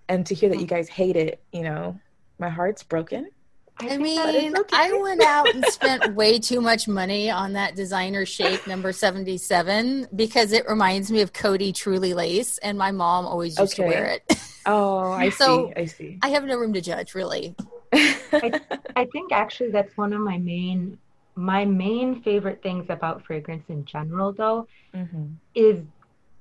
And 0.09 0.27
to 0.27 0.35
hear 0.35 0.49
that 0.49 0.59
you 0.59 0.67
guys 0.67 0.89
hate 0.89 1.17
it, 1.17 1.41
you 1.53 1.63
know, 1.63 1.99
my 2.43 2.51
heart's 2.51 2.83
broken. 2.83 3.31
I 3.79 3.89
think 3.89 4.03
mean, 4.03 4.57
okay. 4.59 4.77
I 4.77 4.93
went 4.93 5.23
out 5.23 5.53
and 5.55 5.65
spent 5.67 6.15
way 6.21 6.39
too 6.39 6.61
much 6.61 6.87
money 6.89 7.31
on 7.31 7.55
that 7.55 7.75
Designer 7.75 8.25
Shaik 8.27 8.67
number 8.67 8.93
77 8.93 10.09
because 10.15 10.53
it 10.53 10.69
reminds 10.69 11.11
me 11.11 11.23
of 11.23 11.33
Coty 11.33 11.73
Truly 11.75 12.13
Lace, 12.13 12.59
and 12.59 12.77
my 12.77 12.91
mom 12.91 13.25
always 13.27 13.59
used 13.59 13.77
to 13.77 13.83
wear 13.83 14.05
it. 14.07 14.23
Oh, 14.67 15.11
I 15.13 15.31
So- 15.41 15.69
see. 15.69 15.81
I 15.81 15.85
see. 15.87 16.19
I 16.21 16.29
have 16.31 16.45
no 16.45 16.57
room 16.59 16.73
to 16.75 16.81
judge, 16.83 17.15
really. 17.15 17.55
I 17.95 19.07
think 19.13 19.33
actually 19.33 19.71
that's 19.71 19.97
one 19.97 20.13
of 20.13 20.21
my 20.21 20.39
main 20.39 20.99
my 21.35 21.65
main 21.65 22.21
favorite 22.23 22.63
things 22.63 22.87
about 22.91 23.25
fragrance 23.25 23.65
in 23.71 23.87
general 23.87 24.33
though 24.33 24.67
Mhm. 24.95 25.33
is 25.55 25.81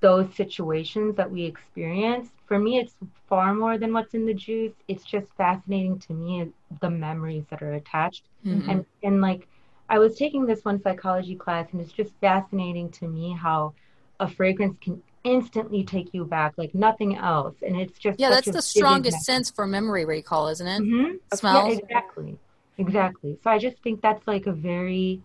those 0.01 0.33
situations 0.35 1.15
that 1.15 1.29
we 1.31 1.43
experience. 1.45 2.29
For 2.47 2.59
me 2.59 2.79
it's 2.79 2.95
far 3.27 3.53
more 3.53 3.77
than 3.77 3.93
what's 3.93 4.13
in 4.13 4.25
the 4.25 4.33
juice. 4.33 4.73
It's 4.87 5.05
just 5.05 5.27
fascinating 5.37 5.99
to 5.99 6.13
me 6.13 6.51
the 6.81 6.89
memories 6.89 7.45
that 7.49 7.61
are 7.61 7.73
attached. 7.73 8.23
Mhm. 8.45 8.67
And 8.67 8.85
and 9.03 9.21
like 9.21 9.47
I 9.89 9.99
was 9.99 10.15
taking 10.15 10.45
this 10.45 10.65
one 10.65 10.81
psychology 10.81 11.35
class 11.35 11.67
and 11.71 11.81
it's 11.81 11.91
just 11.93 12.13
fascinating 12.19 12.89
to 12.91 13.07
me 13.07 13.33
how 13.33 13.73
a 14.19 14.27
fragrance 14.27 14.77
can 14.81 15.01
instantly 15.23 15.83
take 15.83 16.13
you 16.13 16.25
back 16.25 16.53
like 16.57 16.73
nothing 16.73 17.15
else 17.15 17.55
and 17.61 17.79
it's 17.79 17.97
just 17.99 18.19
Yeah, 18.19 18.29
that's 18.29 18.49
the 18.49 18.61
strongest 18.61 19.23
sense 19.23 19.51
for 19.51 19.67
memory 19.67 20.03
recall, 20.05 20.47
isn't 20.47 20.67
it? 20.67 20.81
Mhm. 20.81 21.19
Smells. 21.33 21.69
Yeah, 21.77 21.79
exactly. 21.83 22.37
Exactly. 22.77 23.37
So 23.43 23.51
I 23.51 23.59
just 23.59 23.77
think 23.83 24.01
that's 24.01 24.25
like 24.27 24.47
a 24.47 24.51
very 24.51 25.21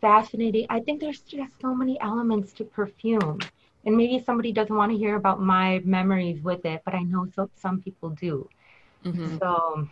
fascinating. 0.00 0.66
I 0.70 0.80
think 0.80 1.00
there's 1.00 1.20
just 1.20 1.52
so 1.60 1.74
many 1.74 2.00
elements 2.00 2.52
to 2.54 2.64
perfume. 2.64 3.40
And 3.86 3.96
maybe 3.96 4.22
somebody 4.24 4.52
doesn't 4.52 4.74
want 4.74 4.92
to 4.92 4.98
hear 4.98 5.16
about 5.16 5.40
my 5.40 5.80
memories 5.84 6.42
with 6.42 6.64
it, 6.66 6.82
but 6.84 6.94
I 6.94 7.02
know 7.02 7.28
so, 7.34 7.50
some 7.54 7.80
people 7.80 8.10
do. 8.10 8.48
Mhm. 9.04 9.38
So, 9.38 9.88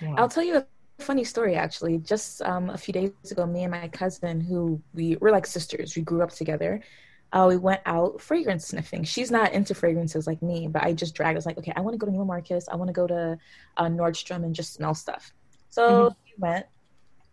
yeah. 0.00 0.14
I'll 0.18 0.28
tell 0.28 0.44
you 0.44 0.58
a 0.58 0.66
funny 1.02 1.24
story 1.24 1.54
actually. 1.56 1.98
Just 1.98 2.42
um, 2.42 2.70
a 2.70 2.78
few 2.78 2.92
days 2.92 3.12
ago, 3.30 3.46
me 3.46 3.64
and 3.64 3.72
my 3.72 3.88
cousin, 3.88 4.40
who 4.40 4.82
we 4.94 5.16
we're 5.20 5.30
like 5.32 5.46
sisters, 5.46 5.96
we 5.96 6.02
grew 6.02 6.22
up 6.22 6.30
together. 6.30 6.82
Uh, 7.32 7.46
we 7.48 7.56
went 7.56 7.80
out 7.86 8.20
fragrance 8.20 8.68
sniffing. 8.68 9.02
She's 9.02 9.30
not 9.30 9.52
into 9.52 9.74
fragrances 9.74 10.26
like 10.26 10.40
me, 10.42 10.68
but 10.68 10.84
I 10.84 10.92
just 10.92 11.14
dragged. 11.14 11.34
I 11.36 11.38
was 11.38 11.46
like, 11.46 11.58
okay, 11.58 11.72
I 11.74 11.80
want 11.80 11.94
to 11.94 11.98
go 11.98 12.06
to 12.06 12.12
Neiman 12.12 12.26
Marcus. 12.26 12.68
I 12.68 12.76
want 12.76 12.88
to 12.88 12.92
go 12.92 13.06
to 13.08 13.38
uh, 13.76 13.84
Nordstrom 13.86 14.44
and 14.44 14.54
just 14.54 14.74
smell 14.74 14.94
stuff. 14.94 15.32
So 15.70 16.10
Mhm. 16.10 16.16
we 16.24 16.32
went, 16.38 16.66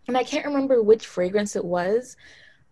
and 0.07 0.17
I 0.17 0.23
can't 0.23 0.45
remember 0.45 0.81
which 0.81 1.07
fragrance 1.07 1.55
it 1.55 1.65
was, 1.65 2.17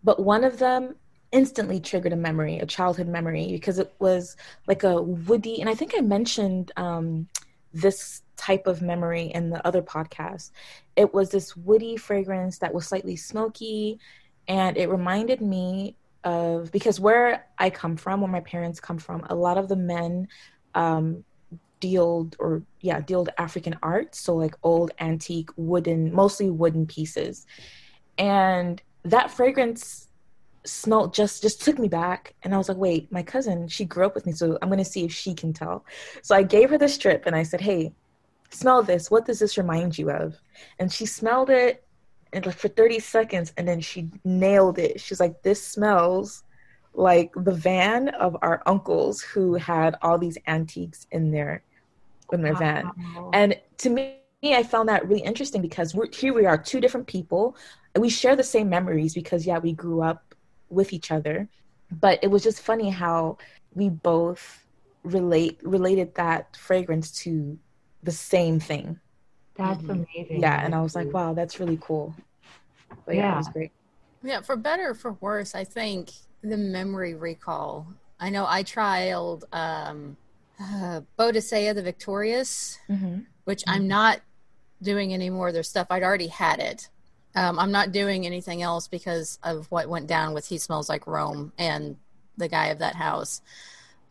but 0.04 0.20
one 0.24 0.44
of 0.44 0.58
them 0.60 0.96
instantly 1.32 1.80
triggered 1.80 2.13
a 2.13 2.18
memory, 2.18 2.60
a 2.60 2.65
childhood 2.65 3.08
memory, 3.08 3.48
because 3.52 3.80
it 3.80 3.94
was 4.00 4.36
like 4.68 4.84
a 4.84 5.02
woody. 5.02 5.62
And 5.62 5.70
I 5.70 5.76
think 5.76 5.94
I 5.98 6.02
mentioned 6.02 6.72
um, 6.78 7.28
this 7.74 8.22
type 8.36 8.68
of 8.68 8.82
memory 8.82 9.26
in 9.26 9.50
the 9.50 9.65
other 9.65 9.82
podcast. 9.82 10.52
It 10.96 11.13
was 11.13 11.30
this 11.30 11.56
woody 11.56 11.98
fragrance 11.98 12.58
that 12.60 12.74
was 12.74 12.88
slightly 12.88 13.15
smoky, 13.15 14.00
and 14.48 14.78
it 14.78 14.89
reminded 14.89 15.42
me 15.42 15.96
of 16.24 16.72
because 16.72 17.00
where 17.00 17.46
I 17.58 17.70
come 17.70 17.96
from, 17.96 18.22
where 18.22 18.32
my 18.32 18.42
parents 18.42 18.80
come 18.80 18.98
from, 18.98 19.26
a 19.30 19.36
lot 19.36 19.58
of 19.58 19.68
the 19.70 19.76
men 19.76 20.28
um, 20.76 21.24
dealed 21.80 22.36
or 22.39 22.63
yeah 22.82 23.00
dealed 23.00 23.30
African 23.38 23.78
art, 23.84 24.15
so 24.15 24.36
like 24.36 24.56
old 24.63 24.92
antique 25.00 25.50
wooden, 25.56 26.13
mostly 26.13 26.50
wooden 26.50 26.88
pieces, 26.88 27.46
and 28.18 28.82
that 29.04 29.32
fragrance 29.32 30.09
smelled 30.72 31.14
just 31.14 31.42
just 31.42 31.62
took 31.62 31.78
me 31.80 31.88
back 31.88 32.36
and 32.44 32.54
i 32.54 32.58
was 32.58 32.70
like 32.70 32.78
wait 32.78 33.12
my 33.12 33.24
cousin 33.24 33.68
she 33.68 33.86
grew 33.86 34.06
up 34.06 34.16
with 34.16 34.26
me 34.26 34.32
so 34.32 34.58
i'm 34.62 34.70
going 34.70 34.78
to 34.78 34.86
see 34.86 35.04
if 35.04 35.12
she 35.12 35.34
can 35.34 35.54
tell. 35.54 35.86
So 36.22 36.36
i 36.36 36.44
gave 36.44 36.70
her 36.70 36.78
the 36.78 36.90
strip 36.90 37.26
and 37.26 37.36
i 37.36 37.44
said 37.44 37.62
hey 37.62 37.94
smell 38.50 38.84
this. 38.84 39.12
What 39.12 39.26
does 39.26 39.40
this 39.40 39.58
remind 39.58 39.98
you 39.98 40.12
of? 40.12 40.36
And 40.80 40.92
she 40.92 41.06
smelled 41.06 41.50
it 41.50 41.86
and 42.34 42.46
like 42.46 42.58
for 42.58 42.68
30 42.68 43.00
seconds 43.00 43.54
and 43.58 43.68
then 43.68 43.80
she 43.80 44.10
nailed 44.24 44.78
it. 44.80 45.00
She's 45.02 45.20
like 45.20 45.42
this 45.42 45.66
smells 45.66 46.44
like 46.94 47.32
the 47.36 47.54
van 47.54 48.10
of 48.10 48.38
our 48.42 48.62
uncles 48.66 49.22
who 49.22 49.56
had 49.56 49.96
all 50.02 50.18
these 50.18 50.38
antiques 50.48 51.08
in 51.12 51.32
their 51.32 51.64
in 52.32 52.42
their 52.42 52.56
van. 52.56 52.92
And 53.34 53.60
to 53.78 53.90
me, 53.90 54.20
I 54.44 54.63
found 54.63 54.90
that 54.90 55.08
really 55.08 55.22
interesting 55.22 55.62
because 55.62 55.96
we're, 55.96 56.08
here 56.12 56.34
we 56.34 56.46
are, 56.46 56.58
two 56.58 56.80
different 56.80 57.08
people, 57.08 57.58
and 57.94 58.02
we 58.02 58.10
share 58.10 58.36
the 58.36 58.44
same 58.44 58.70
memories 58.70 59.15
because, 59.15 59.48
yeah, 59.48 59.58
we 59.58 59.74
grew 59.74 60.02
up 60.02 60.29
with 60.70 60.94
each 60.94 61.12
other. 61.12 61.48
But 61.92 62.20
it 62.24 62.28
was 62.28 62.44
just 62.44 62.62
funny 62.62 62.90
how 62.90 63.38
we 63.74 63.90
both 63.90 64.65
relate 65.04 65.60
related 65.63 66.15
that 66.15 66.56
fragrance 66.58 67.12
to 67.24 67.58
the 68.04 68.12
same 68.12 68.60
thing. 68.60 69.00
That's 69.56 69.84
Mhm. 69.84 70.06
amazing. 70.15 70.42
Yeah, 70.42 70.63
and 70.63 70.76
I 70.76 70.82
was 70.82 70.96
like, 70.96 71.13
wow, 71.13 71.34
that's 71.34 71.60
really 71.60 71.80
cool. 71.82 72.13
But 73.06 73.15
yeah, 73.15 73.34
it 73.34 73.38
was 73.38 73.48
great. 73.50 73.72
Yeah, 74.22 74.42
for 74.42 74.56
better 74.56 74.90
or 74.92 74.94
for 74.94 75.13
worse, 75.13 75.56
I 75.56 75.63
think 75.63 76.12
the 76.42 76.58
memory 76.58 77.13
recall. 77.13 77.88
I 78.20 78.30
know 78.30 78.46
I 78.48 78.63
trialed 78.63 79.44
um, 79.54 80.17
uh, 80.60 81.02
Boadicea 81.17 81.74
the 81.74 81.82
Victorious, 81.82 82.78
Mm-hmm. 82.90 83.20
which 83.46 83.63
I'm 83.67 83.88
not 83.88 84.22
doing 84.82 85.13
any 85.13 85.30
more 85.30 85.48
of 85.50 85.54
their 85.54 85.63
stuff. 85.63 85.88
I'd 85.90 86.04
already 86.04 86.28
had 86.28 86.60
it. 86.60 86.90
Um, 87.36 87.60
I'm 87.60 87.71
not 87.71 87.92
doing 87.92 88.25
anything 88.25 88.62
else 88.62 88.88
because 88.88 89.38
of 89.44 89.69
what 89.71 89.88
went 89.88 90.08
down 90.08 90.34
with 90.34 90.48
He 90.48 90.58
Smells 90.58 90.90
Like 90.90 91.06
Rome 91.06 91.54
and 91.58 91.96
the 92.38 92.48
guy 92.48 92.67
of 92.67 92.80
that 92.80 92.96
house. 92.96 93.42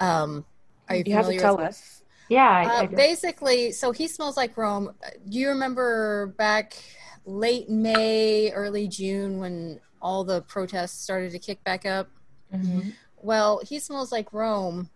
Um, 0.01 0.45
are 0.89 0.97
you, 0.97 1.03
You 1.07 1.14
have 1.14 1.29
to 1.29 1.39
tell 1.39 1.61
us. 1.61 2.03
Yeah, 2.29 2.49
I, 2.49 2.64
uh, 2.64 2.83
I, 2.83 2.87
basically, 2.87 3.73
so 3.73 3.91
he 3.91 4.07
smells 4.07 4.37
like 4.37 4.57
Rome. 4.57 4.95
Do 5.29 5.39
you 5.39 5.49
remember 5.49 6.35
back 6.39 6.75
late 7.25 7.69
May, 7.71 8.51
early 8.53 8.87
June 8.87 9.39
when 9.39 9.81
all 10.01 10.25
the 10.25 10.43
protests 10.43 11.03
started 11.03 11.33
to 11.33 11.39
kick 11.39 11.64
back 11.64 11.87
up? 11.87 12.09
Mm-hmm. 12.55 12.91
Well, 13.16 13.61
he 13.66 13.79
smells 13.79 14.12
like 14.12 14.33
Rome. 14.33 14.91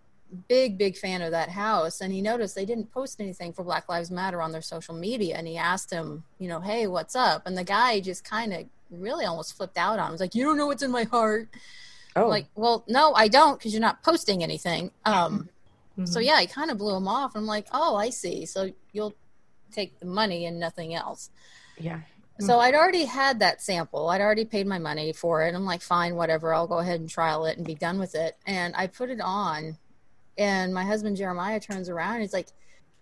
Big, 0.49 0.79
big 0.79 0.97
fan 0.97 1.21
of 1.23 1.31
that 1.33 1.51
house. 1.51 2.01
And 2.01 2.13
he 2.13 2.23
noticed 2.23 2.55
they 2.55 2.65
didn't 2.65 2.93
post 2.93 3.21
anything 3.21 3.53
for 3.53 3.65
Black 3.65 3.89
Lives 3.89 4.11
Matter 4.11 4.41
on 4.41 4.51
their 4.53 4.63
social 4.63 4.95
media. 4.95 5.37
And 5.37 5.47
he 5.47 5.59
asked 5.59 5.91
him, 5.91 6.25
you 6.39 6.49
know, 6.49 6.61
hey, 6.61 6.87
what's 6.87 7.15
up? 7.15 7.47
And 7.47 7.57
the 7.57 7.65
guy 7.65 8.01
just 8.01 8.25
kind 8.25 8.53
of 8.55 8.65
really 8.91 9.25
almost 9.27 9.57
flipped 9.57 9.77
out 9.77 9.99
on 9.99 10.07
him. 10.07 10.11
He 10.11 10.13
was 10.13 10.21
like, 10.21 10.35
you 10.35 10.45
don't 10.45 10.57
know 10.57 10.67
what's 10.67 10.83
in 10.83 10.91
my 10.91 11.05
heart. 11.05 11.49
Oh, 12.17 12.29
Like, 12.29 12.47
well, 12.55 12.85
no, 12.89 13.15
I 13.15 13.29
don't 13.29 13.59
because 13.59 13.73
you're 13.73 13.81
not 13.81 14.03
posting 14.03 14.43
anything. 14.43 14.91
Um, 15.05 15.49
So 16.07 16.21
Mhm. 16.21 16.25
yeah, 16.25 16.41
he 16.41 16.47
kind 16.47 16.71
of 16.71 16.79
blew 16.79 16.97
him 16.97 17.07
off. 17.07 17.33
I'm 17.37 17.45
like, 17.45 17.67
oh, 17.73 17.97
I 17.97 18.09
see. 18.09 18.47
So 18.47 18.73
you'll 18.93 19.15
take 19.71 19.99
the 20.01 20.07
money 20.07 20.47
and 20.47 20.59
nothing 20.59 20.95
else. 20.95 21.29
Yeah. 21.79 22.01
So 22.41 22.59
I'd 22.61 22.75
already 22.75 23.05
had 23.05 23.41
that 23.41 23.61
sample. 23.61 24.09
I'd 24.09 24.23
already 24.23 24.47
paid 24.47 24.67
my 24.67 24.79
money 24.79 25.13
for 25.13 25.43
it. 25.43 25.55
I'm 25.55 25.67
like, 25.67 25.83
fine, 25.83 26.17
whatever. 26.17 26.55
I'll 26.55 26.67
go 26.67 26.79
ahead 26.79 26.99
and 27.01 27.09
trial 27.11 27.45
it 27.45 27.59
and 27.59 27.67
be 27.67 27.75
done 27.75 27.99
with 27.99 28.15
it. 28.15 28.37
And 28.47 28.75
I 28.75 28.87
put 28.87 29.11
it 29.11 29.21
on, 29.21 29.77
and 30.39 30.73
my 30.73 30.85
husband 30.85 31.17
Jeremiah 31.17 31.61
turns 31.61 31.89
around 31.89 32.15
and 32.15 32.23
he's 32.23 32.33
like, 32.33 32.49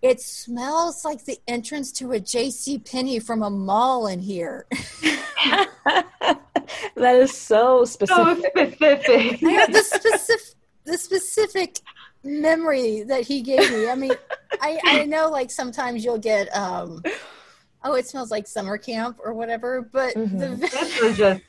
"It 0.01 0.21
smells 0.21 1.03
like 1.05 1.25
the 1.25 1.39
entrance 1.47 1.91
to 1.93 2.11
a 2.11 2.19
J.C. 2.19 2.79
Penney 2.79 3.19
from 3.19 3.43
a 3.43 3.49
mall 3.49 4.07
in 4.07 4.19
here." 4.19 4.65
that 6.95 7.15
is 7.15 7.35
so 7.35 7.85
So 7.85 7.85
specific. 7.85 8.51
specific. 8.73 9.43
I 9.43 9.51
have 9.51 9.73
the 9.73 9.83
specific, 9.83 10.55
the 10.85 10.97
specific 10.97 11.79
memory 12.23 13.03
that 13.03 13.23
he 13.25 13.41
gave 13.41 13.69
me. 13.71 13.89
I 13.89 13.95
mean, 13.95 14.15
I 14.59 14.79
I 14.85 15.05
know 15.05 15.29
like 15.29 15.51
sometimes 15.51 16.03
you'll 16.03 16.17
get 16.19 16.55
um, 16.55 17.03
oh, 17.83 17.95
it 17.95 18.07
smells 18.07 18.29
like 18.31 18.47
summer 18.47 18.77
camp 18.77 19.17
or 19.23 19.33
whatever, 19.33 19.81
but 19.81 20.15
Mhm. 20.15 20.39
the 20.39 20.55
this 20.67 21.01
was 21.01 21.17
just 21.17 21.41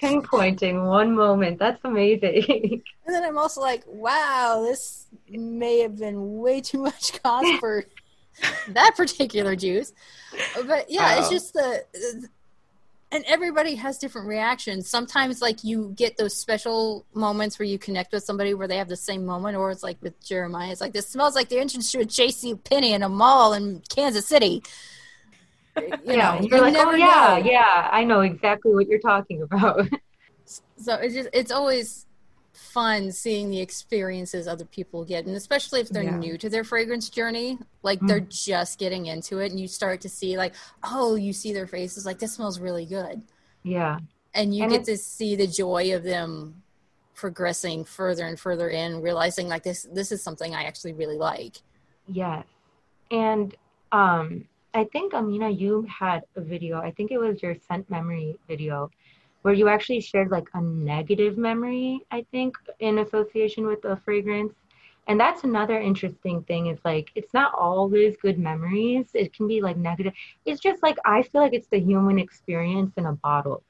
pinpointing 0.00 0.86
one 0.86 1.14
moment. 1.14 1.58
That's 1.58 1.80
amazing. 1.84 2.82
And 3.06 3.14
then 3.14 3.22
I'm 3.22 3.38
also 3.38 3.60
like, 3.60 3.84
wow, 3.86 4.62
this 4.64 5.06
may 5.28 5.78
have 5.78 5.96
been 5.96 6.38
way 6.38 6.60
too 6.60 6.78
much 6.82 7.22
cost 7.22 7.46
for 7.60 7.84
that 8.70 8.94
particular 8.96 9.54
juice. 9.54 9.92
But 10.66 10.90
yeah, 10.90 11.18
it's 11.18 11.26
Wow. 11.26 11.30
just 11.30 11.52
the, 11.52 11.84
and 13.12 13.24
everybody 13.28 13.76
has 13.76 13.98
different 13.98 14.26
reactions. 14.26 14.88
Sometimes, 14.90 15.40
like, 15.40 15.62
you 15.62 15.92
get 15.94 16.16
those 16.16 16.34
special 16.36 17.06
moments 17.14 17.60
where 17.60 17.66
you 17.66 17.78
connect 17.78 18.12
with 18.12 18.24
somebody 18.24 18.54
where 18.54 18.66
they 18.66 18.76
have 18.76 18.88
the 18.88 18.96
same 18.96 19.24
moment, 19.24 19.56
or 19.56 19.70
it's 19.70 19.84
like 19.84 19.98
with 20.02 20.18
Jeremiah, 20.26 20.72
it's 20.72 20.80
like, 20.80 20.92
this 20.92 21.06
smells 21.08 21.36
like 21.36 21.48
the 21.48 21.60
entrance 21.60 21.92
to 21.92 22.00
a 22.00 22.04
J.C. 22.04 22.56
Penney 22.56 22.92
in 22.92 23.04
a 23.04 23.08
mall 23.08 23.52
in 23.52 23.82
Kansas 23.88 24.26
City. 24.26 24.64
You 26.04 26.16
yeah, 26.16 26.18
know, 26.18 26.38
and 26.38 26.50
you're 26.50 26.60
you 26.60 26.60
like, 26.60 26.74
never 26.74 26.92
oh 26.92 26.94
yeah, 26.96 27.36
know. 27.36 27.44
yeah, 27.44 27.88
I 27.92 28.04
know 28.04 28.20
exactly 28.20 28.72
what 28.72 28.86
you're 28.88 28.98
talking 29.00 29.42
about. 29.42 29.88
so 30.76 30.94
it's 30.94 31.14
just 31.14 31.28
it's 31.32 31.50
always 31.50 32.06
fun 32.52 33.12
seeing 33.12 33.50
the 33.50 33.60
experiences 33.60 34.48
other 34.48 34.64
people 34.64 35.04
get 35.04 35.26
and 35.26 35.36
especially 35.36 35.80
if 35.80 35.90
they're 35.90 36.04
Yeah. 36.04 36.16
new 36.18 36.38
to 36.38 36.48
their 36.48 36.64
fragrance 36.64 37.10
journey 37.10 37.58
like 37.82 38.06
they're 38.06 38.20
just 38.20 38.78
getting 38.78 39.06
into 39.06 39.38
it 39.40 39.50
and 39.50 39.60
you 39.60 39.68
start 39.68 40.00
to 40.00 40.08
see 40.08 40.38
like 40.38 40.54
oh 40.82 41.16
you 41.16 41.32
see 41.34 41.52
their 41.52 41.66
faces 41.66 42.06
like 42.06 42.18
this 42.18 42.32
smells 42.34 42.58
really 42.58 42.86
good 42.86 43.22
yeah, 43.64 43.98
and 44.34 44.54
you 44.54 44.64
And 44.64 44.70
get 44.70 44.84
to 44.84 44.96
see 44.96 45.36
the 45.36 45.46
joy 45.46 45.94
of 45.94 46.02
them 46.02 46.62
progressing 47.14 47.84
further 47.84 48.26
and 48.26 48.38
further 48.38 48.68
in 48.68 49.00
realizing 49.02 49.48
like 49.48 49.62
this 49.62 49.86
this 49.92 50.12
is 50.12 50.22
something 50.22 50.54
i 50.54 50.64
actually 50.64 50.92
really 50.92 51.16
like 51.18 51.58
yes, 52.08 52.44
and 53.10 53.54
um, 53.92 54.46
I 54.76 54.84
think 54.84 55.14
Amina, 55.14 55.50
you 55.50 55.86
had 56.00 56.22
a 56.36 56.40
video. 56.40 56.80
I 56.80 56.92
think 56.92 57.10
it 57.12 57.18
was 57.18 57.42
your 57.42 57.54
scent 57.56 57.90
memory 57.90 58.38
video, 58.48 58.90
where 59.42 59.54
you 59.54 59.68
actually 59.68 60.00
shared 60.00 60.30
like 60.30 60.48
a 60.54 60.62
negative 60.62 61.36
memory. 61.38 62.00
I 62.10 62.22
think 62.32 62.56
in 62.80 62.98
association 62.98 63.66
with 63.66 63.84
a 63.84 63.96
fragrance. 63.96 64.54
And 65.08 65.20
that's 65.20 65.44
another 65.44 65.80
interesting 65.80 66.42
thing 66.44 66.66
is 66.66 66.78
like 66.84 67.10
it's 67.14 67.34
not 67.34 67.54
always 67.54 68.16
good 68.16 68.38
memories. 68.38 69.10
It 69.14 69.32
can 69.32 69.48
be 69.48 69.60
like 69.62 69.76
negative. 69.76 70.14
It's 70.46 70.60
just 70.60 70.82
like 70.82 70.98
I 71.04 71.22
feel 71.22 71.42
like 71.42 71.54
it's 71.54 71.68
the 71.68 71.80
human 71.80 72.18
experience 72.18 72.92
in 72.96 73.06
a 73.06 73.12
bottle. 73.12 73.62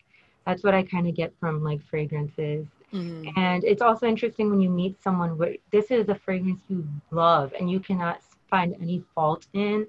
That's 0.46 0.62
what 0.64 0.74
I 0.74 0.82
kind 0.82 1.08
of 1.08 1.14
get 1.14 1.32
from 1.40 1.62
like 1.62 1.82
fragrances. 1.82 2.66
Mhm. 2.92 3.36
And 3.36 3.64
it's 3.64 3.82
also 3.82 4.06
interesting 4.06 4.50
when 4.50 4.60
you 4.60 4.70
meet 4.70 5.00
someone 5.02 5.38
where 5.38 5.56
this 5.72 5.90
is 5.90 6.08
a 6.08 6.14
fragrance 6.14 6.62
you 6.68 6.84
love 7.10 7.52
and 7.58 7.70
you 7.70 7.80
cannot 7.80 8.20
find 8.50 8.74
any 8.80 9.02
fault 9.14 9.46
in, 9.54 9.86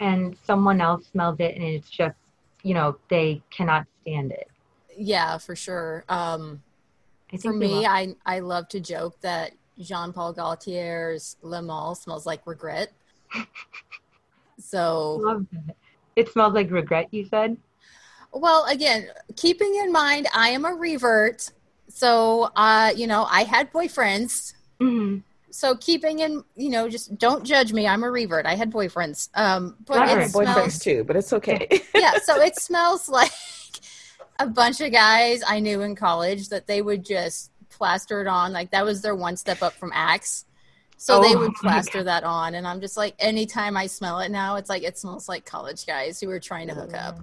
and 0.00 0.36
someone 0.44 0.80
else 0.80 1.06
smells 1.12 1.36
it 1.38 1.54
and 1.54 1.64
it's 1.64 1.88
just, 1.90 2.16
you 2.62 2.74
know, 2.74 2.96
they 3.08 3.40
cannot 3.50 3.86
stand 4.02 4.32
it. 4.32 4.48
yeah 4.96 5.38
for 5.38 5.54
sure 5.54 6.04
um 6.08 6.62
I 7.32 7.36
for 7.38 7.52
me 7.52 7.86
i 7.86 8.14
i 8.26 8.40
love 8.40 8.68
to 8.68 8.80
joke 8.80 9.20
that 9.20 9.52
jean-paul 9.80 10.32
gaultier's 10.32 11.36
le 11.42 11.62
male 11.62 11.94
smells 11.94 12.26
like 12.26 12.46
regret 12.46 12.92
so. 14.58 15.46
It 16.16 16.28
smells 16.28 16.54
like 16.54 16.70
regret, 16.70 17.08
you 17.12 17.24
said? 17.24 17.56
Well, 18.32 18.64
again, 18.66 19.08
keeping 19.36 19.74
in 19.76 19.92
mind 19.92 20.26
I 20.34 20.50
am 20.50 20.64
a 20.64 20.72
revert, 20.74 21.50
so 21.88 22.50
uh, 22.56 22.92
you 22.94 23.06
know, 23.06 23.26
I 23.30 23.44
had 23.44 23.72
boyfriends. 23.72 24.54
hmm 24.78 25.18
So 25.50 25.74
keeping 25.76 26.20
in, 26.20 26.44
you 26.56 26.70
know, 26.70 26.88
just 26.88 27.18
don't 27.18 27.44
judge 27.44 27.72
me. 27.72 27.86
I'm 27.86 28.02
a 28.02 28.10
revert. 28.10 28.46
I 28.46 28.54
had 28.54 28.72
boyfriends. 28.72 29.28
Um, 29.34 29.76
but. 29.86 29.98
I 29.98 30.12
it 30.12 30.18
have 30.18 30.30
boyfriends 30.30 30.82
too, 30.82 31.04
but 31.04 31.16
it's 31.16 31.32
okay. 31.32 31.66
yeah. 31.94 32.18
So 32.22 32.40
it 32.40 32.56
smells 32.56 33.08
like 33.08 33.32
a 34.38 34.46
bunch 34.46 34.80
of 34.80 34.92
guys 34.92 35.42
I 35.46 35.60
knew 35.60 35.82
in 35.82 35.94
college 35.94 36.48
that 36.48 36.66
they 36.66 36.82
would 36.82 37.04
just 37.04 37.50
plaster 37.68 38.20
it 38.20 38.26
on. 38.26 38.52
Like 38.52 38.70
that 38.70 38.84
was 38.84 39.02
their 39.02 39.14
one 39.14 39.36
step 39.36 39.62
up 39.62 39.74
from 39.74 39.92
Axe. 39.94 40.44
So 40.96 41.22
they 41.22 41.34
Oh 41.34 41.38
would 41.38 41.54
plaster 41.54 42.02
that 42.02 42.24
on, 42.24 42.54
and 42.54 42.68
I'm 42.68 42.82
just 42.82 42.98
like, 42.98 43.14
anytime 43.18 43.74
I 43.74 43.86
smell 43.86 44.20
it 44.20 44.30
now, 44.30 44.56
it's 44.56 44.68
like 44.68 44.82
it 44.82 44.98
smells 44.98 45.30
like 45.30 45.46
college 45.46 45.86
guys 45.86 46.20
who 46.20 46.28
were 46.28 46.40
trying 46.40 46.68
to 46.68 46.74
hook 46.74 46.92
up. 46.92 47.18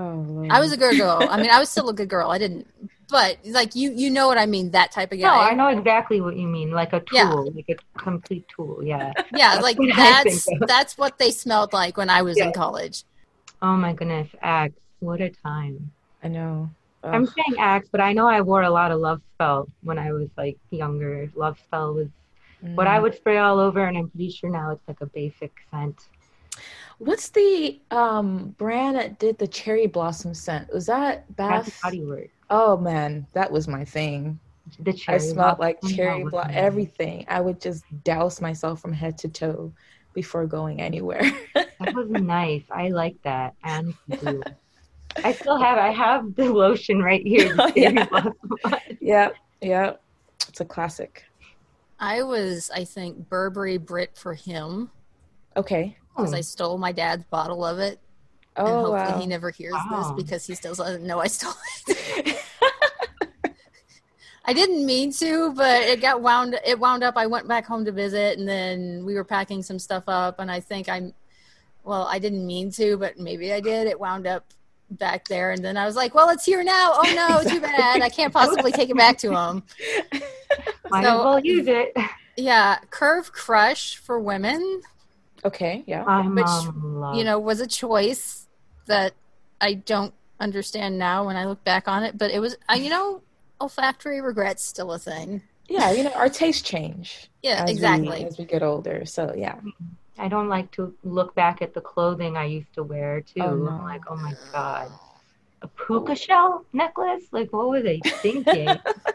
Oh, 0.00 0.24
Lord. 0.28 0.50
I 0.50 0.60
was 0.60 0.72
a 0.72 0.76
good 0.76 0.96
girl. 0.96 1.26
I 1.28 1.36
mean, 1.40 1.50
I 1.50 1.58
was 1.58 1.68
still 1.74 1.88
a 1.88 1.92
good 1.94 2.08
girl. 2.08 2.30
I 2.30 2.38
didn't, 2.38 2.66
but 3.08 3.38
like 3.46 3.74
you, 3.74 3.90
you 3.92 4.10
know 4.10 4.28
what 4.28 4.38
I 4.38 4.46
mean. 4.46 4.70
That 4.70 4.92
type 4.92 5.10
of 5.12 5.18
guy. 5.18 5.26
No, 5.26 5.34
I 5.34 5.54
know 5.54 5.68
exactly 5.68 6.20
what 6.20 6.36
you 6.36 6.46
mean. 6.46 6.70
Like 6.70 6.92
a 6.92 7.00
tool, 7.00 7.06
Yeah. 7.16 7.30
like 7.54 7.68
a 7.68 7.98
complete 7.98 8.46
tool. 8.54 8.80
Yeah. 8.82 9.12
Yeah, 9.32 9.58
That's 9.60 9.62
like 9.62 9.78
that's 9.96 10.46
that's 10.66 10.98
what 10.98 11.18
they 11.18 11.30
smelled 11.32 11.72
like 11.72 11.96
when 11.96 12.10
I 12.10 12.22
was 12.22 12.38
in 12.38 12.52
college. 12.52 13.04
Oh 13.60 13.76
my 13.76 13.92
goodness, 13.92 14.28
Axe. 14.40 14.74
What 15.00 15.20
a 15.20 15.30
time. 15.30 15.90
I 16.22 16.28
know. 16.28 16.70
Ugh. 17.04 17.14
I'm 17.14 17.26
saying 17.26 17.56
Axe, 17.58 17.88
but 17.90 18.00
I 18.00 18.12
know 18.12 18.28
I 18.28 18.40
wore 18.40 18.62
a 18.62 18.70
lot 18.70 18.90
of 18.92 19.00
Love 19.00 19.20
Spell 19.34 19.68
when 19.82 19.98
I 19.98 20.12
was 20.12 20.28
like 20.36 20.58
younger. 20.70 21.28
Love 21.34 21.58
Spell 21.64 21.94
was 21.94 22.08
what 22.74 22.86
I 22.88 22.98
Mm. 22.98 23.02
would 23.02 23.14
spray 23.16 23.38
all 23.38 23.58
over, 23.60 23.84
and 23.84 23.96
I'm 23.96 24.10
pretty 24.10 24.30
sure 24.30 24.50
now 24.50 24.72
it's 24.72 24.82
like 24.88 25.00
a 25.00 25.06
basic 25.06 25.52
scent. 25.70 25.96
What's 26.98 27.30
the 27.30 27.80
um 27.90 28.54
brand 28.58 28.96
that 28.96 29.18
did 29.18 29.38
the 29.38 29.46
cherry 29.48 29.86
blossom 29.86 30.34
scent? 30.34 30.72
Was 30.72 30.86
that 30.86 31.24
That's 31.36 31.70
Bath? 31.70 31.80
Body 31.82 32.04
Works. 32.04 32.30
Oh 32.50 32.76
man, 32.76 33.26
that 33.34 33.50
was 33.50 33.68
my 33.68 33.84
thing. 33.84 34.40
The 34.80 34.92
cherry. 34.92 35.16
I 35.16 35.18
smelled 35.18 35.58
like 35.58 35.80
cherry 35.82 36.24
blossom, 36.24 36.52
everything. 36.54 37.24
I 37.28 37.40
would 37.40 37.60
just 37.60 37.84
douse 38.04 38.40
myself 38.40 38.80
from 38.80 38.92
head 38.92 39.16
to 39.18 39.28
toe 39.28 39.72
before 40.14 40.46
going 40.46 40.80
anywhere. 40.80 41.22
That 41.54 41.94
was 41.94 42.08
nice. 42.10 42.64
I 42.70 42.88
like 42.88 43.16
that. 43.24 43.54
I 43.62 43.70
honestly 43.78 44.14
do. 44.20 44.42
I 45.24 45.32
still 45.32 45.58
have. 45.58 45.78
I 45.78 45.92
have 45.92 46.34
the 46.34 46.44
lotion 46.52 47.00
right 47.02 47.22
here. 47.26 47.48
The 47.48 47.72
cherry 47.76 47.92
Yeah. 47.94 48.06
blossom 48.10 48.34
yeah, 49.00 49.30
yeah. 49.60 49.92
It's 50.48 50.60
a 50.60 50.64
classic. 50.64 51.24
I 52.00 52.22
was, 52.22 52.70
I 52.74 52.84
think, 52.84 53.28
Burberry 53.28 53.76
Brit 53.78 54.16
for 54.16 54.34
him 54.34 54.90
Okay. 55.56 55.97
Because 56.18 56.30
Hmm. 56.32 56.36
I 56.36 56.40
stole 56.40 56.78
my 56.78 56.92
dad's 56.92 57.24
bottle 57.24 57.64
of 57.64 57.78
it, 57.78 57.98
and 58.56 58.66
Oh 58.66 58.74
hopefully 58.92 59.12
wow. 59.12 59.20
he 59.20 59.26
never 59.26 59.50
hears 59.50 59.74
Wow. 59.74 60.14
this 60.16 60.24
because 60.24 60.46
he 60.46 60.54
still 60.54 60.74
doesn't 60.74 61.04
know 61.06 61.20
I 61.20 61.28
stole 61.28 61.52
it. 61.86 62.36
I 64.44 64.52
didn't 64.54 64.86
mean 64.86 65.12
to, 65.12 65.52
but 65.52 65.82
it 65.82 66.00
got 66.00 66.22
wound. 66.22 66.58
It 66.66 66.78
wound 66.78 67.02
up. 67.04 67.16
I 67.18 67.26
went 67.26 67.46
back 67.46 67.66
home 67.66 67.84
to 67.84 67.92
visit, 67.92 68.38
and 68.38 68.48
then 68.48 69.04
we 69.04 69.14
were 69.14 69.24
packing 69.24 69.62
some 69.62 69.78
stuff 69.78 70.04
up, 70.08 70.38
and 70.40 70.50
I 70.50 70.60
think 70.60 70.88
I'm. 70.88 71.12
Well, 71.84 72.06
I 72.10 72.18
didn't 72.18 72.46
mean 72.46 72.70
to, 72.72 72.96
but 72.96 73.18
maybe 73.18 73.52
I 73.52 73.60
did. 73.60 73.86
It 73.86 74.00
wound 74.00 74.26
up 74.26 74.44
back 74.92 75.28
there, 75.28 75.50
and 75.52 75.62
then 75.62 75.76
I 75.76 75.84
was 75.84 75.96
like, 75.96 76.14
"Well, 76.14 76.30
it's 76.30 76.46
here 76.46 76.64
now. 76.64 76.92
Oh 76.94 77.14
no, 77.44 77.50
too 77.50 77.60
bad. 77.74 78.00
I 78.00 78.08
can't 78.08 78.32
possibly 78.32 78.72
take 78.72 78.88
it 78.88 78.96
back 78.96 79.18
to 79.18 79.28
him." 79.36 79.62
Might 80.90 81.04
So- 81.04 81.18
as 81.18 81.24
well 81.24 81.40
use 81.40 81.66
it. 81.68 81.92
Yeah, 82.38 82.78
Curve 82.90 83.32
Crush 83.32 83.96
for 83.96 84.18
women, 84.18 84.80
okay, 85.44 85.84
yeah. 85.86 86.04
My 86.04 86.26
Which, 86.26 86.44
mom 86.44 87.00
loves. 87.00 87.18
you 87.18 87.24
know, 87.24 87.38
was 87.38 87.60
a 87.60 87.66
choice 87.66 88.46
that 88.86 89.14
I 89.60 89.74
don't 89.74 90.14
understand 90.40 90.98
now 90.98 91.26
when 91.26 91.36
I 91.36 91.44
look 91.46 91.62
back 91.64 91.88
on 91.88 92.02
it, 92.04 92.16
but 92.16 92.30
it 92.30 92.40
was, 92.40 92.56
uh, 92.70 92.74
you 92.74 92.90
know, 92.90 93.22
olfactory 93.60 94.20
regret's 94.20 94.64
still 94.64 94.92
a 94.92 94.98
thing. 94.98 95.42
Yeah, 95.68 95.90
you 95.90 96.04
know, 96.04 96.12
our 96.12 96.28
tastes 96.28 96.62
change. 96.62 97.30
Yeah, 97.40 97.62
as 97.62 97.70
exactly. 97.70 98.18
We, 98.18 98.24
as 98.24 98.36
we 98.36 98.44
get 98.44 98.64
older. 98.64 99.06
So 99.06 99.32
yeah. 99.36 99.60
I 100.18 100.26
don't 100.26 100.48
like 100.48 100.72
to 100.72 100.92
look 101.04 101.36
back 101.36 101.62
at 101.62 101.72
the 101.72 101.80
clothing 101.80 102.36
I 102.36 102.46
used 102.46 102.74
to 102.74 102.82
wear 102.82 103.20
too. 103.20 103.40
Oh, 103.40 103.54
no. 103.54 103.70
I'm 103.70 103.84
like, 103.84 104.02
oh 104.10 104.16
my 104.16 104.34
god, 104.52 104.90
a 105.62 105.68
puka 105.68 106.16
shell 106.16 106.64
necklace? 106.72 107.24
Like, 107.30 107.52
what 107.52 107.68
were 107.68 107.80
they 107.80 108.00
thinking? 108.00 108.68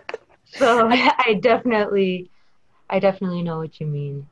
so 0.45 0.87
I 0.91 1.37
definitely, 1.41 2.29
I 2.89 2.99
definitely 2.99 3.43
know 3.43 3.57
what 3.57 3.79
you 3.79 3.87
mean. 3.87 4.27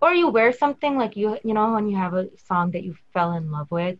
Or 0.00 0.12
you 0.14 0.28
wear 0.28 0.52
something 0.52 0.96
like 0.96 1.16
you, 1.16 1.38
you 1.44 1.54
know, 1.54 1.72
when 1.72 1.88
you 1.88 1.96
have 1.96 2.14
a 2.14 2.28
song 2.46 2.70
that 2.72 2.84
you 2.84 2.94
fell 3.12 3.32
in 3.32 3.50
love 3.50 3.70
with, 3.70 3.98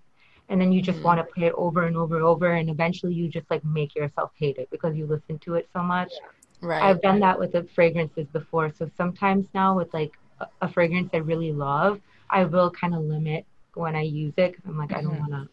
and 0.49 0.61
then 0.61 0.73
you 0.73 0.83
just 0.83 1.03
Mhm. 1.03 1.05
want 1.05 1.19
to 1.21 1.25
play 1.35 1.47
it 1.49 1.55
over 1.57 1.85
and 1.87 1.97
over 1.97 2.17
and 2.17 2.25
over, 2.25 2.53
and 2.53 2.71
eventually 2.71 3.15
you 3.15 3.29
just 3.29 3.51
like 3.51 3.65
make 3.65 3.95
yourself 3.97 4.33
hate 4.39 4.59
it 4.59 4.69
because 4.71 4.97
you 4.97 5.07
listen 5.07 5.39
to 5.41 5.55
it 5.55 5.69
so 5.73 5.83
much. 5.83 6.13
Right. 6.61 6.81
I've 6.81 7.01
done 7.01 7.21
that 7.21 7.39
with 7.39 7.53
the 7.53 7.65
fragrances 7.75 8.27
before. 8.29 8.71
So 8.73 8.89
sometimes 8.97 9.49
now 9.55 9.77
with 9.77 9.93
like 9.95 10.13
a, 10.41 10.47
a 10.63 10.69
fragrance 10.69 11.11
I 11.15 11.19
really 11.19 11.53
love, 11.53 12.01
I 12.31 12.45
will 12.45 12.71
kind 12.71 12.95
of 12.95 13.03
limit 13.03 13.47
when 13.75 13.97
I 13.97 14.03
use 14.03 14.35
it 14.37 14.53
because 14.53 14.65
I'm 14.67 14.79
like, 14.79 14.93
I 14.93 15.03
don't 15.03 15.17
Mhm. 15.17 15.21
want 15.21 15.33
to 15.33 15.49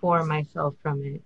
bore 0.00 0.24
myself 0.24 0.74
from 0.82 1.02
it. 1.04 1.22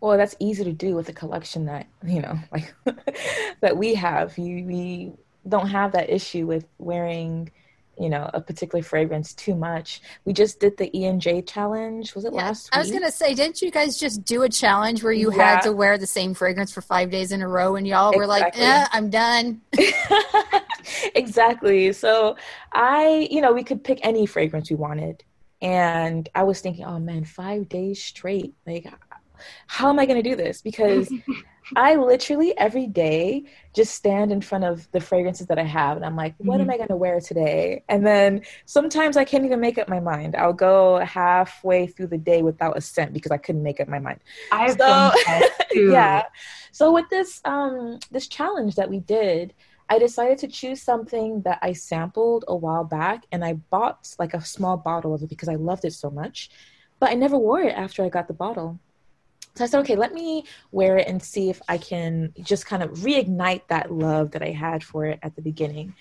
Well, 0.00 0.16
that's 0.18 0.36
easy 0.40 0.64
to 0.64 0.72
do 0.72 0.94
with 0.94 1.08
a 1.08 1.12
collection 1.12 1.66
that 1.66 1.86
you 2.06 2.20
know, 2.20 2.38
like 2.52 2.74
that 3.60 3.76
we 3.76 3.94
have. 3.94 4.36
You 4.38 4.64
we 4.64 5.12
don't 5.48 5.68
have 5.68 5.92
that 5.92 6.10
issue 6.10 6.46
with 6.46 6.66
wearing, 6.78 7.50
you 7.98 8.08
know, 8.08 8.28
a 8.34 8.40
particular 8.40 8.82
fragrance 8.82 9.34
too 9.34 9.54
much. 9.54 10.00
We 10.24 10.32
just 10.32 10.60
did 10.60 10.76
the 10.76 10.96
E 10.98 11.04
and 11.06 11.20
J 11.20 11.42
challenge. 11.42 12.14
Was 12.14 12.24
it 12.24 12.32
Yeah, 12.32 12.48
last 12.48 12.70
I 12.72 12.78
was 12.78 12.90
gonna 12.90 13.10
say, 13.10 13.34
didn't 13.34 13.62
you 13.62 13.70
guys 13.70 13.98
just 13.98 14.24
do 14.24 14.42
a 14.42 14.48
challenge 14.48 15.02
where 15.02 15.12
you 15.12 15.30
Yeah. 15.30 15.52
had 15.52 15.62
to 15.62 15.72
wear 15.72 15.96
the 15.98 16.06
same 16.06 16.34
fragrance 16.34 16.72
for 16.72 16.82
five 16.82 17.10
days 17.10 17.32
in 17.32 17.42
a 17.42 17.48
row, 17.48 17.76
and 17.76 17.86
y'all 17.86 18.12
were 18.14 18.26
like, 18.26 18.44
Exactly. 18.46 18.66
eh, 18.66 18.86
"I'm 18.92 19.10
done." 19.10 19.62
exactly. 21.14 21.92
So 21.92 22.36
I, 22.72 23.28
you 23.30 23.40
know, 23.40 23.52
we 23.52 23.64
could 23.64 23.82
pick 23.84 24.00
any 24.04 24.26
fragrance 24.26 24.70
we 24.70 24.76
wanted. 24.76 25.22
And 25.62 26.28
I 26.34 26.42
was 26.42 26.60
thinking, 26.60 26.84
oh 26.84 26.98
man, 26.98 27.24
five 27.24 27.68
days 27.68 28.02
straight. 28.02 28.54
Like, 28.66 28.86
how 29.66 29.88
am 29.88 29.98
I 29.98 30.06
going 30.06 30.22
to 30.22 30.28
do 30.28 30.36
this? 30.36 30.60
Because 30.62 31.12
I 31.74 31.96
literally 31.96 32.56
every 32.56 32.86
day 32.86 33.44
just 33.74 33.94
stand 33.94 34.30
in 34.30 34.40
front 34.40 34.64
of 34.64 34.88
the 34.92 35.00
fragrances 35.00 35.48
that 35.48 35.58
I 35.58 35.64
have 35.64 35.96
and 35.96 36.06
I'm 36.06 36.14
like, 36.14 36.34
what 36.38 36.60
am 36.60 36.70
I 36.70 36.76
going 36.76 36.88
to 36.88 36.96
wear 36.96 37.20
today? 37.20 37.82
And 37.88 38.06
then 38.06 38.42
sometimes 38.66 39.16
I 39.16 39.24
can't 39.24 39.44
even 39.44 39.60
make 39.60 39.76
up 39.78 39.88
my 39.88 39.98
mind. 39.98 40.36
I'll 40.36 40.52
go 40.52 40.98
halfway 41.00 41.88
through 41.88 42.06
the 42.08 42.18
day 42.18 42.42
without 42.42 42.76
a 42.76 42.80
scent 42.80 43.12
because 43.12 43.32
I 43.32 43.36
couldn't 43.38 43.62
make 43.64 43.80
up 43.80 43.88
my 43.88 43.98
mind. 43.98 44.20
I've 44.52 44.72
So- 44.72 44.76
done 44.78 45.12
that 45.26 45.66
too. 45.72 45.90
yeah. 45.90 46.22
So 46.70 46.92
with 46.92 47.08
this 47.10 47.40
um 47.44 47.98
this 48.10 48.28
challenge 48.28 48.76
that 48.76 48.88
we 48.90 49.00
did, 49.00 49.52
I 49.88 49.98
decided 49.98 50.38
to 50.38 50.48
choose 50.48 50.82
something 50.82 51.42
that 51.42 51.58
I 51.62 51.72
sampled 51.72 52.44
a 52.48 52.54
while 52.56 52.84
back 52.84 53.24
and 53.32 53.44
I 53.44 53.54
bought 53.54 54.14
like 54.18 54.34
a 54.34 54.40
small 54.44 54.76
bottle 54.76 55.14
of 55.14 55.22
it 55.22 55.28
because 55.28 55.48
I 55.48 55.54
loved 55.56 55.84
it 55.84 55.94
so 55.94 56.10
much. 56.10 56.50
But 57.00 57.10
I 57.10 57.14
never 57.14 57.36
wore 57.36 57.60
it 57.60 57.72
after 57.76 58.04
I 58.04 58.08
got 58.08 58.28
the 58.28 58.34
bottle. 58.34 58.78
So 59.56 59.64
I 59.64 59.66
said, 59.66 59.80
okay, 59.80 59.96
let 59.96 60.12
me 60.12 60.44
wear 60.70 60.98
it 60.98 61.08
and 61.08 61.22
see 61.22 61.48
if 61.48 61.62
I 61.66 61.78
can 61.78 62.34
just 62.42 62.66
kind 62.66 62.82
of 62.82 62.90
reignite 62.98 63.62
that 63.68 63.90
love 63.90 64.32
that 64.32 64.42
I 64.42 64.50
had 64.50 64.84
for 64.84 65.06
it 65.06 65.18
at 65.22 65.34
the 65.34 65.42
beginning. 65.42 65.94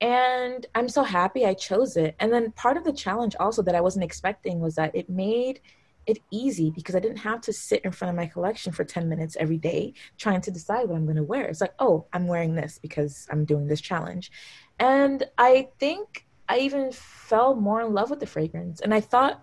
And 0.00 0.64
I'm 0.76 0.88
so 0.88 1.02
happy 1.02 1.44
I 1.44 1.54
chose 1.54 1.96
it. 1.96 2.14
And 2.20 2.32
then 2.32 2.52
part 2.52 2.76
of 2.76 2.84
the 2.84 2.92
challenge 2.92 3.34
also 3.40 3.62
that 3.62 3.74
I 3.74 3.80
wasn't 3.80 4.04
expecting 4.04 4.60
was 4.60 4.76
that 4.76 4.94
it 4.94 5.10
made 5.10 5.60
it 6.06 6.20
easy 6.30 6.70
because 6.70 6.94
I 6.94 7.00
didn't 7.00 7.18
have 7.18 7.40
to 7.42 7.52
sit 7.52 7.84
in 7.84 7.90
front 7.90 8.10
of 8.10 8.16
my 8.16 8.26
collection 8.26 8.72
for 8.72 8.84
10 8.84 9.08
minutes 9.08 9.36
every 9.38 9.58
day 9.58 9.92
trying 10.16 10.40
to 10.42 10.50
decide 10.50 10.88
what 10.88 10.96
I'm 10.96 11.04
going 11.04 11.16
to 11.16 11.22
wear. 11.22 11.46
It's 11.46 11.60
like, 11.60 11.74
oh, 11.80 12.06
I'm 12.12 12.28
wearing 12.28 12.54
this 12.54 12.78
because 12.80 13.26
I'm 13.30 13.44
doing 13.44 13.66
this 13.66 13.80
challenge. 13.80 14.30
And 14.78 15.24
I 15.36 15.68
think 15.80 16.26
I 16.48 16.60
even 16.60 16.92
fell 16.92 17.56
more 17.56 17.82
in 17.82 17.92
love 17.92 18.08
with 18.08 18.20
the 18.20 18.26
fragrance. 18.26 18.80
And 18.80 18.94
I 18.94 19.00
thought, 19.00 19.42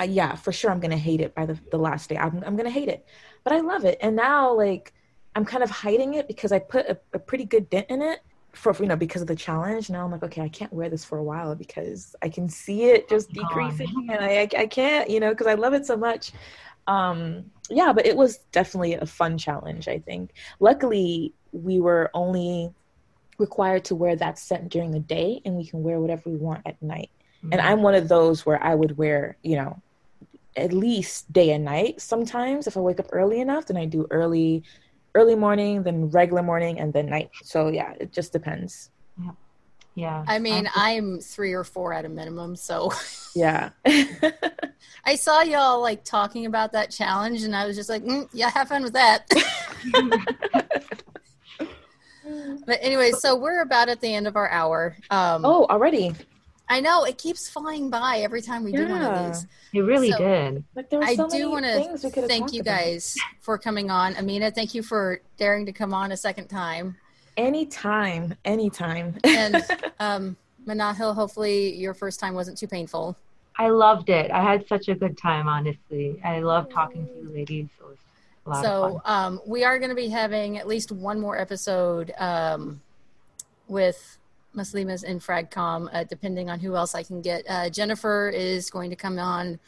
uh, 0.00 0.04
yeah, 0.04 0.34
for 0.34 0.52
sure, 0.52 0.70
I'm 0.70 0.80
going 0.80 0.90
to 0.90 0.96
hate 0.96 1.20
it 1.20 1.34
by 1.34 1.46
the, 1.46 1.58
the 1.70 1.78
last 1.78 2.08
day. 2.08 2.16
I'm, 2.16 2.42
I'm 2.46 2.56
going 2.56 2.64
to 2.66 2.70
hate 2.70 2.88
it. 2.88 3.06
But 3.44 3.52
I 3.52 3.60
love 3.60 3.84
it. 3.84 3.98
And 4.00 4.16
now, 4.16 4.52
like, 4.54 4.92
I'm 5.34 5.44
kind 5.44 5.62
of 5.62 5.70
hiding 5.70 6.14
it 6.14 6.28
because 6.28 6.52
I 6.52 6.58
put 6.58 6.86
a, 6.86 6.98
a 7.12 7.18
pretty 7.18 7.44
good 7.44 7.68
dent 7.70 7.86
in 7.88 8.02
it 8.02 8.20
for 8.52 8.74
you 8.78 8.86
know 8.86 8.96
because 8.96 9.22
of 9.22 9.28
the 9.28 9.36
challenge 9.36 9.88
now 9.88 10.04
i'm 10.04 10.10
like 10.10 10.22
okay 10.22 10.42
i 10.42 10.48
can't 10.48 10.72
wear 10.72 10.90
this 10.90 11.04
for 11.04 11.18
a 11.18 11.24
while 11.24 11.54
because 11.54 12.14
i 12.22 12.28
can 12.28 12.48
see 12.48 12.84
it 12.84 13.08
just 13.08 13.32
Gone. 13.32 13.44
decreasing 13.44 14.08
and 14.10 14.22
i 14.24 14.48
i 14.56 14.66
can't 14.66 15.08
you 15.08 15.20
know 15.20 15.30
because 15.30 15.46
i 15.46 15.54
love 15.54 15.72
it 15.72 15.86
so 15.86 15.96
much 15.96 16.32
um 16.86 17.44
yeah 17.70 17.92
but 17.92 18.06
it 18.06 18.16
was 18.16 18.38
definitely 18.52 18.94
a 18.94 19.06
fun 19.06 19.38
challenge 19.38 19.88
i 19.88 19.98
think 19.98 20.32
luckily 20.60 21.32
we 21.52 21.80
were 21.80 22.10
only 22.12 22.72
required 23.38 23.84
to 23.86 23.94
wear 23.94 24.16
that 24.16 24.38
scent 24.38 24.68
during 24.68 24.90
the 24.90 25.00
day 25.00 25.40
and 25.44 25.54
we 25.54 25.66
can 25.66 25.82
wear 25.82 25.98
whatever 25.98 26.28
we 26.28 26.36
want 26.36 26.60
at 26.66 26.80
night 26.82 27.10
and 27.50 27.60
i'm 27.60 27.82
one 27.82 27.94
of 27.94 28.08
those 28.08 28.46
where 28.46 28.62
i 28.62 28.74
would 28.74 28.96
wear 28.96 29.36
you 29.42 29.56
know 29.56 29.80
at 30.56 30.72
least 30.72 31.32
day 31.32 31.50
and 31.50 31.64
night 31.64 32.00
sometimes 32.00 32.66
if 32.66 32.76
i 32.76 32.80
wake 32.80 33.00
up 33.00 33.06
early 33.12 33.40
enough 33.40 33.66
then 33.66 33.76
i 33.76 33.84
do 33.84 34.06
early 34.10 34.62
early 35.14 35.34
morning 35.34 35.82
then 35.82 36.08
regular 36.10 36.42
morning 36.42 36.78
and 36.78 36.92
then 36.92 37.06
night. 37.06 37.30
So 37.42 37.68
yeah 37.68 37.94
it 37.98 38.12
just 38.12 38.32
depends. 38.32 38.90
Yeah. 39.94 40.24
I 40.26 40.38
mean, 40.38 40.66
I'm- 40.74 41.14
I'm 41.14 41.20
three 41.20 41.52
or 41.52 41.64
four 41.64 41.92
at 41.92 42.06
a 42.06 42.08
minimum, 42.08 42.56
so. 42.56 42.92
Yeah. 43.34 43.70
I 45.04 45.16
saw 45.16 45.40
y'all 45.42 45.80
like 45.80 46.04
talking 46.04 46.44
about 46.46 46.72
that 46.72 46.90
challenge, 46.90 47.42
and 47.44 47.56
I 47.56 47.66
was 47.66 47.76
just 47.76 47.88
like, 47.88 48.04
mm, 48.04 48.28
"Yeah, 48.32 48.50
have 48.50 48.68
fun 48.68 48.82
with 48.82 48.92
that." 48.92 49.26
but 52.66 52.78
anyway, 52.82 53.10
so 53.12 53.34
we're 53.36 53.62
about 53.62 53.88
at 53.88 54.00
the 54.02 54.14
end 54.14 54.26
of 54.26 54.36
our 54.36 54.50
hour. 54.50 54.96
Um, 55.10 55.44
oh 55.46 55.64
already 55.66 56.14
I 56.68 56.80
know 56.80 57.04
it 57.04 57.18
keeps 57.18 57.50
flying 57.50 57.90
by 57.90 58.18
every 58.18 58.40
time 58.40 58.64
we 58.64 58.72
do 58.72 58.88
one 58.88 59.02
of 59.02 59.26
these. 59.34 59.46
it 59.74 59.80
really 59.80 60.10
so- 60.12 60.18
did. 60.18 60.64
like 60.74 60.88
there 60.90 61.02
I 61.02 61.14
so 61.14 61.28
do 61.28 61.50
want 61.50 61.64
to 61.66 61.98
thank 62.26 62.44
talked 62.44 62.52
you 62.54 62.60
about. 62.62 62.78
guys 62.80 63.14
for 63.40 63.58
coming 63.58 63.90
on. 63.90 64.16
Amina, 64.16 64.50
thank 64.50 64.74
you 64.74 64.82
for 64.82 65.20
daring 65.36 65.66
to 65.66 65.72
come 65.72 65.92
on 65.92 66.12
a 66.12 66.16
second 66.16 66.48
time. 66.48 66.96
anytime 67.36 68.34
anytime 68.44 69.16
And 69.24 69.56
um, 70.00 70.36
Manahil, 70.66 71.14
hopefully 71.14 71.74
your 71.76 71.92
first 71.94 72.20
time 72.20 72.34
wasn't 72.34 72.56
too 72.56 72.68
painful. 72.68 73.16
I 73.58 73.68
loved 73.68 74.08
it. 74.08 74.30
I 74.30 74.40
had 74.42 74.66
such 74.66 74.88
a 74.88 74.94
good 74.94 75.18
time, 75.18 75.46
honestly. 75.48 76.18
I 76.24 76.40
love 76.40 76.70
talking 76.70 77.06
to 77.06 77.12
you 77.14 77.34
ladies. 77.34 77.66
It 77.80 77.84
was 77.84 77.98
a 78.46 78.50
lot 78.50 78.58
of 78.58 78.64
So 78.64 79.00
fun. 79.04 79.24
um, 79.34 79.40
we 79.46 79.62
are 79.64 79.78
going 79.78 79.90
to 79.90 79.94
be 79.96 80.08
having 80.08 80.56
at 80.56 80.66
least 80.66 80.90
one 80.90 81.20
more 81.20 81.38
episode 81.38 82.12
um, 82.18 82.80
with 83.68 84.16
Muslimas 84.54 85.04
in 85.04 85.18
Fragcom, 85.18 85.88
uh, 85.92 86.04
depending 86.04 86.50
on 86.50 86.60
who 86.60 86.76
else 86.76 86.94
I 86.94 87.02
can 87.02 87.22
get. 87.22 87.44
Uh, 87.48 87.68
Jennifer 87.68 88.28
is 88.28 88.70
going 88.70 88.90
to 88.90 88.96
come 88.96 89.18
on 89.18 89.58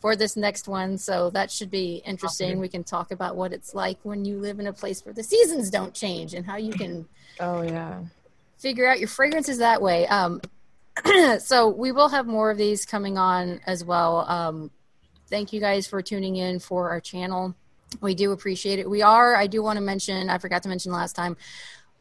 for 0.00 0.16
this 0.16 0.36
next 0.36 0.68
one, 0.68 0.98
so 0.98 1.30
that 1.30 1.50
should 1.50 1.70
be 1.70 2.02
interesting. 2.04 2.52
Okay. 2.52 2.60
We 2.60 2.68
can 2.68 2.84
talk 2.84 3.10
about 3.10 3.36
what 3.36 3.52
it's 3.52 3.74
like 3.74 3.98
when 4.02 4.24
you 4.24 4.38
live 4.38 4.60
in 4.60 4.66
a 4.66 4.72
place 4.72 5.04
where 5.04 5.14
the 5.14 5.22
seasons 5.22 5.70
don't 5.70 5.94
change 5.94 6.34
and 6.34 6.44
how 6.44 6.56
you 6.56 6.72
can 6.72 7.06
oh 7.40 7.62
yeah 7.62 8.00
figure 8.58 8.86
out 8.86 8.98
your 8.98 9.08
fragrances 9.08 9.58
that 9.58 9.82
way. 9.82 10.06
Um, 10.06 10.40
so 11.38 11.68
we 11.68 11.92
will 11.92 12.08
have 12.08 12.26
more 12.26 12.50
of 12.50 12.58
these 12.58 12.86
coming 12.86 13.18
on 13.18 13.60
as 13.66 13.84
well. 13.84 14.20
Um, 14.28 14.70
thank 15.28 15.52
you 15.52 15.60
guys 15.60 15.86
for 15.86 16.00
tuning 16.00 16.36
in 16.36 16.58
for 16.58 16.90
our 16.90 17.00
channel. 17.00 17.54
We 18.00 18.14
do 18.14 18.32
appreciate 18.32 18.78
it. 18.78 18.88
We 18.88 19.02
are, 19.02 19.36
I 19.36 19.46
do 19.46 19.62
want 19.62 19.76
to 19.76 19.82
mention, 19.82 20.30
I 20.30 20.38
forgot 20.38 20.62
to 20.62 20.68
mention 20.68 20.92
last 20.92 21.14
time, 21.14 21.36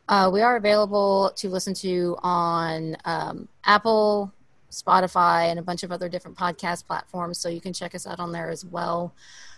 uh, 0.09 0.29
we 0.31 0.41
are 0.41 0.55
available 0.57 1.31
to 1.37 1.49
listen 1.49 1.73
to 1.75 2.17
on 2.21 2.97
um, 3.05 3.47
Apple, 3.63 4.31
Spotify, 4.71 5.45
and 5.49 5.59
a 5.59 5.61
bunch 5.61 5.83
of 5.83 5.91
other 5.91 6.09
different 6.09 6.37
podcast 6.37 6.85
platforms. 6.85 7.37
So 7.39 7.49
you 7.49 7.61
can 7.61 7.73
check 7.73 7.95
us 7.95 8.05
out 8.07 8.19
on 8.19 8.31
there 8.31 8.49
as 8.49 8.65
well. 8.65 9.13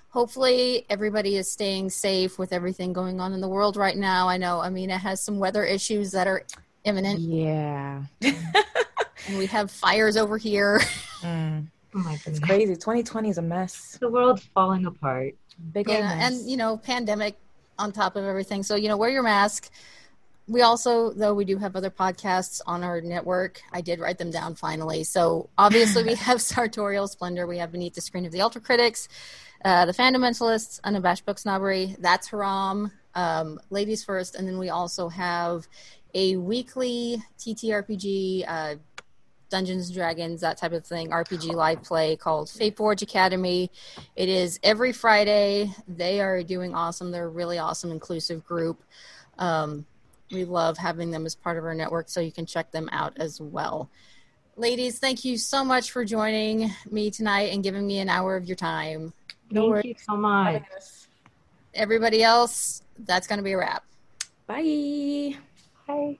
Hopefully, 0.09 0.85
everybody 0.89 1.35
is 1.35 1.51
staying 1.51 1.89
safe 1.89 2.39
with 2.39 2.53
everything 2.53 2.93
going 2.93 3.19
on 3.19 3.33
in 3.33 3.41
the 3.41 3.49
world 3.49 3.75
right 3.75 3.97
now. 3.97 4.29
I 4.29 4.37
know 4.37 4.61
Amina 4.61 4.97
has 4.97 5.21
some 5.21 5.39
weather 5.39 5.63
issues 5.65 6.11
that 6.11 6.27
are 6.27 6.43
imminent, 6.85 7.19
yeah 7.19 8.03
and 8.21 9.37
we 9.37 9.45
have 9.47 9.71
fires 9.71 10.15
over 10.17 10.37
here. 10.37 10.79
Mm. 11.21 11.65
oh 11.95 11.99
my 11.99 12.13
it's 12.13 12.23
goodness. 12.25 12.39
crazy 12.39 12.73
2020 12.75 13.29
is 13.29 13.37
a 13.39 13.41
mess 13.41 13.97
The 13.99 14.07
world's 14.09 14.43
falling 14.53 14.85
apart. 14.85 15.33
big 15.73 15.89
yeah, 15.89 16.01
mess. 16.01 16.39
and 16.39 16.49
you 16.49 16.55
know, 16.57 16.77
pandemic 16.77 17.35
on 17.79 17.91
top 17.91 18.15
of 18.15 18.23
everything. 18.23 18.61
So 18.63 18.75
you 18.75 18.87
know, 18.87 18.97
wear 18.97 19.09
your 19.09 19.23
mask. 19.23 19.69
We 20.47 20.61
also, 20.61 21.11
though, 21.11 21.33
we 21.33 21.43
do 21.43 21.57
have 21.57 21.75
other 21.75 21.89
podcasts 21.89 22.61
on 22.67 22.83
our 22.83 23.01
network. 23.01 23.61
I 23.71 23.81
did 23.81 23.99
write 23.99 24.19
them 24.19 24.29
down 24.29 24.53
finally. 24.53 25.03
So 25.03 25.49
obviously, 25.57 26.03
we 26.03 26.15
have 26.15 26.39
Sartorial 26.39 27.07
Splendor. 27.07 27.47
We 27.47 27.57
have 27.57 27.71
Beneath 27.71 27.95
the 27.95 28.01
Screen 28.01 28.25
of 28.25 28.31
the 28.31 28.41
Ultra 28.41 28.61
Critics, 28.61 29.07
uh, 29.63 29.85
the 29.85 29.93
Fundamentalists, 29.93 30.79
Unabashed 30.83 31.25
Book 31.25 31.39
Snobbery. 31.39 31.95
That's 31.99 32.27
Haram, 32.27 32.91
um, 33.15 33.59
Ladies 33.71 34.03
First, 34.03 34.35
and 34.35 34.47
then 34.47 34.59
we 34.59 34.69
also 34.69 35.09
have 35.09 35.67
a 36.13 36.37
weekly 36.37 37.21
TTRPG. 37.39 38.45
Uh, 38.47 38.75
Dungeons 39.49 39.87
and 39.87 39.95
Dragons, 39.95 40.41
that 40.41 40.57
type 40.57 40.73
of 40.73 40.85
thing, 40.85 41.11
RPG 41.11 41.53
live 41.53 41.83
play 41.83 42.15
called 42.15 42.49
Fate 42.49 42.75
Forge 42.75 43.03
Academy. 43.03 43.71
It 44.15 44.27
is 44.27 44.59
every 44.63 44.91
Friday. 44.91 45.71
They 45.87 46.19
are 46.19 46.41
doing 46.43 46.73
awesome. 46.73 47.11
They're 47.11 47.27
a 47.27 47.29
really 47.29 47.59
awesome, 47.59 47.91
inclusive 47.91 48.43
group. 48.43 48.83
Um, 49.37 49.85
we 50.31 50.45
love 50.45 50.77
having 50.77 51.11
them 51.11 51.25
as 51.25 51.35
part 51.35 51.57
of 51.57 51.63
our 51.63 51.73
network, 51.73 52.09
so 52.09 52.19
you 52.19 52.31
can 52.31 52.45
check 52.45 52.71
them 52.71 52.89
out 52.91 53.13
as 53.17 53.39
well. 53.39 53.89
Ladies, 54.57 54.99
thank 54.99 55.25
you 55.25 55.37
so 55.37 55.63
much 55.63 55.91
for 55.91 56.05
joining 56.05 56.71
me 56.89 57.11
tonight 57.11 57.53
and 57.53 57.61
giving 57.61 57.85
me 57.85 57.99
an 57.99 58.09
hour 58.09 58.35
of 58.35 58.45
your 58.45 58.55
time. 58.55 59.13
No 59.51 59.61
Thank 59.61 59.69
worries. 59.71 59.85
you 59.85 59.95
so 59.97 60.15
much. 60.15 60.63
Everybody 61.73 62.23
else, 62.23 62.81
that's 62.99 63.27
going 63.27 63.37
to 63.37 63.43
be 63.43 63.51
a 63.51 63.57
wrap. 63.57 63.83
Bye. 64.47 65.35
Bye 65.87 66.17